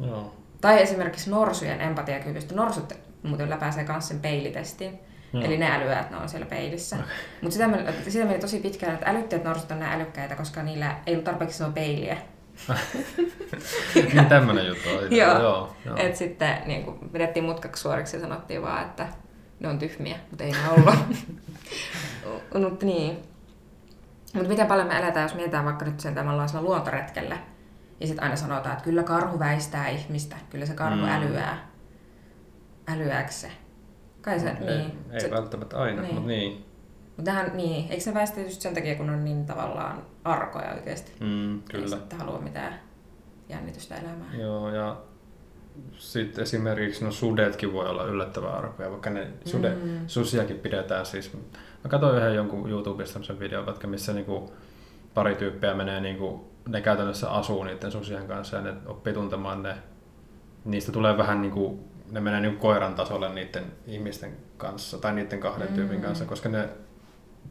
Joo. 0.00 0.34
Tai 0.60 0.82
esimerkiksi 0.82 1.30
norsujen 1.30 1.80
empatiakyvystä. 1.80 2.54
Norsut 2.54 2.92
muuten 3.24 3.50
läpäisee 3.50 3.86
myös 3.88 4.08
sen 4.08 4.20
peilitestin. 4.20 4.98
Joo. 5.32 5.44
Eli 5.44 5.56
ne 5.58 5.70
älyää, 5.70 6.00
että 6.00 6.16
ne 6.16 6.22
on 6.22 6.28
siellä 6.28 6.46
peilissä. 6.46 6.96
Mutta 7.42 7.54
sitä, 7.54 7.68
sitä 8.08 8.24
meni 8.24 8.38
tosi 8.38 8.58
pitkään, 8.58 8.94
että 8.94 9.10
älytteet 9.10 9.44
norsut 9.44 9.70
on 9.70 9.80
näin 9.80 10.00
älykkäitä, 10.00 10.36
koska 10.36 10.62
niillä 10.62 10.96
ei 11.06 11.14
ollut 11.14 11.24
tarpeeksi 11.24 11.56
isoa 11.56 11.70
peiliä. 11.70 12.16
niin 13.94 14.26
tämmönen 14.26 14.66
juttu 14.66 14.88
oli. 14.88 15.18
Joo. 15.18 15.38
joo, 15.38 15.76
joo. 15.84 15.96
Et 15.96 16.16
sitten 16.16 16.56
niin 16.66 16.84
kuin, 16.84 17.12
vedettiin 17.12 17.44
mutkaksi 17.44 17.82
suoriksi 17.82 18.16
ja 18.16 18.20
sanottiin 18.20 18.62
vaan, 18.62 18.84
että 18.84 19.08
ne 19.60 19.68
on 19.68 19.78
tyhmiä, 19.78 20.16
mutta 20.30 20.44
ei 20.44 20.52
ne 20.52 20.68
ollut. 20.70 20.94
mutta 22.70 22.86
niin. 22.86 23.18
Mutta 24.34 24.48
miten 24.48 24.66
paljon 24.66 24.86
me 24.86 24.98
eletään, 24.98 25.24
jos 25.24 25.34
mietitään 25.34 25.64
vaikka 25.64 25.84
nyt 25.84 26.00
sen 26.00 26.14
tavallaan 26.14 26.48
luontoretkellä. 26.60 27.36
Ja 28.00 28.06
sitten 28.06 28.24
aina 28.24 28.36
sanotaan, 28.36 28.72
että 28.72 28.84
kyllä 28.84 29.02
karhu 29.02 29.38
väistää 29.38 29.88
ihmistä, 29.88 30.36
kyllä 30.50 30.66
se 30.66 30.74
karhu 30.74 30.96
mm. 30.96 31.08
älyää. 31.08 31.73
Älyääkö 32.88 33.32
se? 33.32 33.50
Kai 34.22 34.40
se, 34.40 34.48
ei, 34.48 34.76
niin. 34.76 34.98
ei 35.12 35.20
se, 35.20 35.30
välttämättä 35.30 35.78
aina, 35.78 36.02
niin. 36.02 36.14
mutta 36.14 36.28
niin. 36.28 36.64
mutta 37.06 37.30
tähän, 37.30 37.56
niin, 37.56 37.90
eikö 37.90 38.02
se 38.02 38.14
väistä 38.14 38.40
just 38.40 38.60
sen 38.60 38.74
takia, 38.74 38.94
kun 38.94 39.10
on 39.10 39.24
niin 39.24 39.46
tavallaan 39.46 40.02
arkoja 40.24 40.72
oikeasti? 40.72 41.12
Mm, 41.20 41.54
Ei 41.54 41.62
kyllä. 41.70 41.96
sitten 41.96 42.18
halua 42.18 42.38
mitään 42.38 42.80
jännitystä 43.48 43.96
elämään. 43.96 44.40
Joo, 44.40 44.70
ja 44.70 44.96
sitten 45.98 46.42
esimerkiksi 46.42 47.04
no 47.04 47.10
sudetkin 47.10 47.72
voi 47.72 47.88
olla 47.88 48.04
yllättävän 48.04 48.54
arkoja, 48.54 48.90
vaikka 48.90 49.10
ne 49.10 49.26
sude, 49.44 49.74
mm. 49.74 50.00
Susiakin 50.06 50.58
pidetään 50.58 51.06
siis. 51.06 51.32
Mä 51.84 51.90
katsoin 51.90 52.16
yhden 52.16 52.34
jonkun 52.34 52.70
YouTubesta 52.70 53.12
semmoisen 53.12 53.38
videon, 53.38 53.66
vaikka 53.66 53.86
missä 53.86 54.12
niinku 54.12 54.52
pari 55.14 55.34
tyyppiä 55.34 55.74
menee, 55.74 56.00
niinku, 56.00 56.50
ne 56.68 56.80
käytännössä 56.80 57.30
asuu 57.30 57.64
niiden 57.64 57.92
susien 57.92 58.26
kanssa 58.26 58.56
ja 58.56 58.62
ne 58.62 58.74
oppii 58.86 59.12
tuntemaan 59.12 59.62
ne. 59.62 59.76
Niistä 60.64 60.92
tulee 60.92 61.18
vähän 61.18 61.42
niinku, 61.42 61.84
ne 62.10 62.20
menee 62.20 62.40
niinku 62.40 62.60
koiran 62.60 62.94
tasolle 62.94 63.34
niiden 63.34 63.64
ihmisten 63.86 64.36
kanssa 64.56 64.98
tai 64.98 65.14
niiden 65.14 65.40
kahden 65.40 65.68
mm. 65.68 65.74
tyypin 65.74 66.00
kanssa, 66.00 66.24
koska 66.24 66.48
ne 66.48 66.68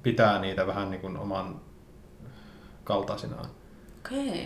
pitää 0.04 0.42
niitä 0.42 0.68
vähän 0.68 0.92
niinku 0.92 1.08
oman 1.08 1.62
kaltaisinaan. 2.84 3.50
Okei. 4.06 4.30
Okay. 4.30 4.42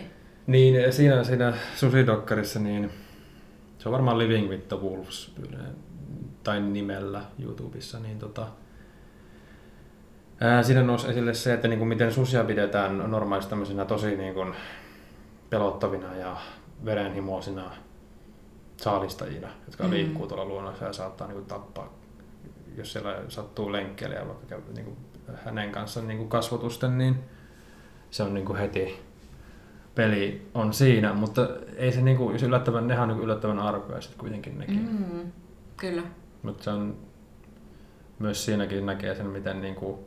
Niin, 0.46 0.92
siinä, 0.92 1.24
siinä 1.24 1.52
susidokkarissa, 1.74 2.60
niin 2.60 2.90
se 3.78 3.88
on 3.88 3.92
varmaan 3.92 4.18
Living 4.18 4.48
with 4.48 4.68
the 4.68 4.76
Wolves 4.76 5.34
tai 6.42 6.60
nimellä 6.60 7.22
YouTubessa, 7.38 8.00
niin 8.00 8.18
tota, 8.18 8.46
ää, 10.40 10.62
siinä 10.62 10.82
nousi 10.82 11.08
esille 11.08 11.34
se, 11.34 11.54
että 11.54 11.68
niin 11.68 11.78
kuin 11.78 11.88
miten 11.88 12.12
susia 12.12 12.44
pidetään 12.44 13.10
normaalisti 13.10 13.54
tosi 13.88 14.16
niin 14.16 14.34
kuin 14.34 14.54
pelottavina 15.50 16.16
ja 16.16 16.36
verenhimoisina 16.84 17.72
saalistajina, 18.78 19.48
jotka 19.66 19.84
mm. 19.84 19.90
Liikkuu 19.90 20.26
tuolla 20.26 20.44
luonnossa 20.44 20.84
ja 20.84 20.92
saattaa 20.92 21.26
niin 21.26 21.36
kuin 21.36 21.46
tappaa, 21.46 21.94
jos 22.76 22.92
siellä 22.92 23.16
sattuu 23.28 23.72
lenkkeilijä 23.72 24.26
vaikka 24.26 24.46
käy 24.46 24.60
niin 24.74 24.84
kuin 24.84 24.96
hänen 25.44 25.72
kanssaan 25.72 26.08
niin 26.08 26.18
kuin 26.18 26.28
kasvotusten, 26.28 26.98
niin 26.98 27.16
se 28.10 28.22
on 28.22 28.34
niin 28.34 28.46
kuin 28.46 28.58
heti 28.58 29.02
peli 29.94 30.48
on 30.54 30.72
siinä, 30.72 31.14
mutta 31.14 31.48
ei 31.76 31.92
se 31.92 32.02
niinku, 32.02 32.30
jos 32.30 32.42
yllättävän, 32.42 32.86
nehän 32.86 33.02
on 33.02 33.08
niinku 33.08 33.24
yllättävän 33.24 33.58
arkoja 33.58 34.00
sitten 34.00 34.20
kuitenkin 34.20 34.58
nekin. 34.58 34.88
Mm. 34.92 35.32
Kyllä. 35.76 36.02
Mutta 36.42 36.64
se 36.64 36.70
on, 36.70 36.96
myös 38.18 38.44
siinäkin 38.44 38.86
näkee 38.86 39.14
sen, 39.14 39.26
miten 39.26 39.60
niinku 39.60 40.04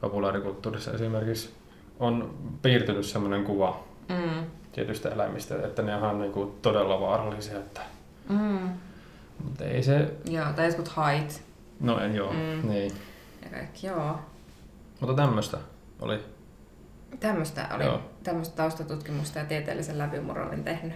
populaarikulttuurissa 0.00 0.92
esimerkiksi 0.92 1.54
on 2.00 2.38
piirtynyt 2.62 3.06
sellainen 3.06 3.44
kuva 3.44 3.84
Mm. 4.08 4.46
tietystä 4.72 5.08
eläimistä, 5.08 5.54
että 5.54 5.82
ne 5.82 5.96
on 5.96 6.18
niinku 6.18 6.54
todella 6.62 7.00
vaarallisia, 7.00 7.58
että, 7.58 7.80
Mm. 8.28 8.68
mutta 9.44 9.64
ei 9.64 9.82
se, 9.82 10.14
Joo, 10.24 10.52
tai 10.56 10.66
jotkut 10.66 10.88
hait 10.88 11.42
no 11.80 12.00
en 12.00 12.14
joo, 12.14 12.32
mm. 12.32 12.68
Niin. 12.68 12.92
ja 13.44 13.50
kaikki, 13.50 13.86
joo. 13.86 14.18
Mutta 15.00 15.14
tämmöistä 15.22 15.58
oli. 16.00 16.20
Tämmöistä 17.20 17.68
oli, 17.74 17.84
Joo. 17.84 18.00
tämmöistä 18.22 18.56
taustatutkimusta 18.56 19.38
ja 19.38 19.44
tieteellisen 19.44 19.98
läpimurron 19.98 20.48
olin 20.48 20.64
tehnyt. 20.64 20.94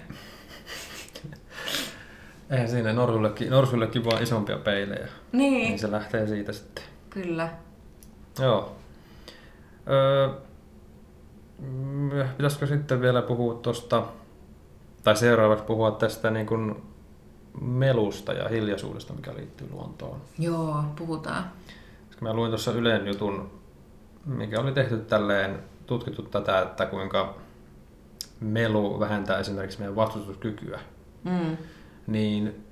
Eihän 2.50 2.68
siinä 2.68 2.92
norsullekin, 2.92 3.50
norsullekin 3.50 4.04
vaan 4.04 4.22
isompia 4.22 4.58
peilejä, 4.58 5.08
Niin, 5.32 5.52
niin 5.52 5.78
se 5.78 5.90
lähtee 5.90 6.26
siitä 6.26 6.52
sitten. 6.52 6.84
kyllä. 7.10 7.48
Joo. 8.38 8.76
Öö, 9.90 10.28
pitäisikö 12.36 12.66
sitten 12.66 13.00
vielä 13.00 13.22
puhua 13.22 13.54
tuosta, 13.54 14.02
tai 15.04 15.16
seuraavaksi 15.16 15.64
puhua 15.64 15.90
tästä 15.90 16.30
niin 16.30 16.46
kuin 16.46 16.82
melusta 17.60 18.32
ja 18.32 18.48
hiljaisuudesta, 18.48 19.12
mikä 19.12 19.34
liittyy 19.34 19.68
luontoon. 19.70 20.20
Joo, 20.38 20.84
puhutaan. 20.96 21.44
Koska 22.06 22.24
mä 22.24 22.34
luin 22.34 22.50
tuossa 22.50 22.72
Ylen 22.72 23.06
jutun, 23.06 23.50
mikä 24.26 24.60
oli 24.60 24.72
tehty 24.72 24.98
tälleen, 24.98 25.58
tutkittu 25.86 26.22
tätä, 26.22 26.62
että 26.62 26.86
kuinka 26.86 27.34
melu 28.40 29.00
vähentää 29.00 29.38
esimerkiksi 29.38 29.78
meidän 29.78 29.96
vastustuskykyä. 29.96 30.80
Mm. 31.24 31.56
Niin 32.06 32.64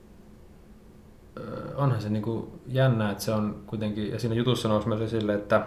onhan 1.75 2.03
se 2.03 2.09
niinku 2.09 2.61
jännä, 2.67 3.11
että 3.11 3.25
se 3.25 3.33
on 3.33 3.63
kuitenkin, 3.67 4.11
ja 4.11 4.19
siinä 4.19 4.35
jutussa 4.35 4.69
nousi 4.69 4.89
myös 4.89 5.01
esille, 5.01 5.35
että 5.35 5.67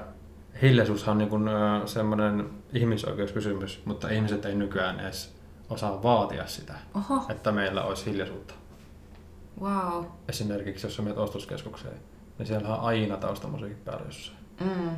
hiljaisuushan 0.62 1.12
on 1.12 1.18
niinku, 1.18 1.36
öö, 1.36 1.88
semmoinen 1.88 2.49
ihmisoikeuskysymys, 2.74 3.82
mutta 3.86 4.09
ihmiset 4.09 4.45
ei 4.45 4.55
nykyään 4.55 4.99
edes 4.99 5.36
osaa 5.70 6.03
vaatia 6.03 6.47
sitä, 6.47 6.74
Oho, 6.95 7.26
että 7.30 7.51
meillä 7.51 7.84
olisi 7.84 8.05
hiljaisuutta. 8.05 8.53
Wow. 9.62 10.06
Esimerkiksi 10.28 10.88
jos 10.88 10.95
sä 10.95 11.02
menet 11.02 11.18
ostoskeskukseen, 11.18 11.97
niin 12.38 12.47
siellä 12.47 12.76
on 12.76 12.80
aina 12.80 13.18
taustamusiikit 13.18 13.86
päällä 13.86 14.06
jossain. 14.06 14.38
Mm. 14.60 14.95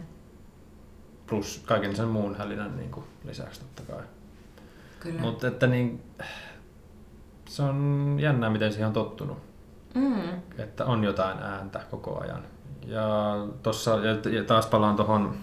Plus 1.27 1.63
kaiken 1.65 1.95
sen 1.95 2.07
muun 2.07 2.35
hälinän 2.35 2.77
niin 2.77 2.91
kuin 2.91 3.05
lisäksi 3.25 3.59
totta 3.59 3.93
kai. 3.93 4.03
Kyllä. 4.99 5.21
Mutta 5.21 5.47
että 5.47 5.67
niin, 5.67 6.01
se 7.45 7.63
on 7.63 8.17
jännää, 8.19 8.49
miten 8.49 8.71
siihen 8.71 8.87
on 8.87 8.93
tottunut. 8.93 9.37
Mm. 9.93 10.29
että 10.57 10.85
on 10.85 11.03
jotain 11.03 11.37
ääntä 11.37 11.81
koko 11.91 12.19
ajan. 12.19 12.43
Ja, 12.85 13.35
tossa, 13.63 13.99
ja 14.31 14.43
taas 14.43 14.65
palaan 14.65 14.95
tuohon 14.95 15.35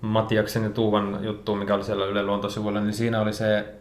Matiaksen 0.00 0.62
ja 0.62 0.70
Tuuvan 0.70 1.24
juttuun, 1.24 1.58
mikä 1.58 1.74
oli 1.74 1.84
siellä 1.84 2.06
Yle 2.06 2.22
Luontosivuilla, 2.22 2.80
niin 2.80 2.92
siinä 2.92 3.20
oli 3.20 3.32
se 3.32 3.74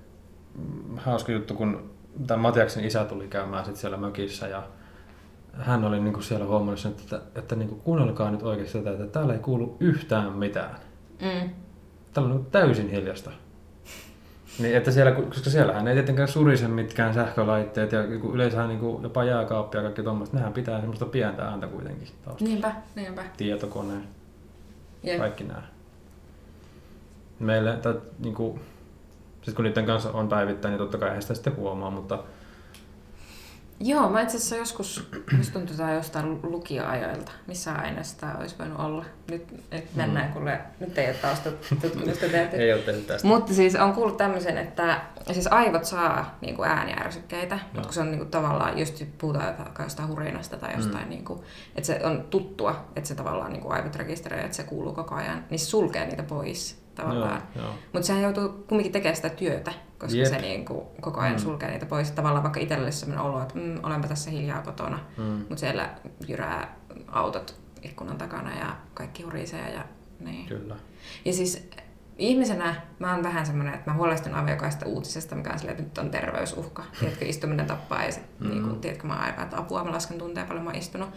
hauska 0.97 1.31
juttu, 1.31 1.53
kun 1.53 1.89
tämä 2.27 2.41
Matiaksen 2.41 2.85
isä 2.85 3.05
tuli 3.05 3.27
käymään 3.27 3.65
sit 3.65 3.75
siellä 3.75 3.97
mökissä 3.97 4.47
ja 4.47 4.63
hän 5.53 5.83
oli 5.83 5.99
niinku 5.99 6.21
siellä 6.21 6.45
huomannut 6.45 6.79
sen, 6.79 6.91
että, 6.91 7.21
että 7.35 7.55
niinku 7.55 7.75
kuunnelkaa 7.75 8.31
nyt 8.31 8.43
oikeasti 8.43 8.77
tätä, 8.77 8.91
että 8.91 9.05
täällä 9.05 9.33
ei 9.33 9.39
kuulu 9.39 9.77
yhtään 9.79 10.33
mitään. 10.33 10.75
Mm. 11.21 11.49
Täällä 12.13 12.31
on 12.31 12.37
niinku 12.37 12.49
täysin 12.51 12.89
hiljasta. 12.89 13.31
Niin, 14.59 14.77
että 14.77 14.91
siellä, 14.91 15.11
koska 15.11 15.49
siellähän 15.49 15.87
ei 15.87 15.93
tietenkään 15.93 16.27
surise 16.27 16.67
mitkään 16.67 17.13
sähkölaitteet 17.13 17.91
ja 17.91 18.01
yleensähän 18.33 18.69
niin 18.69 19.03
jopa 19.03 19.23
jääkaappi 19.23 19.77
ja 19.77 19.83
kaikki 19.83 20.03
tuommoista, 20.03 20.37
nehän 20.37 20.53
pitää 20.53 20.79
semmoista 20.79 21.05
pientä 21.05 21.43
ääntä 21.43 21.67
kuitenkin 21.67 22.07
taustalla. 22.25 22.53
Niinpä, 22.53 22.75
niinpä. 22.95 23.23
Tietokone, 23.37 23.93
Jep. 25.03 25.19
kaikki 25.19 25.43
nämä. 25.43 25.63
Meille, 27.39 27.77
tai, 27.77 28.01
niin 28.19 28.35
kuin, 28.35 28.59
sit 29.47 29.55
kun 29.55 29.65
niiden 29.65 29.85
kanssa 29.85 30.11
on 30.11 30.27
päivittäin, 30.27 30.71
niin 30.71 30.79
totta 30.79 30.97
kai 30.97 31.15
he 31.15 31.21
sitä 31.21 31.33
sitten 31.33 31.55
huomaa, 31.55 31.91
mutta 31.91 32.23
Joo, 33.79 34.09
mä 34.09 34.21
itse 34.21 34.37
asiassa 34.37 34.55
joskus, 34.55 35.09
musta 35.37 35.53
tuntuu 35.53 35.75
tää 35.75 35.93
jostain 35.93 36.39
lukioajoilta, 36.43 37.31
missä 37.47 37.73
aineessa 37.73 38.19
tää 38.19 38.37
olisi 38.39 38.55
voinut 38.59 38.79
olla. 38.79 39.05
Nyt, 39.31 39.71
nyt 39.71 39.95
mennään, 39.95 40.27
mm. 40.27 40.33
kuule, 40.33 40.61
nyt 40.79 40.97
ei 40.97 41.07
ole 41.07 41.15
taustatutkimusta 41.15 42.29
tehty. 42.31 42.57
ei 42.57 42.73
ole 42.73 42.81
tehty 42.81 43.01
tästä. 43.01 43.27
Mutta 43.27 43.53
siis 43.53 43.75
on 43.75 43.93
kuullut 43.93 44.17
tämmöisen, 44.17 44.57
että 44.57 45.01
siis 45.31 45.47
aivot 45.47 45.85
saa 45.85 46.37
niinku 46.41 46.63
ääniärsykkeitä, 46.63 47.59
mutta 47.73 47.87
kun 47.87 47.93
se 47.93 48.01
on 48.01 48.11
niinku 48.11 48.25
tavallaan, 48.25 48.79
just 48.79 49.03
puhutaan 49.17 49.55
jostain 49.79 50.09
hurinasta 50.09 50.57
tai 50.57 50.75
jostain, 50.75 51.03
mm. 51.03 51.09
niinku, 51.09 51.43
että 51.75 51.87
se 51.87 51.99
on 52.03 52.23
tuttua, 52.29 52.85
että 52.95 53.07
se 53.07 53.15
tavallaan 53.15 53.51
niinku 53.51 53.69
aivot 53.69 53.95
rekisteröi, 53.95 54.43
että 54.43 54.57
se 54.57 54.63
kuuluu 54.63 54.93
koko 54.93 55.15
ajan, 55.15 55.45
niin 55.49 55.59
se 55.59 55.65
sulkee 55.65 56.05
niitä 56.05 56.23
pois 56.23 56.86
tavallaan. 56.97 57.41
Mutta 57.93 58.07
sehän 58.07 58.21
joutuu 58.23 58.49
kumminkin 58.67 58.91
tekemään 58.91 59.15
sitä 59.15 59.29
työtä, 59.29 59.71
koska 59.97 60.17
Jep. 60.17 60.27
se 60.27 60.37
niinku 60.37 60.87
koko 61.01 61.19
ajan 61.19 61.35
Mm. 61.35 61.39
sulkee 61.39 61.71
niitä 61.71 61.85
pois. 61.85 62.11
Tavallaan 62.11 62.43
vaikka 62.43 62.59
itselle 62.59 62.91
sellainen 62.91 63.25
olo, 63.25 63.41
että 63.41 63.55
mm, 63.59 63.79
olenpa 63.83 64.07
tässä 64.07 64.31
hiljaa 64.31 64.61
kotona, 64.61 64.99
Mm. 65.17 65.23
mutta 65.23 65.57
siellä 65.57 65.89
jyrää 66.27 66.75
autot 67.07 67.55
ikkunan 67.81 68.17
takana 68.17 68.55
ja 68.59 68.75
kaikki 68.93 69.23
hurisee 69.23 69.73
ja 69.73 69.83
Niin. 70.19 70.45
Kyllä. 70.47 70.75
Ja 71.25 71.33
siis 71.33 71.69
ihmisenä 72.17 72.75
mä 72.99 73.13
oon 73.13 73.23
vähän 73.23 73.45
semmoinen, 73.45 73.73
että 73.73 73.91
mä 73.91 73.97
huolestun 73.97 74.33
aivan 74.33 74.49
jokaista 74.51 74.85
uutisesta, 74.85 75.35
mikä 75.35 75.53
on 75.53 75.59
silleen, 75.59 75.79
että 75.79 75.83
nyt 75.89 75.97
on 75.97 76.09
terveysuhka. 76.11 76.83
Tiedätkö, 76.99 77.25
istuminen 77.25 77.65
tappaa 77.65 78.03
ja 78.03 78.11
sit, 78.11 78.23
mm. 78.39 78.49
niin 78.49 78.63
kuin, 78.63 78.79
tiedätkö, 78.79 79.07
mä 79.07 79.13
oon 79.13 79.23
aivan, 79.23 79.43
että 79.43 79.57
apua, 79.57 79.83
mä 79.83 79.91
lasken 79.91 80.17
tunteja 80.17 80.45
paljon 80.45 80.63
mä 80.63 80.69
oon 80.69 80.79
istunut. 80.79 81.09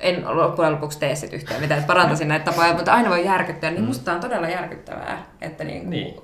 En 0.00 0.24
loppujen 0.36 0.72
lopuksi 0.72 0.98
tee 0.98 1.14
sit 1.14 1.32
yhtään 1.32 1.60
mitään, 1.60 1.78
että 1.80 1.86
parantaisin 1.92 2.28
näitä 2.28 2.44
tapoja, 2.44 2.74
mutta 2.74 2.92
aina 2.92 3.10
voi 3.10 3.24
järkyttää. 3.24 3.70
Niin 3.70 3.84
musta 3.84 4.04
tää 4.04 4.14
on 4.14 4.20
todella 4.20 4.48
järkyttävää, 4.48 5.26
että, 5.40 5.64
niin 5.64 5.80
kuin, 5.80 5.90
Niin. 5.90 6.14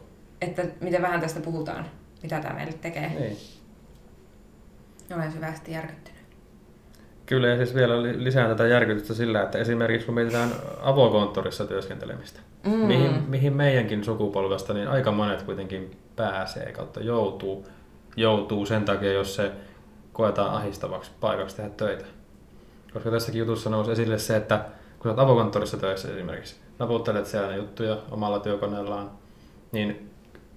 että 0.40 0.62
miten 0.80 1.02
vähän 1.02 1.20
tästä 1.20 1.40
puhutaan, 1.40 1.84
mitä 2.22 2.40
tämä 2.40 2.54
meille 2.54 2.72
tekee. 2.72 3.08
Niin. 3.08 3.36
Olen 5.16 5.32
syvästi 5.32 5.72
järkyttynyt. 5.72 6.22
Kyllä, 7.26 7.48
ja 7.48 7.56
siis 7.56 7.74
vielä 7.74 8.02
li- 8.02 8.24
lisään 8.24 8.48
tätä 8.48 8.66
järkytystä 8.66 9.14
sillä, 9.14 9.42
että 9.42 9.58
esimerkiksi 9.58 10.06
kun 10.06 10.14
mietitään 10.14 10.50
avokonttorissa 10.82 11.64
työskentelemistä, 11.66 12.40
Mm. 12.64 12.72
mm. 12.72 12.78
mihin, 12.86 13.22
mihin 13.28 13.52
meidänkin 13.52 14.04
sukupolvesta, 14.04 14.74
niin 14.74 14.88
aika 14.88 15.12
monet 15.12 15.42
kuitenkin 15.42 15.96
pääsee 16.16 16.72
kautta 16.72 17.00
joutuu, 17.00 17.66
joutuu 18.16 18.66
sen 18.66 18.84
takia, 18.84 19.12
jos 19.12 19.34
se 19.36 19.50
koetaan 20.12 20.54
ahistavaksi 20.54 21.10
paikaksi 21.20 21.56
tehdä 21.56 21.70
töitä. 21.70 22.04
Koska 22.94 23.10
tässäkin 23.10 23.38
jutussa 23.38 23.70
nousi 23.70 23.92
esille 23.92 24.18
se, 24.18 24.36
että 24.36 24.64
kun 24.98 25.10
oot 25.10 25.18
avokonttorissa 25.18 25.76
töissä 25.76 26.08
esimerkiksi, 26.08 26.56
naputtelet 26.78 27.26
siellä 27.26 27.56
juttuja 27.56 27.96
omalla 28.10 28.40
työkoneellaan, 28.40 29.10
niin 29.72 30.10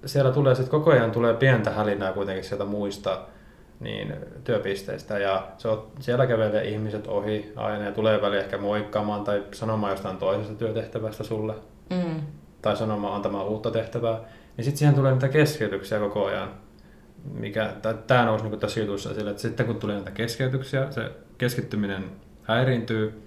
siellä 0.06 0.32
tulee 0.32 0.56
sitten 0.56 0.72
koko 0.72 0.92
ajan 0.92 1.12
tulee 1.12 1.34
pientä 1.34 1.72
hälinää 1.72 2.14
kuitenkin 2.14 2.44
sieltä 2.44 2.66
muista 2.66 3.22
niin 3.80 4.16
työpisteistä 4.44 5.20
ja 5.20 5.48
se 5.58 5.68
on, 5.68 5.88
siellä 6.00 6.28
kävelee 6.28 6.68
ihmiset 6.68 7.08
ohi 7.08 7.54
aina 7.56 7.86
ja 7.86 7.92
tulee 7.92 8.22
väliin 8.22 8.42
ehkä 8.42 8.58
moikkaamaan 8.58 9.24
tai 9.24 9.44
sanomaan 9.52 9.92
jostain 9.92 10.18
toisesta 10.18 10.54
työtehtävästä 10.54 11.24
sulle 11.24 11.54
Mm. 11.90 12.22
tai 12.62 12.78
sanomaan 12.78 13.16
antamaan 13.16 13.46
uutta 13.46 13.72
tehtävää, 13.72 14.20
niin 14.58 14.66
sitten 14.66 14.78
siihen 14.78 14.96
tulee 14.96 15.12
niitä 15.12 15.30
keskeytyksiä 15.30 16.00
koko 16.00 16.26
ajan. 16.26 16.50
Mikä, 17.34 17.74
tämä 18.08 18.26
nousi 18.26 18.46
niin 18.46 18.60
tässä 18.60 18.80
jutussa 18.80 19.12
esille, 19.12 19.30
että 19.30 19.42
sitten 19.42 19.66
kun 19.66 19.76
tulee 19.76 19.96
näitä 19.96 20.12
keskeytyksiä, 20.12 20.92
se 20.92 21.12
keskittyminen 21.38 22.04
häiriintyy, 22.46 23.22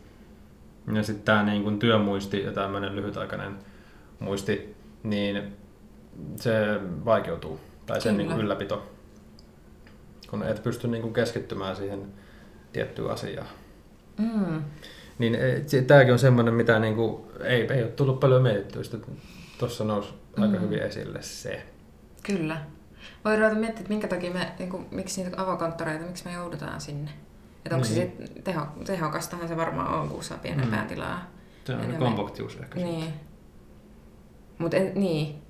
ja 0.95 1.03
sitten 1.03 1.25
tämä 1.25 1.43
niin 1.43 1.63
kuin 1.63 1.79
työmuisti 1.79 2.43
ja 2.43 2.53
tämmöinen 2.53 2.97
lyhytaikainen 2.97 3.57
muisti, 4.19 4.77
niin 5.03 5.57
se 6.37 6.81
vaikeutuu, 7.05 7.61
tai 7.87 8.01
sen 8.01 8.17
niin 8.17 8.29
kuin 8.29 8.41
ylläpito, 8.41 8.91
kun 10.31 10.43
et 10.43 10.63
pysty 10.63 10.89
niin 10.89 11.03
kuin 11.03 11.15
keskittymään 11.15 11.77
siihen 11.77 12.13
tiettyyn 12.73 13.11
asiaan. 13.11 13.49
Mm. 14.19 14.63
Niin 15.19 15.37
tämäkin 15.87 16.13
on 16.13 16.19
semmoinen, 16.19 16.55
mitä 16.55 16.79
niinku, 16.79 17.33
ei, 17.45 17.73
ei 17.73 17.83
ole 17.83 17.91
tullut 17.91 18.21
paljon 18.21 18.43
mietittyä. 18.43 18.83
Tuossa 19.59 19.85
nousi 19.85 20.15
mm. 20.37 20.43
aika 20.43 20.59
hyvin 20.59 20.79
esille 20.83 21.23
se. 21.23 21.63
Kyllä. 22.23 22.61
Voi 23.25 23.37
ruveta 23.37 23.55
miettiä, 23.55 23.81
että 23.81 23.89
minkä 23.89 24.09
takia 24.09 24.33
me, 24.33 24.53
niin 24.59 24.71
kuin, 24.71 24.87
miksi 24.91 25.23
niitä 25.23 25.43
avokonttoreita, 25.43 26.05
miksi 26.05 26.25
me 26.25 26.33
joudutaan 26.33 26.81
sinne. 26.81 27.11
Että 27.65 27.75
onko 27.77 27.87
Niin. 27.89 27.95
se 28.19 28.27
sit 28.27 28.45
teho, 28.45 28.67
tehokastahan 28.87 29.49
se 29.49 29.57
varmaan 29.57 29.95
on, 30.01 30.09
kun 30.09 30.25
saa 30.25 30.39
pienempää 30.39 30.83
Mm. 30.83 30.89
tilaa. 30.89 31.31
Se 31.65 31.73
on 31.75 31.95
kompaktius 31.99 32.57
ehkä. 32.57 32.79
Niin. 32.81 33.13
Mutta 34.59 34.77
niin, 34.95 35.43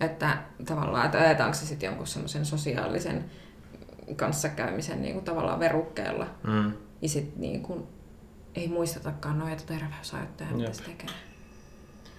että 0.00 0.38
tavallaan, 0.66 1.06
että 1.06 1.18
ajetaanko 1.18 1.54
se 1.54 1.66
sitten 1.66 1.86
jonkun 1.86 2.06
semmoisen 2.06 2.46
sosiaalisen 2.46 3.24
kanssakäymisen 4.16 5.02
niin 5.02 5.14
kuin 5.14 5.24
tavallaan 5.24 5.60
verukkeella. 5.60 6.26
Mm. 6.46 6.72
Ja 7.02 7.08
sitten 7.08 7.40
niin 7.40 7.62
kuin, 7.62 7.82
ei 8.54 8.68
muistetakaan 8.68 9.38
noita 9.38 9.62
terveysajoitteja, 9.66 10.50
mitä 10.50 10.72
se 10.72 10.82
tekee. 10.82 11.08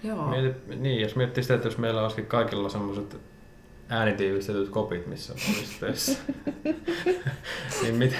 Joo. 0.03 0.27
Mieti, 0.29 0.75
niin, 0.75 1.01
jos 1.01 1.15
miettii 1.15 1.43
sitä, 1.43 1.53
että 1.55 1.67
jos 1.67 1.77
meillä 1.77 2.01
olisikin 2.01 2.25
kaikilla 2.25 2.69
semmoiset 2.69 3.17
äänitiivistetyt 3.89 4.69
kopit, 4.69 5.07
missä 5.07 5.33
on 5.33 5.39
olisi 5.57 5.79
töissä, 5.79 6.19
niin 7.81 7.95
mit, 7.95 8.15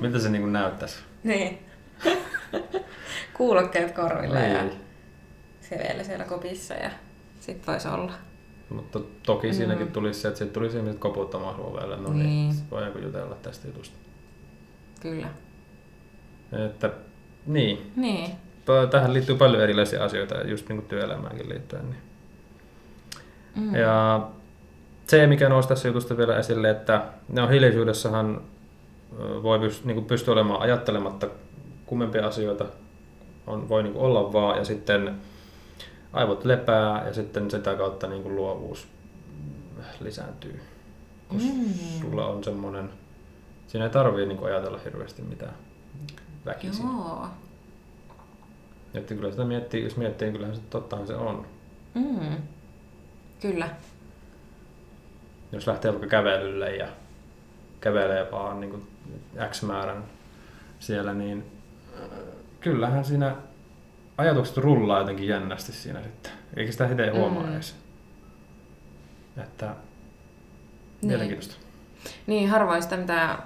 miltä 0.00 0.18
se 0.18 0.28
niinku 0.30 0.48
näyttäisi? 0.48 0.96
Niin. 1.24 1.58
Kuulokkeet 3.36 3.92
korvilla 3.94 4.38
ja 4.38 4.62
Niin. 4.62 4.80
se 5.60 5.78
vielä 5.88 6.04
siellä 6.04 6.24
kopissa 6.24 6.74
ja 6.74 6.90
sit 7.40 7.66
voisi 7.66 7.88
olla. 7.88 8.12
Mutta 8.70 9.00
toki 9.26 9.46
Mm. 9.46 9.52
siinäkin 9.54 9.92
tulisi 9.92 10.20
se, 10.20 10.28
että 10.28 10.38
sitten 10.38 10.54
tulisi 10.54 10.76
ihmiset 10.76 10.98
koputtamaan 11.00 11.60
ovelle, 11.60 11.96
no 11.96 12.12
niin, 12.12 12.26
Niin. 12.26 12.54
voidaanko 12.70 12.98
jutella 12.98 13.34
tästä 13.42 13.66
jutusta. 13.68 13.96
Kyllä. 15.00 15.26
Että, 16.66 16.90
niin, 17.46 17.92
Niin. 17.96 18.30
Tähän 18.90 19.14
liittyy 19.14 19.36
paljon 19.36 19.62
erilaisia 19.62 20.04
asioita, 20.04 20.34
just 20.42 20.68
niin 20.68 20.76
kuin 20.78 20.88
työelämäänkin 20.88 21.48
liittyen. 21.48 21.84
Niin. 21.90 22.00
Mm. 23.56 23.74
Ja 23.74 24.28
se, 25.06 25.26
mikä 25.26 25.48
nousi 25.48 25.68
tässä 25.68 25.88
jutusta 25.88 26.16
vielä 26.16 26.38
esille, 26.38 26.70
että 26.70 27.02
ne 27.28 27.42
on 27.42 27.50
hiljaisuudessahan 27.50 28.40
voi 29.42 29.58
pyst- 29.58 29.84
niin 29.84 29.94
kuin 29.94 30.04
pystyä 30.04 30.32
olemaan 30.34 30.60
ajattelematta 30.60 31.26
kummempia 31.86 32.26
asioita, 32.26 32.64
on, 33.46 33.68
voi 33.68 33.82
niin 33.82 33.92
kuin 33.92 34.04
olla 34.04 34.32
vaan, 34.32 34.58
ja 34.58 34.64
sitten 34.64 35.14
aivot 36.12 36.44
lepää, 36.44 37.06
ja 37.06 37.12
sitten 37.14 37.50
sitä 37.50 37.74
kautta 37.74 38.06
niin 38.06 38.22
kuin 38.22 38.36
luovuus 38.36 38.88
lisääntyy. 40.00 40.60
Kun 41.28 41.40
Mm. 41.42 41.72
sulla 42.00 42.26
on 42.26 42.44
semmoinen, 42.44 42.90
siinä 43.66 43.84
ei 43.84 43.90
tarvii 43.90 44.26
niin 44.26 44.38
kuin 44.38 44.52
ajatella 44.52 44.78
hirveästi 44.84 45.22
mitään 45.22 45.54
väkisin. 46.46 46.84
Joo. 46.86 47.26
Että 48.94 49.14
kyllä 49.14 49.30
sitä 49.30 49.44
miettii, 49.44 49.84
jos 49.84 49.96
miettii, 49.96 50.26
niin 50.26 50.32
kyllähän 50.32 50.56
se 50.56 50.62
tottahan 50.70 51.06
se 51.06 51.14
on. 51.14 51.46
Mm. 51.94 52.36
Kyllä. 53.40 53.68
Jos 55.52 55.66
lähtee 55.66 55.90
vaikka 55.90 56.06
kävelylle 56.08 56.76
ja 56.76 56.88
kävelee 57.80 58.30
vaan 58.30 58.60
niin 58.60 58.70
kuin 58.70 58.86
X 59.50 59.62
määrän 59.62 60.04
siellä, 60.78 61.14
niin 61.14 61.44
äh, 62.02 62.08
kyllähän 62.60 63.04
siinä 63.04 63.36
ajatukset 64.18 64.56
rullaa 64.56 64.98
jotenkin 64.98 65.28
jännästi 65.28 65.72
siinä 65.72 66.02
sitten. 66.02 66.32
Eikä 66.56 66.72
sitä 66.72 66.86
itse 66.90 67.10
huomaa 67.10 67.42
Mm. 67.42 67.52
edes. 67.54 67.76
Että 69.42 69.66
Niin. 69.66 69.76
mielenkiintoista. 71.08 71.54
Niin, 72.26 72.48
harvoin 72.48 72.82
sitä 72.82 72.96
mitään 72.96 73.38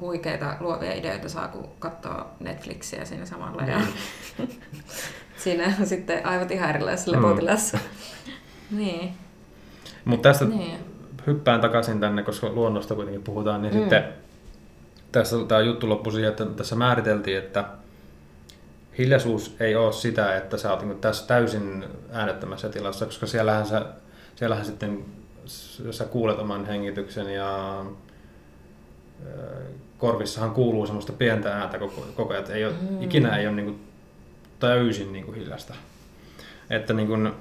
huikeita 0.00 0.56
luovia 0.60 0.94
ideoita 0.94 1.28
saa, 1.28 1.48
kun 1.48 1.68
katsoo 1.78 2.26
Netflixiä 2.40 3.04
siinä 3.04 3.26
samalla. 3.26 3.62
Ja 3.62 3.80
siinä 5.44 5.74
on 5.80 5.86
sitten 5.86 6.26
aivot 6.26 6.50
ihan 6.50 6.70
erilaisessa 6.70 7.10
Mm. 7.10 7.16
lepotilassa. 7.22 7.78
niin. 8.70 9.14
Mutta 10.04 10.28
tästä 10.28 10.44
niin. 10.44 10.78
hyppään 11.26 11.60
takaisin 11.60 12.00
tänne, 12.00 12.22
koska 12.22 12.48
luonnosta 12.48 12.94
kuitenkin 12.94 13.22
puhutaan, 13.22 13.62
niin 13.62 13.74
Mm. 13.74 13.80
sitten 13.80 14.04
tässä 15.12 15.36
tämä 15.48 15.60
juttu 15.60 15.88
loppui 15.88 16.12
siihen, 16.12 16.30
että 16.30 16.44
tässä 16.44 16.76
määriteltiin, 16.76 17.38
että 17.38 17.64
hiljaisuus 18.98 19.56
ei 19.60 19.76
ole 19.76 19.92
sitä, 19.92 20.36
että 20.36 20.56
sä 20.56 20.70
oot 20.70 20.82
niin 20.82 20.98
tässä 20.98 21.26
täysin 21.26 21.84
äänettömässä 22.12 22.68
tilassa, 22.68 23.06
koska 23.06 23.26
siellähän, 23.26 23.66
sä, 23.66 23.86
siellähän 24.36 24.64
sitten, 24.64 25.04
sä 25.90 26.04
kuulet 26.04 26.38
oman 26.38 26.66
hengityksen 26.66 27.34
ja 27.34 27.84
korvissahan 29.98 30.50
kuuluu 30.50 30.86
semmoista 30.86 31.12
pientä 31.12 31.56
ääntä 31.56 31.78
koko, 31.78 32.06
koko 32.16 32.32
ajan, 32.32 32.40
että 32.40 32.54
ei 32.54 32.64
ole, 32.64 32.74
Mm. 32.90 33.02
ikinä 33.02 33.36
ei 33.36 33.46
ole 33.46 33.56
niin 33.56 33.66
kuin 33.66 33.80
täysin 34.60 35.12
niin 35.12 35.24
kuin 35.24 35.34
hiljasta. 35.34 35.74
Että 36.70 36.92
niin 36.92 37.08
kuin, 37.08 37.32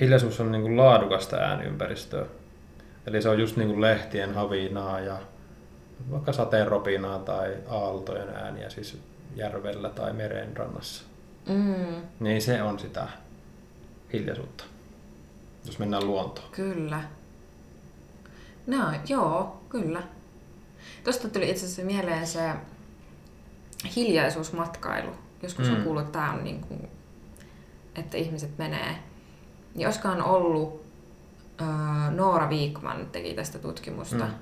hiljaisuus 0.00 0.40
on 0.40 0.52
niin 0.52 0.62
kuin 0.62 0.76
laadukasta 0.76 1.36
ääniympäristöä. 1.36 2.26
Eli 3.06 3.22
se 3.22 3.28
on 3.28 3.40
just 3.40 3.56
niin 3.56 3.68
kuin 3.68 3.80
lehtien 3.80 4.34
havinaa 4.34 5.00
ja 5.00 5.16
vaikka 6.10 6.32
sateen 6.32 6.68
ropinaa 6.68 7.18
tai 7.18 7.56
aaltojen 7.68 8.28
ääniä 8.28 8.70
siis 8.70 8.98
järvellä 9.36 9.88
tai 9.88 10.12
meren 10.12 10.56
rannassa. 10.56 11.04
Mm, 11.48 12.02
Niin 12.20 12.42
se 12.42 12.62
on 12.62 12.78
sitä 12.78 13.08
hiljaisuutta, 14.12 14.64
jos 15.66 15.78
mennään 15.78 16.06
luontoon. 16.06 16.48
kyllä. 16.52 17.02
No, 18.66 18.84
joo, 19.08 19.60
kyllä. 19.68 20.02
Tuosta 21.04 21.28
tuli 21.28 21.50
itse 21.50 21.64
asiassa 21.64 21.82
mieleen 21.82 22.26
se 22.26 22.52
hiljaisuusmatkailu. 23.96 25.10
Joskus 25.42 25.68
mm. 25.68 25.76
on 25.76 25.82
kuullut, 25.82 26.02
että 26.04 26.18
tämä 26.18 26.32
on 26.32 26.44
niin 26.44 26.60
kuin, 26.60 26.88
että 27.94 28.16
ihmiset 28.16 28.58
menee. 28.58 28.96
Niin 29.74 29.86
olisikohan 29.86 30.22
ollut, 30.22 30.82
äh, 31.62 32.10
Noora 32.14 32.48
Wikman 32.48 33.06
teki 33.12 33.34
tästä 33.34 33.58
tutkimusta. 33.58 34.24
Mm. 34.24 34.34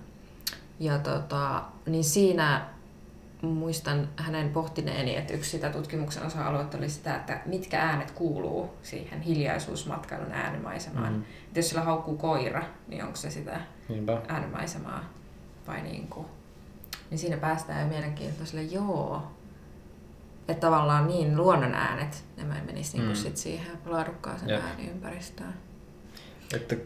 Ja 0.80 0.98
tota, 0.98 1.62
niin 1.86 2.04
siinä 2.04 2.66
muistan 3.42 4.08
hänen 4.16 4.48
pohtineeni, 4.48 5.16
että 5.16 5.34
yksi 5.34 5.50
sitä 5.50 5.70
tutkimuksen 5.70 6.26
osa-aluetta 6.26 6.78
oli 6.78 6.88
sitä, 6.88 7.16
että 7.16 7.40
mitkä 7.46 7.80
äänet 7.80 8.10
kuuluu 8.10 8.70
siihen 8.82 9.20
hiljaisuusmatkailun 9.20 10.32
äänimaisemaan. 10.32 11.12
Mm. 11.12 11.24
Jos 11.54 11.68
sillä 11.68 11.82
haukkuu 11.82 12.16
koira, 12.16 12.62
niin 12.88 13.04
onko 13.04 13.16
se 13.16 13.30
sitä 13.30 13.60
Niinpä. 13.88 14.20
äänimaisemaa 14.28 15.04
vai 15.66 15.82
niin 15.82 16.08
kuin. 16.08 16.26
Niin 17.10 17.18
siinä 17.18 17.36
päästään 17.36 17.80
jo 17.80 17.86
mielenkiintoiselle, 17.86 18.62
joo. 18.62 19.22
että 20.48 20.60
tavallaan 20.60 21.06
niin 21.06 21.36
luonnon 21.36 21.74
äänet, 21.74 22.24
nämä 22.36 22.54
menis 22.66 22.92
niinku 22.94 23.08
Mm. 23.10 23.16
sit 23.16 23.36
siihen 23.36 23.78
laadukkaaseen 23.86 24.62
ääniympäristöön. 24.62 25.54
Että 26.54 26.76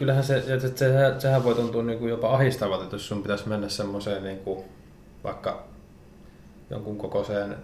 kyllähän 0.00 0.24
se, 0.24 0.36
että 0.36 0.68
se, 0.74 1.14
sehän, 1.18 1.44
voi 1.44 1.54
tuntua 1.54 1.82
niin 1.82 1.98
kuin 1.98 2.10
jopa 2.10 2.34
ahistavalta, 2.34 2.84
että 2.84 2.96
jos 2.96 3.08
sun 3.08 3.22
pitäisi 3.22 3.48
mennä 3.48 3.68
semmoiseen 3.68 4.24
niin 4.24 4.38
kuin 4.38 4.64
vaikka 5.24 5.64
jonkun 6.70 6.98
kokoiseen 6.98 7.56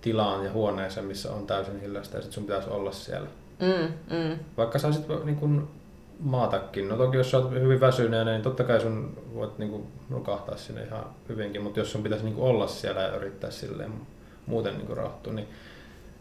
tilaan 0.00 0.44
ja 0.44 0.52
huoneeseen, 0.52 1.06
missä 1.06 1.32
on 1.32 1.46
täysin 1.46 1.80
hiljaista 1.80 2.16
ja 2.16 2.22
sit 2.22 2.32
sun 2.32 2.44
pitäisi 2.44 2.70
olla 2.70 2.92
siellä. 2.92 3.28
Mm, 3.60 4.16
mm. 4.16 4.38
Vaikka 4.56 4.78
sä 4.78 4.86
olisit 4.86 5.06
niin 5.24 5.36
kuin 5.36 5.68
maatakin. 6.20 6.88
No 6.88 6.96
toki 6.96 7.16
jos 7.16 7.30
sä 7.30 7.38
oot 7.38 7.50
hyvin 7.50 7.80
väsyneenä, 7.80 8.30
niin 8.30 8.42
totta 8.42 8.64
kai 8.64 8.80
sun 8.80 9.16
voit 9.34 9.58
niin 9.58 9.70
kuin 9.70 9.86
nukahtaa 10.08 10.56
sinne 10.56 10.84
ihan 10.84 11.04
hyvinkin, 11.28 11.62
mutta 11.62 11.80
jos 11.80 11.92
sun 11.92 12.02
pitäisi 12.02 12.24
niin 12.24 12.34
kuin 12.34 12.46
olla 12.46 12.66
siellä 12.66 13.00
ja 13.00 13.16
yrittää 13.16 13.50
silleen 13.50 13.92
muuten 14.46 14.74
niin 14.74 14.86
kuin 14.86 14.96
rauhoittua, 14.96 15.32
niin 15.32 15.48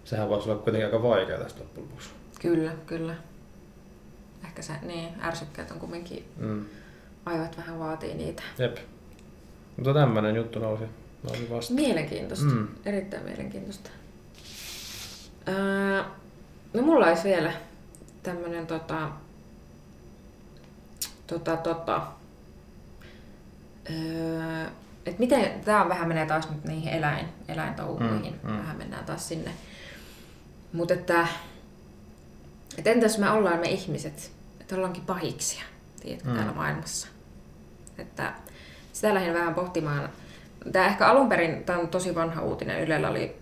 sehän 0.03 0.29
voisi 0.29 0.49
olla 0.49 0.61
kuitenkin 0.61 0.85
aika 0.85 1.03
vaikeaa 1.03 1.39
tästä 1.39 1.59
loppujen 1.59 1.89
lopuksi. 1.89 2.09
Kyllä, 2.41 2.71
kyllä. 2.85 3.15
Ehkä 4.45 4.61
se, 4.61 4.73
niin, 4.81 5.09
ärsykkeet 5.23 5.71
on 5.71 5.79
kumminkin, 5.79 6.25
Mm. 6.37 6.65
aivot 7.25 7.57
vähän 7.57 7.79
vaatii 7.79 8.13
niitä. 8.13 8.43
Jep. 8.57 8.77
Mutta 9.77 9.93
tämmönen 9.93 10.35
juttu 10.35 10.59
nousi, 10.59 10.83
nousi 11.23 11.49
vasta. 11.49 11.73
Mielenkiintoista, 11.73 12.45
Mm. 12.45 12.67
erittäin 12.85 13.23
mielenkiintoista. 13.23 13.89
Öö, 15.47 16.03
no 16.73 16.81
mulla 16.81 17.05
olisi 17.07 17.23
vielä 17.23 17.53
tämmönen 18.23 18.67
tota, 18.67 19.09
tota, 21.27 21.57
tota, 21.57 22.07
öö, 23.89 24.65
et 25.05 25.19
miten, 25.19 25.51
on 25.81 25.89
vähän 25.89 26.07
menee 26.07 26.25
taas 26.25 26.49
nyt 26.49 26.63
niihin 26.63 26.93
eläin, 26.93 27.25
eläintouhuihin, 27.47 28.39
mm, 28.43 28.49
mm. 28.51 28.57
vähän 28.57 28.77
mennään 28.77 29.05
taas 29.05 29.27
sinne. 29.27 29.51
Mutta 30.73 30.93
että, 30.93 31.27
et 32.77 32.87
entäs 32.87 33.17
me 33.17 33.29
ollaan 33.29 33.59
me 33.59 33.67
ihmiset, 33.69 34.31
että 34.61 34.75
ollaankin 34.75 35.03
pahiksia, 35.05 35.63
tiedätkö, 36.01 36.29
Mm. 36.29 36.35
täällä 36.35 36.53
maailmassa. 36.53 37.07
Että 37.97 38.33
sitä 38.93 39.13
lähdin 39.13 39.33
vähän 39.33 39.53
pohtimaan. 39.55 40.09
Tämä 40.71 40.85
ehkä 40.85 41.07
alun 41.07 41.29
perin, 41.29 41.63
tämä 41.63 41.79
on 41.79 41.87
tosi 41.87 42.15
vanha 42.15 42.41
uutinen, 42.41 42.81
Ylellä 42.81 43.09
oli 43.09 43.35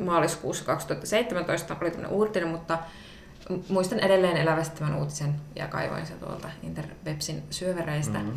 maaliskuussa 0.00 0.64
2017, 0.64 1.76
oli 1.80 1.90
tämmöinen 1.90 2.16
uutinen, 2.16 2.48
mutta 2.48 2.78
muistan 3.68 4.00
edelleen 4.00 4.36
elävästi 4.36 4.78
tämän 4.78 4.94
uutisen 4.98 5.34
ja 5.56 5.68
kaivoin 5.68 6.06
sen 6.06 6.18
tuolta 6.18 6.48
Interwebsin 6.62 7.42
syövereistä, 7.50 8.18
Mhm. 8.18 8.30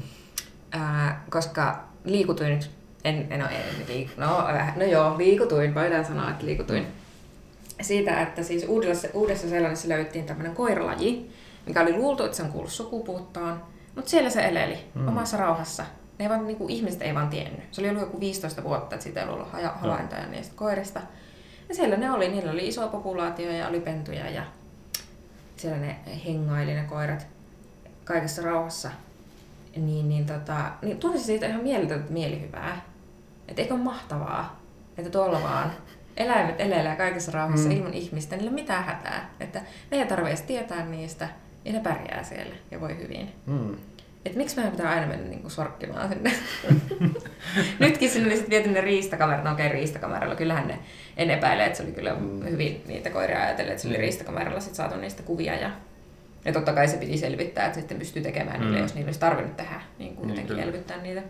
ää, 0.71 1.23
koska 1.29 1.83
liikutuin, 2.05 2.59
en, 3.03 3.27
en 3.29 3.41
ole 3.41 3.49
en, 3.51 3.87
liik, 3.87 4.17
no, 4.17 4.37
vähän- 4.37 4.79
no 4.79 4.85
joo, 4.85 5.17
liikutuin, 5.17 5.75
voidaan 5.75 6.05
sanoa, 6.05 6.29
että 6.29 6.45
liikutuin 6.45 6.87
siitä, 7.83 8.21
että 8.21 8.43
siis 8.43 8.65
uudessa, 8.67 9.07
uudessa 9.13 9.49
Seelannissa 9.49 9.89
löydettiin 9.89 10.25
tämmöinen 10.25 10.55
koiralaji, 10.55 11.31
mikä 11.65 11.81
oli 11.81 11.93
luultu, 11.93 12.23
että 12.23 12.37
se 12.37 12.43
on 12.43 12.51
kuullut 12.51 12.71
sukupuuttoon, 12.71 13.63
mutta 13.95 14.11
siellä 14.11 14.29
se 14.29 14.41
eleli 14.47 14.77
Mm. 14.95 15.07
omassa 15.07 15.37
rauhassa. 15.37 15.83
Ne 16.19 16.25
ei 16.25 16.29
vaan, 16.29 16.47
niin 16.47 16.57
kuin, 16.57 16.69
ihmiset 16.69 17.01
ei 17.01 17.15
vaan 17.15 17.29
tiennyt. 17.29 17.63
Se 17.71 17.81
oli 17.81 17.89
ollut 17.89 18.01
joku 18.01 18.19
15 18.19 18.63
vuotta, 18.63 18.95
että 18.95 19.03
siitä 19.03 19.21
ei 19.23 19.29
ollut 19.29 19.51
haja- 19.51 19.73
havaintoja 19.81 20.25
niistä 20.27 20.53
koirista. 20.55 21.01
Ja 21.69 21.75
siellä 21.75 21.97
ne 21.97 22.11
oli, 22.11 22.27
niillä 22.29 22.51
oli 22.51 22.67
iso 22.67 22.87
populaatio 22.87 23.51
ja 23.51 23.67
oli 23.67 23.79
pentuja 23.79 24.29
ja 24.29 24.43
siellä 25.57 25.77
ne 25.77 25.95
hengaili 26.25 26.73
ne 26.73 26.83
koirat 26.89 27.27
kaikessa 28.03 28.41
rauhassa. 28.41 28.91
Niin, 29.75 30.09
niin, 30.09 30.25
tota, 30.25 30.57
niin 30.81 30.97
tunsin 30.97 31.21
siitä 31.25 31.47
ihan 31.47 31.63
mieletöntä 31.63 32.13
mielihyvää. 32.13 32.81
Että 33.47 33.61
eikö 33.61 33.73
ole 33.73 33.83
mahtavaa, 33.83 34.59
että 34.97 35.09
tuolla 35.11 35.43
vaan 35.43 35.71
eläimet 36.21 36.55
elelee 36.61 36.95
kaikessa 36.95 37.31
rauhassa 37.31 37.69
Mm. 37.69 37.75
ilman 37.75 37.93
ihmistä, 37.93 38.35
niillä 38.35 38.49
on 38.49 38.55
mitään 38.55 38.83
hätää. 38.83 39.29
Että 39.39 39.61
ne 39.91 39.97
ei 39.97 40.05
tarvitse 40.05 40.29
edes 40.29 40.41
tietää 40.41 40.85
niistä 40.85 41.27
ja 41.65 41.73
ne 41.73 41.79
pärjää 41.79 42.23
siellä 42.23 42.55
ja 42.71 42.81
voi 42.81 42.97
hyvin. 42.97 43.31
Mm. 43.45 43.75
Et 44.25 44.35
miksi 44.35 44.55
meidän 44.55 44.71
pitää 44.71 44.89
aina 44.91 45.07
mennä 45.07 45.29
niinku 45.29 45.49
sorkkimaan 45.49 46.09
sinne? 46.09 46.31
Nytkin 47.79 48.09
sinne 48.09 48.27
oli 48.27 48.37
sit 48.37 48.49
viety 48.49 48.69
ne 48.69 48.81
riistakamerat, 48.81 49.43
no 49.43 49.51
okei 49.51 49.65
okay, 49.67 49.77
riistakameralla, 49.79 50.35
kyllähän 50.35 50.67
ne, 50.67 50.79
en 51.17 51.31
epäile, 51.31 51.65
että 51.65 51.77
se 51.77 51.83
oli 51.83 51.91
kyllä 51.91 52.13
Mm. 52.13 52.43
hyvin 52.49 52.83
niitä 52.87 53.09
koiria 53.09 53.41
ajatellen, 53.41 53.71
että 53.71 53.81
se 53.81 53.87
oli 53.87 53.97
Mm. 53.97 54.01
riistakameralla 54.01 54.59
sit 54.59 54.75
saatu 54.75 54.95
niistä 54.97 55.23
kuvia 55.23 55.55
ja, 55.55 55.71
ja 56.45 56.53
totta 56.53 56.73
kai 56.73 56.87
se 56.87 56.97
piti 56.97 57.17
selvittää, 57.17 57.65
että 57.65 57.79
sitten 57.79 57.99
pystyy 57.99 58.21
tekemään 58.21 58.59
Mm. 58.59 58.65
niille, 58.65 58.79
jos 58.79 58.95
niillä 58.95 59.07
olisi 59.07 59.19
tarvinnut 59.19 59.57
tehdä, 59.57 59.81
niin 59.99 60.15
kuitenkin 60.15 60.45
kyllä. 60.47 60.63
elvyttää 60.63 60.97
niitä. 61.01 61.21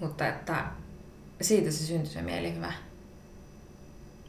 Mutta 0.00 0.28
että 0.28 0.54
siitä 1.40 1.70
se 1.70 1.86
syntyi 1.86 2.12
se 2.12 2.22
mielihyvä. 2.22 2.72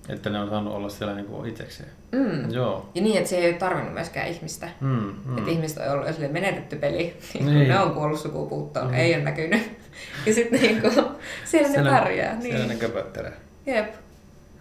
Että 0.10 0.30
ne 0.30 0.40
on 0.40 0.50
saanut 0.50 0.74
olla 0.74 0.90
siellä 0.90 1.16
niinku 1.16 1.44
itsekseen. 1.46 1.90
Mm. 2.12 2.52
Joo. 2.52 2.90
Ja 2.96 3.02
niin, 3.02 3.18
että 3.18 3.30
se 3.30 3.38
ei 3.38 3.50
ole 3.50 3.58
tarvinnut 3.58 3.94
myöskään 3.94 4.28
ihmistä. 4.28 4.70
Mm. 4.82 5.14
Mm. 5.26 5.38
Että 5.38 5.52
ihmiset 5.52 5.78
on 5.78 5.92
ollut 5.94 6.16
sille 6.16 6.28
menetetty 6.28 6.76
peli, 6.76 7.18
niin. 7.34 7.46
Niin. 7.46 7.68
ne 7.68 7.80
on 7.80 7.92
kuollut 7.94 8.20
sukupuuttoon, 8.20 8.88
Mm. 8.88 8.94
ei 8.94 9.16
ole 9.16 9.24
näkynyt. 9.24 9.62
Ja 10.26 10.34
sitten 10.34 10.62
niin 10.62 10.82
kuin, 10.82 10.94
siellä, 11.46 11.70
siellä 11.70 11.92
ne 11.92 12.00
pärjää. 12.00 12.42
Siellä 12.42 12.60
Niin. 12.60 12.70
ne 12.70 12.76
köpöttelee. 12.76 13.34
Jep, 13.66 13.94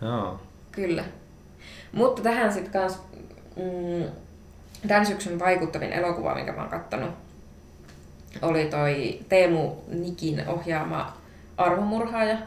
Joo. 0.03 0.41
kyllä. 0.73 1.05
Mutta 1.93 2.23
tähän 2.23 2.53
sitten 2.53 2.73
kans 2.73 2.99
mm, 3.57 4.05
tämän 4.89 5.07
syksyn 5.07 5.39
vaikuttavin 5.39 5.93
elokuva, 5.93 6.35
minkä 6.35 6.53
mä 6.53 6.61
oon 6.61 6.71
kattonut, 6.71 7.11
oli 8.43 8.65
toi 8.65 9.21
Teemu 9.29 9.73
Nikin 9.89 10.49
ohjaama 10.49 11.17
Armomurhaaja. 11.57 12.39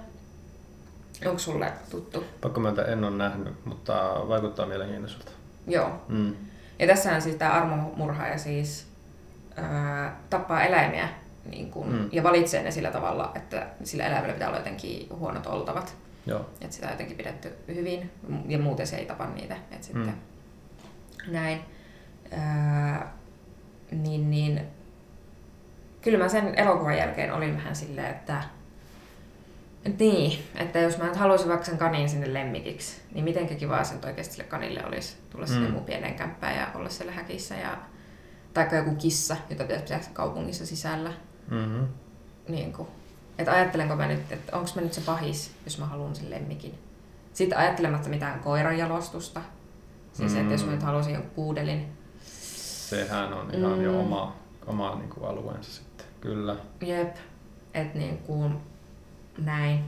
Onko 1.25 1.39
sulle 1.39 1.71
tuttu? 1.89 2.23
Pakko 2.41 2.59
myöntää, 2.59 2.85
en 2.85 3.03
ole 3.03 3.15
nähnyt, 3.17 3.65
mutta 3.65 3.93
vaikuttaa 4.27 4.65
mielenkiintoiselta. 4.65 5.31
Joo. 5.67 6.01
Mm. 6.07 6.35
Ja 6.79 6.87
tässähän 6.87 7.21
siis 7.21 7.35
tämä 7.35 7.51
armomurhaaja 7.51 8.37
siis 8.37 8.87
ää, 9.55 10.15
tappaa 10.29 10.63
eläimiä 10.63 11.09
niin 11.45 11.71
kun, 11.71 11.91
Mm. 11.91 12.09
ja 12.11 12.23
valitsee 12.23 12.63
ne 12.63 12.71
sillä 12.71 12.91
tavalla, 12.91 13.31
että 13.35 13.67
sillä 13.83 14.05
eläimellä 14.07 14.33
pitää 14.33 14.47
olla 14.47 14.57
jotenkin 14.57 15.07
huonot 15.15 15.45
oltavat. 15.47 15.95
Joo. 16.25 16.39
Että 16.61 16.75
sitä 16.75 16.87
on 16.87 16.93
jotenkin 16.93 17.17
pidetty 17.17 17.51
hyvin 17.67 18.11
ja 18.47 18.59
muuten 18.59 18.87
se 18.87 18.95
ei 18.95 19.05
tapa 19.05 19.25
niitä. 19.27 19.55
Et 19.71 19.83
sitten 19.83 20.05
Mm. 21.27 21.33
näin. 21.33 21.59
Ää, 22.31 23.11
niin, 23.91 24.29
niin, 24.31 24.61
kyllä 26.01 26.17
mä 26.17 26.29
sen 26.29 26.55
elokuvan 26.55 26.97
jälkeen 26.97 27.33
olin 27.33 27.57
vähän 27.57 27.75
silleen, 27.75 28.07
että 28.11 28.43
niin, 29.99 30.39
että 30.55 30.79
jos 30.79 30.97
mä 30.97 31.05
nyt 31.05 31.15
haluaisin 31.15 31.49
vaikka 31.49 31.65
sen 31.65 31.77
kanin 31.77 32.09
sinne 32.09 32.33
lemmikiksi, 32.33 33.01
niin 33.13 33.23
mitenkä 33.25 33.55
kivaa 33.55 33.83
sen 33.83 33.99
oikeasti 34.05 34.33
sille 34.35 34.47
kanille 34.49 34.85
olisi 34.85 35.17
tulla 35.29 35.45
sinne 35.45 35.67
Mm. 35.67 35.73
mun 35.73 35.83
pieneen 35.85 36.15
kämppään 36.15 36.55
ja 36.55 36.67
olla 36.75 36.89
siellä 36.89 37.11
häkissä. 37.11 37.55
Ja, 37.55 37.77
taikka 38.53 38.75
joku 38.75 38.95
kissa, 38.95 39.37
jota 39.49 39.63
pitäisi 39.63 39.83
pitää 39.83 39.99
kaupungissa 40.13 40.65
sisällä. 40.65 41.13
Mm-hmm. 41.49 41.87
Niin 42.47 42.73
kuin, 42.73 42.87
että 43.37 43.51
ajattelenko 43.51 43.95
mä 43.95 44.07
nyt, 44.07 44.31
että 44.31 44.57
onko 44.57 44.69
mä 44.75 44.81
nyt 44.81 44.93
se 44.93 45.01
pahis, 45.01 45.51
jos 45.65 45.79
mä 45.79 45.85
haluan 45.85 46.15
sen 46.15 46.29
lemmikin. 46.29 46.73
Sitten 47.33 47.57
ajattelematta 47.57 48.09
mitään 48.09 48.39
koiran 48.39 48.77
jalostusta. 48.77 49.41
Siis, 50.13 50.35
että 50.35 50.53
jos 50.53 50.65
mä 50.65 50.71
nyt 50.71 50.83
haluaisin 50.83 51.13
jonkun 51.13 51.31
puudelin. 51.35 51.85
Sehän 52.21 53.33
on 53.33 53.51
ihan 53.55 53.77
Mm. 53.77 53.83
jo 53.83 53.99
oma, 53.99 54.35
oma 54.65 54.95
niin 54.95 55.09
kuin 55.09 55.25
alueensa 55.29 55.71
sitten. 55.71 56.05
Kyllä. 56.21 56.55
Jep. 56.81 57.15
Että 57.73 57.97
niin 57.97 58.17
kuin 58.17 58.57
näin. 59.45 59.79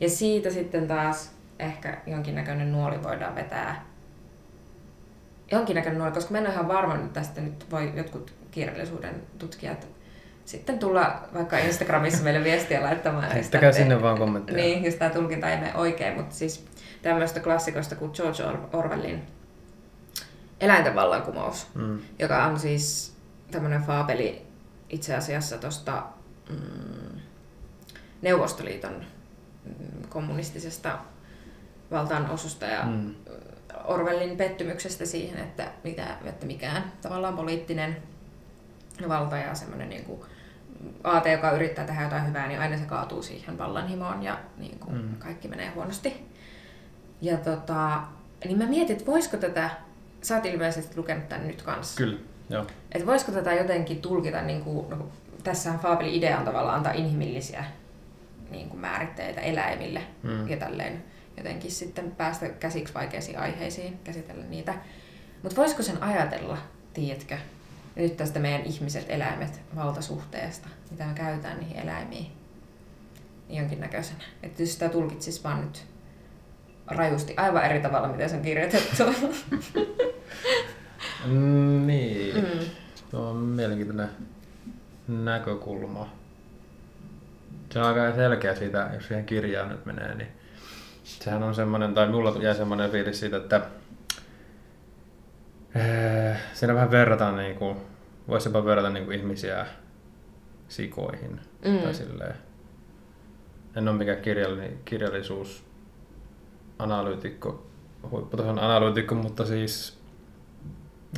Ja 0.00 0.08
siitä 0.10 0.50
sitten 0.50 0.88
taas 0.88 1.32
ehkä 1.58 1.98
jonkinnäköinen 2.06 2.72
nuoli 2.72 3.02
voidaan 3.02 3.34
vetää. 3.34 3.84
Jonkinnäköinen 5.52 5.98
nuoli, 5.98 6.12
koska 6.12 6.32
mä 6.32 6.38
en 6.38 6.44
ole 6.46 6.52
ihan 6.54 6.68
varma 6.68 6.96
nyt 6.96 7.12
tästä 7.12 7.40
nyt 7.40 7.70
voi 7.70 7.92
jotkut 7.96 8.34
kirjallisuuden 8.50 9.22
tutkijat 9.38 9.88
sitten 10.44 10.78
tulla 10.78 11.22
vaikka 11.34 11.58
Instagramissa 11.58 12.24
meille 12.24 12.44
viestiä 12.44 12.82
laittamaan. 12.82 13.24
että- 13.24 13.34
Heittäkää 13.34 13.72
sinne 13.72 14.02
vaan 14.02 14.18
kommentteja. 14.18 14.56
Niin, 14.58 14.84
jos 14.84 14.94
tämä 14.94 15.10
tulkinta 15.10 15.50
ei 15.50 15.56
mene 15.56 15.74
oikein, 15.74 16.16
mutta 16.16 16.34
siis 16.34 16.66
tämmöistä 17.02 17.40
klassikosta 17.40 17.96
kuin 17.96 18.10
George 18.14 18.44
Or- 18.44 18.68
Orwellin 18.72 19.22
Eläinten 20.60 20.94
vallankumous, 20.94 21.66
Mm. 21.74 21.98
joka 22.18 22.44
on 22.44 22.58
siis 22.60 23.16
tämmöinen 23.50 23.82
faapeli 23.82 24.42
itse 24.88 25.14
asiassa 25.14 25.58
tuosta 25.58 26.02
mm, 26.50 27.17
Neuvostoliiton 28.22 29.04
mm, 29.64 30.08
kommunistisesta 30.08 30.98
valtaanosusta 31.90 32.66
ja 32.66 32.82
Mm. 32.84 33.14
Orwellin 33.84 34.36
pettymyksestä 34.36 35.06
siihen, 35.06 35.38
että, 35.40 35.68
mitä, 35.84 36.06
että 36.24 36.46
mikään 36.46 36.92
tavallaan 37.02 37.36
poliittinen 37.36 37.96
valta 39.08 39.36
ja 39.36 39.54
semmoinen 39.54 39.88
niin 39.88 40.04
kuin 40.04 40.20
AT, 41.04 41.26
joka 41.26 41.50
yrittää 41.50 41.84
tehdä 41.86 42.02
jotain 42.02 42.26
hyvää, 42.26 42.48
niin 42.48 42.60
aina 42.60 42.78
se 42.78 42.84
kaatuu 42.84 43.22
siihen 43.22 43.58
vallanhimoon 43.58 44.22
ja 44.22 44.38
niin 44.56 44.78
kuin 44.78 44.94
Mm. 44.96 45.14
kaikki 45.18 45.48
menee 45.48 45.70
huonosti. 45.70 46.26
Ja 47.20 47.36
tota, 47.36 48.00
niin 48.44 48.58
mä 48.58 48.66
mietin, 48.66 48.96
että 48.96 49.10
voisiko 49.10 49.36
tätä, 49.36 49.70
sä 50.22 50.34
oot 50.34 50.46
ilmeisesti 50.46 50.96
lukenut 50.96 51.28
tämän 51.28 51.46
nyt 51.46 51.62
kanssa, 51.62 51.96
Kyllä, 51.96 52.18
joo. 52.50 52.66
että 52.92 53.06
voisiko 53.06 53.32
tätä 53.32 53.54
jotenkin 53.54 54.00
tulkita, 54.02 54.42
niin 54.42 54.64
kuin, 54.64 54.90
no, 54.90 55.06
tässähän 55.44 55.80
Fabelin 55.80 56.14
idea 56.14 56.38
on 56.38 56.44
tavallaan 56.44 56.76
antaa 56.76 56.92
inhimillisiä 56.92 57.64
niin 58.50 58.68
kuin 58.68 58.80
määritteitä 58.80 59.40
eläimille 59.40 60.00
Mm. 60.22 60.48
ja 60.48 60.56
tälleen. 60.56 61.04
jotenkin 61.36 61.70
sitten 61.70 62.10
päästä 62.10 62.48
käsiksi 62.48 62.94
vaikeisiin 62.94 63.38
aiheisiin, 63.38 63.98
käsitellä 64.04 64.44
niitä. 64.44 64.74
Mutta 65.42 65.56
voisiko 65.56 65.82
sen 65.82 66.02
ajatella, 66.02 66.58
tiedätkö, 66.94 67.36
nyt 67.96 68.16
tästä 68.16 68.38
meidän 68.40 68.62
ihmiset, 68.62 69.06
eläimet, 69.08 69.60
valtasuhteesta, 69.76 70.68
mitä 70.90 71.04
me 71.06 71.14
käytetään 71.14 71.60
niihin 71.60 71.76
eläimiin, 71.76 72.32
niin 73.48 73.58
jonkinnäköisenä. 73.60 74.24
Että 74.42 74.62
jos 74.62 74.72
sitä 74.72 74.88
tulkitsisi 74.88 75.44
vaan 75.44 75.60
nyt 75.60 75.86
rajusti 76.86 77.34
aivan 77.36 77.64
eri 77.64 77.80
tavalla, 77.80 78.08
miten 78.08 78.30
se 78.30 78.36
on 78.36 78.42
kirjoitettu. 78.42 79.02
Mm, 81.26 81.86
niin. 81.86 82.36
Mm. 82.36 82.60
Tuo 83.10 83.28
on 83.30 83.36
mielenkiintoinen 83.36 84.08
näkökulma. 85.08 86.12
Se 87.70 87.78
on 87.78 87.86
aika 87.86 88.14
selkeä 88.14 88.54
siitä, 88.54 88.90
jos 88.94 89.08
siihen 89.08 89.26
kirjaan 89.26 89.68
nyt 89.68 89.86
menee, 89.86 90.14
niin 90.14 90.28
sehän 91.04 91.42
on 91.42 91.54
semmoinen, 91.54 91.94
tai 91.94 92.08
mulla 92.08 92.42
jäi 92.42 92.54
semmoinen 92.54 92.90
fiilis 92.90 93.20
siitä, 93.20 93.36
että 93.36 93.60
eh, 95.74 96.36
siinä 96.52 96.74
vähän 96.74 96.90
verrataan, 96.90 97.36
niin 97.36 97.56
kuin, 97.56 97.76
voisi 98.28 98.48
jopa 98.48 98.64
verrata 98.64 98.90
niin 98.90 99.04
kuin 99.04 99.18
ihmisiä 99.18 99.66
sikoihin. 100.68 101.40
Mm. 101.64 101.78
Tai 101.78 101.94
silleen. 101.94 102.34
En 103.76 103.88
ole 103.88 103.96
mikään 103.96 104.22
kirjalli, 104.22 104.78
kirjallisuus 104.84 105.64
analyytikko, 106.78 107.66
huipputason 108.10 108.58
analyytikko, 108.58 109.14
mutta 109.14 109.46
siis 109.46 109.98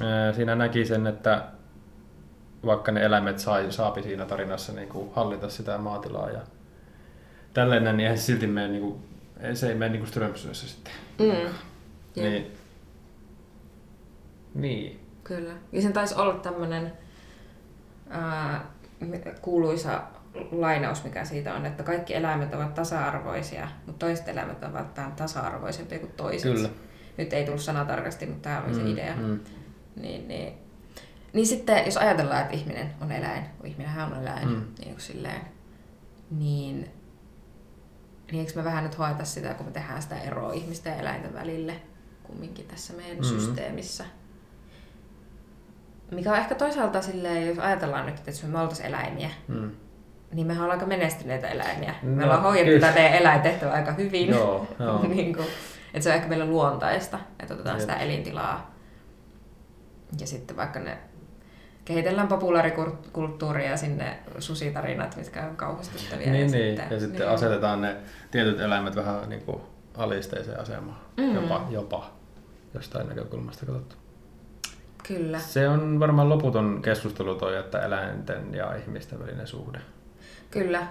ää, 0.03 0.33
siinä 0.33 0.55
näki 0.55 0.85
sen, 0.85 1.07
että 1.07 1.45
vaikka 2.67 2.93
ne 2.93 3.05
eläimet 3.05 3.39
sai, 3.39 3.73
saapi 3.73 4.03
siinä 4.03 4.25
tarinassa 4.25 4.73
niin 4.73 4.89
kuin 4.89 5.11
hallita 5.15 5.51
sitä 5.51 5.79
maatilaa 5.79 6.31
ja 6.31 6.41
tällainen, 7.55 7.97
niin 7.97 8.05
eihän 8.05 8.19
se 8.19 8.23
silti 8.25 8.47
mene, 8.47 8.69
niin 8.69 8.83
kuin, 8.83 9.03
se 9.55 9.69
ei 9.69 9.75
mene 9.75 9.89
niin 9.93 10.01
kuin 10.01 10.09
Strömsössä 10.11 10.69
sitten. 10.69 10.93
Mm. 11.19 11.27
Jep. 11.27 11.53
Niin. 12.17 12.53
Niin. 14.55 15.01
Kyllä. 15.25 15.53
Ja 15.73 15.83
sen 15.83 15.93
taisi 15.93 16.15
olla 16.15 16.35
tämmöinen 16.35 16.93
kuuluisa 19.43 20.03
lainaus, 20.53 21.05
mikä 21.05 21.25
siitä 21.25 21.55
on, 21.55 21.67
että 21.67 21.83
kaikki 21.83 22.15
eläimet 22.15 22.55
ovat 22.55 22.75
tasa-arvoisia, 22.75 23.69
mutta 23.87 24.07
toiset 24.07 24.29
eläimet 24.29 24.63
ovat 24.65 24.97
vähän 24.97 25.13
tasa-arvoisempia 25.13 25.99
kuin 25.99 26.13
toiset. 26.13 26.53
Kyllä. 26.53 26.69
Nyt 27.19 27.33
ei 27.33 27.45
tullut 27.45 27.61
sana 27.61 27.85
tarkasti, 27.85 28.27
mutta 28.27 28.43
tämä 28.43 28.63
oli 28.65 28.75
se 28.75 28.81
Mm, 28.81 28.87
idea. 28.87 29.17
mm. 29.17 29.41
Niin, 29.97 30.29
niin. 30.29 30.53
Niin 31.33 31.47
sitten, 31.47 31.85
jos 31.85 31.97
ajatellaan, 31.97 32.41
että 32.43 32.55
ihminen 32.57 32.95
on 33.01 33.13
eläin, 33.13 33.45
kun 33.59 33.67
ihminenhän 33.67 34.13
on 34.13 34.23
eläin, 34.23 34.49
Mm. 34.49 34.65
niin 34.79 34.91
kuin 34.91 35.01
silleen, 35.01 35.41
niin, 36.31 36.91
niin 38.33 38.41
eikö 38.47 38.53
me 38.57 38.65
vähän 38.65 38.85
nyt 38.85 38.99
hoeta 38.99 39.25
sitä, 39.25 39.55
kun 39.55 39.67
me 39.67 39.73
tehdään 39.73 40.03
sitä 40.03 40.21
eroa 40.21 40.53
ihmisten 40.53 40.93
ja 40.93 40.99
eläinten 41.01 41.35
välille 41.35 41.75
kumminkin 42.23 42.67
tässä 42.67 42.93
meidän 42.93 43.17
Mm. 43.17 43.25
systeemissä. 43.25 44.05
Mikä 46.11 46.31
on 46.33 46.39
ehkä 46.39 46.55
toisaalta 46.55 47.03
silleen, 47.03 47.47
jos 47.49 47.59
ajatellaan 47.59 48.07
nyt, 48.07 48.19
että 48.19 48.47
me 48.47 48.59
oltaisiin 48.61 48.87
eläimiä, 48.89 49.31
Mm. 49.49 49.71
niin 50.33 50.47
mehän 50.47 50.63
ollaan 50.63 50.79
aika 50.79 50.87
menestyneitä 50.89 51.49
eläimiä. 51.49 51.95
No, 52.03 52.11
me 52.17 52.25
ollaan 52.25 52.43
hoidettu 52.43 52.81
tätä 52.81 52.93
teidän 52.93 53.13
eläintehtävää 53.19 53.75
aika 53.75 53.93
hyvin. 53.93 54.29
Joo, 54.29 54.67
joo. 54.79 55.03
niin 55.09 55.35
kuin, 55.35 55.47
että 55.95 56.01
se 56.01 56.09
on 56.11 56.15
ehkä 56.17 56.29
meille 56.29 56.47
luontaista, 56.47 57.19
että 57.41 57.55
otetaan 57.55 57.77
Jep. 57.77 57.81
sitä 57.81 57.97
elintilaa. 57.97 58.75
Ja 60.21 60.27
sitten 60.27 60.57
vaikka 60.57 60.79
ne 60.81 60.99
kehitellään 61.91 62.29
populaarikulttuuria 62.29 63.77
sinne 63.77 64.19
susitarinat, 64.39 65.17
mitkä 65.17 65.47
on 65.47 65.57
kauhistuttavia. 65.57 66.31
Niin, 66.33 66.35
ja 66.45 66.51
niin. 66.51 66.51
sitten, 66.51 66.87
Ja 66.95 67.01
sitten 67.01 67.21
niin. 67.21 67.31
asetetaan 67.31 67.81
ne 67.81 67.97
tietyt 68.31 68.61
eläimet 68.61 68.97
vähän 68.97 69.29
niin 69.29 69.43
kuin 69.43 69.61
alisteiseen 69.97 70.61
asemaan. 70.61 70.99
Mm. 71.17 71.35
Jopa, 71.35 71.67
jopa 71.71 72.11
jostain 72.75 73.09
näkökulmasta 73.09 73.67
katsottu. 73.67 73.97
Kyllä, 75.09 75.39
Se 75.39 75.69
on 75.69 76.01
varmaan 76.01 76.29
loputon 76.29 76.83
keskustelu 76.83 77.35
toi, 77.35 77.57
että 77.57 77.79
eläinten 77.81 78.55
ja 78.55 78.75
ihmisten 78.75 79.21
välinen 79.21 79.47
suhde. 79.47 79.79
kyllä. 80.51 80.87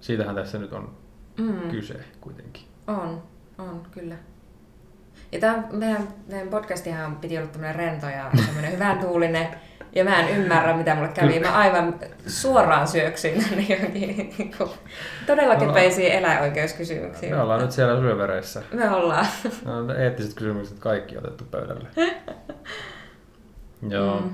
Siitähän 0.00 0.34
tässä 0.34 0.58
nyt 0.58 0.72
on 0.72 0.90
Mm. 1.38 1.70
kyse 1.70 1.94
kuitenkin. 2.20 2.62
On, 2.86 3.22
on, 3.58 3.82
kyllä. 3.90 4.14
Ja 5.32 5.40
tämä 5.40 5.62
meidän, 5.72 6.08
meidän 6.28 6.48
podcastihan 6.48 7.16
piti 7.16 7.38
olla 7.38 7.46
tämmöinen 7.46 7.76
rento 7.76 8.06
ja 8.08 8.30
semmoinen 8.44 8.72
hyvän 8.72 8.98
tuulinen. 9.06 9.48
Ja 9.94 10.04
mä 10.04 10.20
en 10.20 10.36
ymmärrä, 10.36 10.76
mitä 10.76 10.94
mulle 10.94 11.08
kävi. 11.08 11.40
Mä 11.40 11.52
aivan 11.52 11.94
suoraan 12.26 12.86
johonkin 13.68 14.32
niin 14.38 14.54
kuin, 14.58 14.70
todella 15.26 15.54
No. 15.54 15.60
kepeisiin 15.60 16.12
eläinoikeuskysymyksiin. 16.12 17.34
Me 17.34 17.42
ollaan 17.42 17.60
nyt 17.60 17.72
siellä 17.72 18.00
syövereissä. 18.00 18.62
Me 18.72 18.90
ollaan. 18.90 19.26
No, 19.64 19.94
eettiset 19.94 20.34
kysymykset 20.34 20.78
kaikki 20.78 21.18
otettu 21.18 21.44
pöydälle. 21.50 21.88
Joo. 23.88 24.20
Mm. 24.20 24.30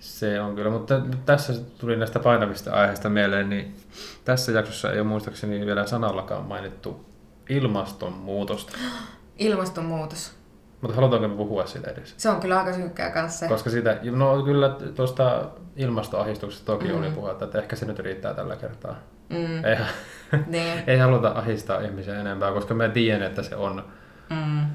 Se 0.00 0.40
on 0.40 0.54
kyllä, 0.54 0.70
mutta 0.70 1.00
tässä 1.26 1.52
tuli 1.78 1.96
näistä 1.96 2.18
painavista 2.18 2.72
aiheista 2.72 3.08
mieleen, 3.08 3.50
niin 3.50 3.76
tässä 4.24 4.52
jaksossa 4.52 4.92
ei 4.92 4.98
ole 5.00 5.08
muistaakseni 5.08 5.66
vielä 5.66 5.86
sanallakaan 5.86 6.44
mainittu 6.44 7.04
ilmastonmuutosta. 7.48 8.72
Ilmastonmuutos. 9.38 10.41
Mutta 10.82 10.94
halutaanko 10.96 11.28
me 11.28 11.36
puhua 11.36 11.66
siitä 11.66 11.90
edes? 11.90 12.14
Se 12.16 12.28
on 12.30 12.40
kyllä 12.40 12.58
aika 12.58 12.72
synkkää 12.72 13.10
kanssa. 13.10 13.48
Koska 13.48 13.70
siitä, 13.70 13.98
no 14.10 14.42
kyllä 14.42 14.76
tuosta 14.94 15.44
ilmastoahistuksesta 15.76 16.66
toki 16.66 16.88
Mm. 16.88 16.98
oli 16.98 17.10
puhetta, 17.10 17.44
että 17.44 17.58
ehkä 17.58 17.76
se 17.76 17.86
nyt 17.86 17.98
riittää 17.98 18.34
tällä 18.34 18.56
kertaa. 18.56 18.94
Mm. 19.28 19.64
Eihän, 19.64 19.86
Niin. 20.46 20.82
ei 20.86 20.98
haluta 20.98 21.28
ahistaa 21.34 21.80
ihmisiä 21.80 22.20
enempää, 22.20 22.52
koska 22.52 22.74
mä 22.74 22.88
tiedän, 22.88 23.22
että 23.26 23.42
se 23.42 23.56
on 23.56 23.84
Mm. 24.30 24.66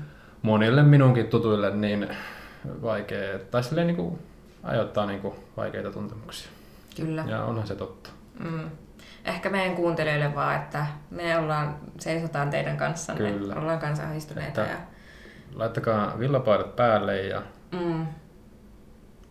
monille 0.42 0.84
minunkin 0.84 1.28
tutuille 1.28 1.76
niin 1.76 2.08
vaikea, 2.82 3.40
tai 3.52 3.64
silleen 3.64 3.88
niin 3.88 3.98
kuin 3.98 4.20
aiheuttaa 4.64 5.06
niin 5.06 5.22
kuin 5.22 5.34
vaikeita 5.58 5.92
tuntemuksia. 5.92 6.50
Kyllä. 6.96 7.24
Ja 7.28 7.44
onhan 7.44 7.68
se 7.68 7.76
totta. 7.76 8.10
Mm. 8.40 8.70
Ehkä 9.26 9.50
meidän 9.50 9.76
kuuntelijoille 9.76 10.36
vaan, 10.36 10.56
että 10.56 10.86
me 11.10 11.38
ollaan, 11.38 11.76
seisotaan 12.00 12.50
teidän 12.50 12.78
kanssanne. 12.78 13.32
Kyllä. 13.32 13.56
Ollaan 13.56 13.80
kanssa 13.80 14.04
ahdistuneita. 14.04 14.62
Että- 14.62 14.74
Ja, 14.74 14.78
Laittakaa 15.54 16.20
villapaidat 16.20 16.76
päälle 16.76 17.22
ja 17.22 17.42
mm, 17.72 18.08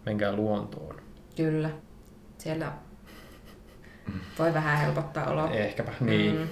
menkää 0.06 0.32
luontoon. 0.32 0.96
kyllä. 1.36 1.70
Siellä 2.38 2.72
voi 4.38 4.54
vähän 4.54 4.78
helpottaa 4.78 5.30
oloa. 5.30 5.50
Ehkäpä. 5.50 5.92
Niin. 6.00 6.36
Mm. 6.38 6.48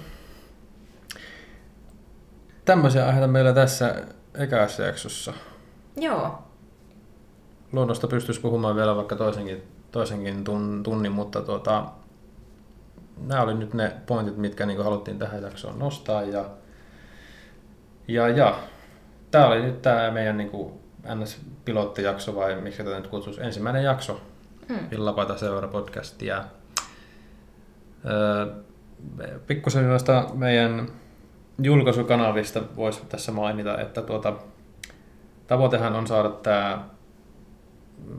Tämmöisiä 2.65 3.05
aiheita 3.05 3.27
meillä 3.27 3.53
tässä 3.53 3.95
ekässä 4.33 4.83
jaksossa. 4.83 5.33
Joo, 5.97 6.45
Luonnosta 7.75 8.07
pystyisi 8.07 8.41
puhumaan 8.41 8.75
vielä 8.75 8.95
vaikka 8.95 9.15
toisenkin, 9.15 9.63
toisenkin 9.91 10.43
tun, 10.43 10.83
tunnin, 10.83 11.11
mutta 11.11 11.41
tuota, 11.41 11.85
nämä 13.27 13.41
oli 13.41 13.53
nyt 13.53 13.73
ne 13.73 13.91
pointit, 14.05 14.37
mitkä 14.37 14.65
niin 14.65 14.83
haluttiin 14.83 15.19
tähän 15.19 15.43
jaksoon 15.43 15.79
nostaa. 15.79 16.23
Ja, 16.23 16.45
ja, 18.07 18.27
ja. 18.29 18.59
Tämä 19.31 19.47
oli 19.47 19.61
nyt 19.61 19.81
tämä 19.81 20.11
meidän 20.11 20.37
niin 20.37 20.71
NS-pilottijakso, 21.05 22.35
vai 22.35 22.61
miksi 22.61 22.83
tätä 22.83 22.95
nyt 22.95 23.07
kutsuisi, 23.07 23.41
ensimmäinen 23.41 23.83
jakso 23.83 24.21
Mm. 24.69 24.89
Villapaita 24.91 25.37
seura 25.37 25.67
podcastia. 25.67 26.43
Öö, 28.05 28.47
pikkusen 29.47 29.89
noista 29.89 30.29
meidän 30.33 30.87
julkaisukanavista 31.61 32.61
voisi 32.75 33.05
tässä 33.09 33.31
mainita, 33.31 33.81
että 33.81 34.01
tuota, 34.01 34.33
tavoitehan 35.47 35.95
on 35.95 36.07
saada 36.07 36.29
tämä 36.29 36.85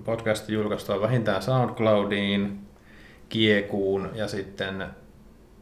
podcast 0.05 0.49
julkaistua 0.49 1.01
vähintään 1.01 1.43
SoundCloudiin, 1.43 2.67
Kiekuun 3.29 4.11
ja 4.15 4.29
sitten 4.29 4.87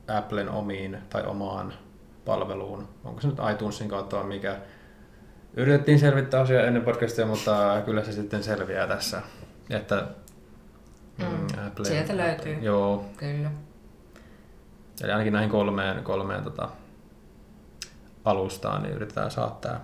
Applen 0.08 0.48
omiin 0.48 0.98
tai 1.10 1.22
omaan 1.26 1.72
palveluun. 2.24 2.88
Onko 3.04 3.20
se 3.20 3.28
nyt 3.28 3.38
iTunesin 3.52 3.88
kautta 3.88 4.16
vai 4.16 4.24
mikä? 4.24 4.56
Yritettiin 5.56 5.98
selvittää 5.98 6.40
asiaa 6.40 6.62
ennen 6.62 6.82
podcastia, 6.84 7.26
mutta 7.26 7.82
kyllä 7.84 8.04
se 8.04 8.12
sitten 8.12 8.42
selviää 8.42 8.86
tässä. 8.86 9.22
Että 9.70 10.06
Mm. 11.18 11.66
Apple, 11.66 11.84
Sieltä 11.84 12.16
löytyy. 12.16 12.54
Joo, 12.60 13.04
kyllä. 13.16 13.50
eli 15.02 15.12
ainakin 15.12 15.32
näihin 15.32 15.50
kolmeen, 15.50 16.04
kolmeen 16.04 16.44
tota, 16.44 16.68
alustaan 18.24 18.82
niin 18.82 18.94
yritetään 18.94 19.30
saada 19.30 19.50
tämä 19.50 19.80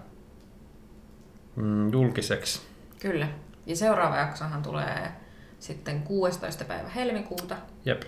mm, 1.56 1.92
julkiseksi. 1.92 2.60
Kyllä. 3.00 3.28
Ja 3.66 3.76
seuraava 3.76 4.16
jaksohan 4.16 4.62
tulee 4.62 5.12
sitten 5.58 6.02
16. 6.02 6.64
päivä 6.64 6.88
helmikuuta. 6.88 7.56
Jep. 7.84 8.02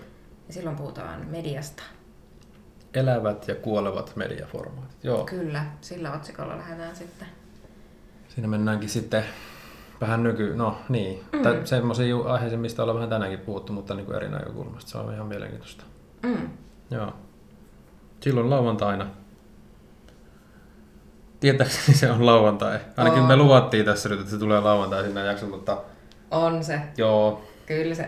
Ja 0.47 0.53
silloin 0.53 0.75
puhutaan 0.75 1.27
mediasta. 1.29 1.83
Elävät 2.93 3.47
ja 3.47 3.55
kuolevat 3.55 4.15
mediaformaatit. 4.15 5.03
Joo. 5.03 5.25
Kyllä, 5.25 5.65
sillä 5.81 6.13
otsikolla 6.13 6.57
lähdetään 6.57 6.95
sitten. 6.95 7.27
Siinä 8.35 8.47
mennäänkin 8.47 8.89
sitten 8.89 9.23
vähän 10.01 10.23
nyky... 10.23 10.53
No 10.55 10.77
niin, 10.89 11.23
Mm. 11.33 11.39
mm. 11.39 11.65
semmoisia 11.65 12.15
aiheisiin, 12.25 12.59
mistä 12.59 12.81
ollaan 12.83 12.95
vähän 12.95 13.09
tänäänkin 13.09 13.39
puhuttu, 13.39 13.73
mutta 13.73 13.93
niin 13.93 14.05
kuin 14.05 14.15
eri 14.15 14.29
näkökulmasta. 14.29 14.91
Se 14.91 14.97
on 14.97 15.13
ihan 15.13 15.27
mielenkiintoista. 15.27 15.83
Mm. 16.23 16.49
Joo. 16.91 17.13
Silloin 18.21 18.49
lauantaina 18.49 19.05
Tietääkseni 21.39 21.97
se 21.97 22.11
on 22.11 22.25
lauantai. 22.25 22.79
Ainakin 22.97 23.21
On. 23.21 23.27
me 23.27 23.35
luvattiin 23.35 23.85
tässä 23.85 24.09
nyt, 24.09 24.19
että 24.19 24.31
se 24.31 24.37
tulee 24.37 24.59
lauantai 24.59 25.03
sinne 25.03 25.25
jakson, 25.25 25.49
mutta 25.49 25.77
On 26.31 26.63
se, 26.63 26.81
joo, 26.97 27.43
kyllä 27.65 27.95
se. 27.95 28.05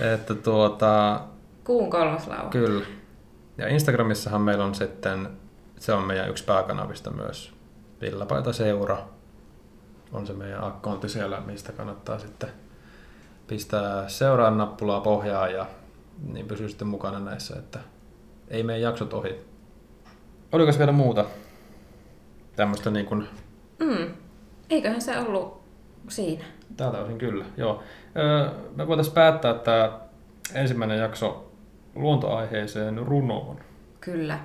että 0.14 0.34
tuota, 0.34 1.20
Kuun 1.64 1.90
kolmas 1.90 2.26
lauantai. 2.26 2.50
kyllä. 2.50 2.84
Ja 3.58 3.68
Instagramissahan 3.68 4.40
meillä 4.40 4.64
on 4.64 4.74
sitten, 4.74 5.28
se 5.82 5.92
on 5.92 6.04
meidän 6.04 6.28
yksi 6.30 6.44
pääkanavista 6.44 7.10
myös, 7.10 7.52
Villapaita 8.00 8.52
Seura. 8.52 8.98
On 10.12 10.26
se 10.26 10.32
meidän 10.32 10.64
akkontti 10.64 11.08
siellä, 11.08 11.40
mistä 11.40 11.72
kannattaa 11.72 12.18
sitten 12.18 12.48
pistää 13.46 14.08
seuraan 14.08 14.58
nappulaa 14.58 15.00
pohjaan 15.00 15.52
ja 15.52 15.66
niin 16.32 16.46
pysyy 16.46 16.68
sitten 16.68 16.88
mukana 16.88 17.18
näissä, 17.18 17.58
että 17.58 17.78
ei 18.48 18.62
mene 18.62 18.78
jaksot 18.78 19.12
ohi. 19.14 19.40
Oliko 20.52 20.72
vielä 20.78 20.92
muuta? 20.92 21.24
Tämmöistä 22.56 22.90
niin 22.90 23.06
kuin, 23.06 23.28
Mm. 23.78 24.14
Eiköhän 24.70 25.00
se 25.00 25.18
ollut 25.18 25.62
siinä. 26.08 26.44
tältä 26.76 26.98
osin 26.98 27.18
kyllä, 27.18 27.44
joo. 27.56 27.82
Öö, 28.16 28.50
me 28.76 28.86
voitaisiin 28.86 29.14
päättää 29.14 29.54
tämä 29.54 30.00
ensimmäinen 30.54 30.98
jakso 30.98 31.52
luontoaiheeseen 31.94 32.98
runoon. 32.98 33.60
Kyllä. 34.00 34.38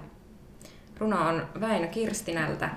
Runo 0.97 1.27
on 1.29 1.47
Väinö 1.59 1.87
Kirstinältä. 1.87 2.69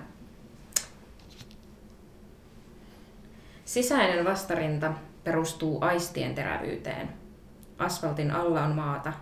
Sisäinen 3.64 4.25
vastarinta 4.25 4.93
perustuu 5.25 5.79
aistien 5.81 6.35
terävyyteen. 6.35 7.09
Asfaltin 7.79 8.31
alla 8.31 8.64
on 8.64 8.75
maata. 8.75 9.12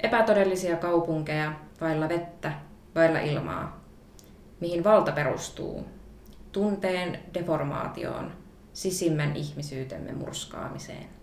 Epätodellisia 0.00 0.76
kaupunkeja, 0.76 1.52
vailla 1.80 2.08
vettä, 2.08 2.52
vailla 2.94 3.18
ilmaa. 3.18 3.80
Mihin 4.60 4.84
valta 4.84 5.12
perustuu? 5.12 5.86
Tunteen 6.52 7.18
deformaatioon, 7.34 8.32
sisimmän 8.72 9.36
ihmisyytemme 9.36 10.12
murskaamiseen. 10.12 11.15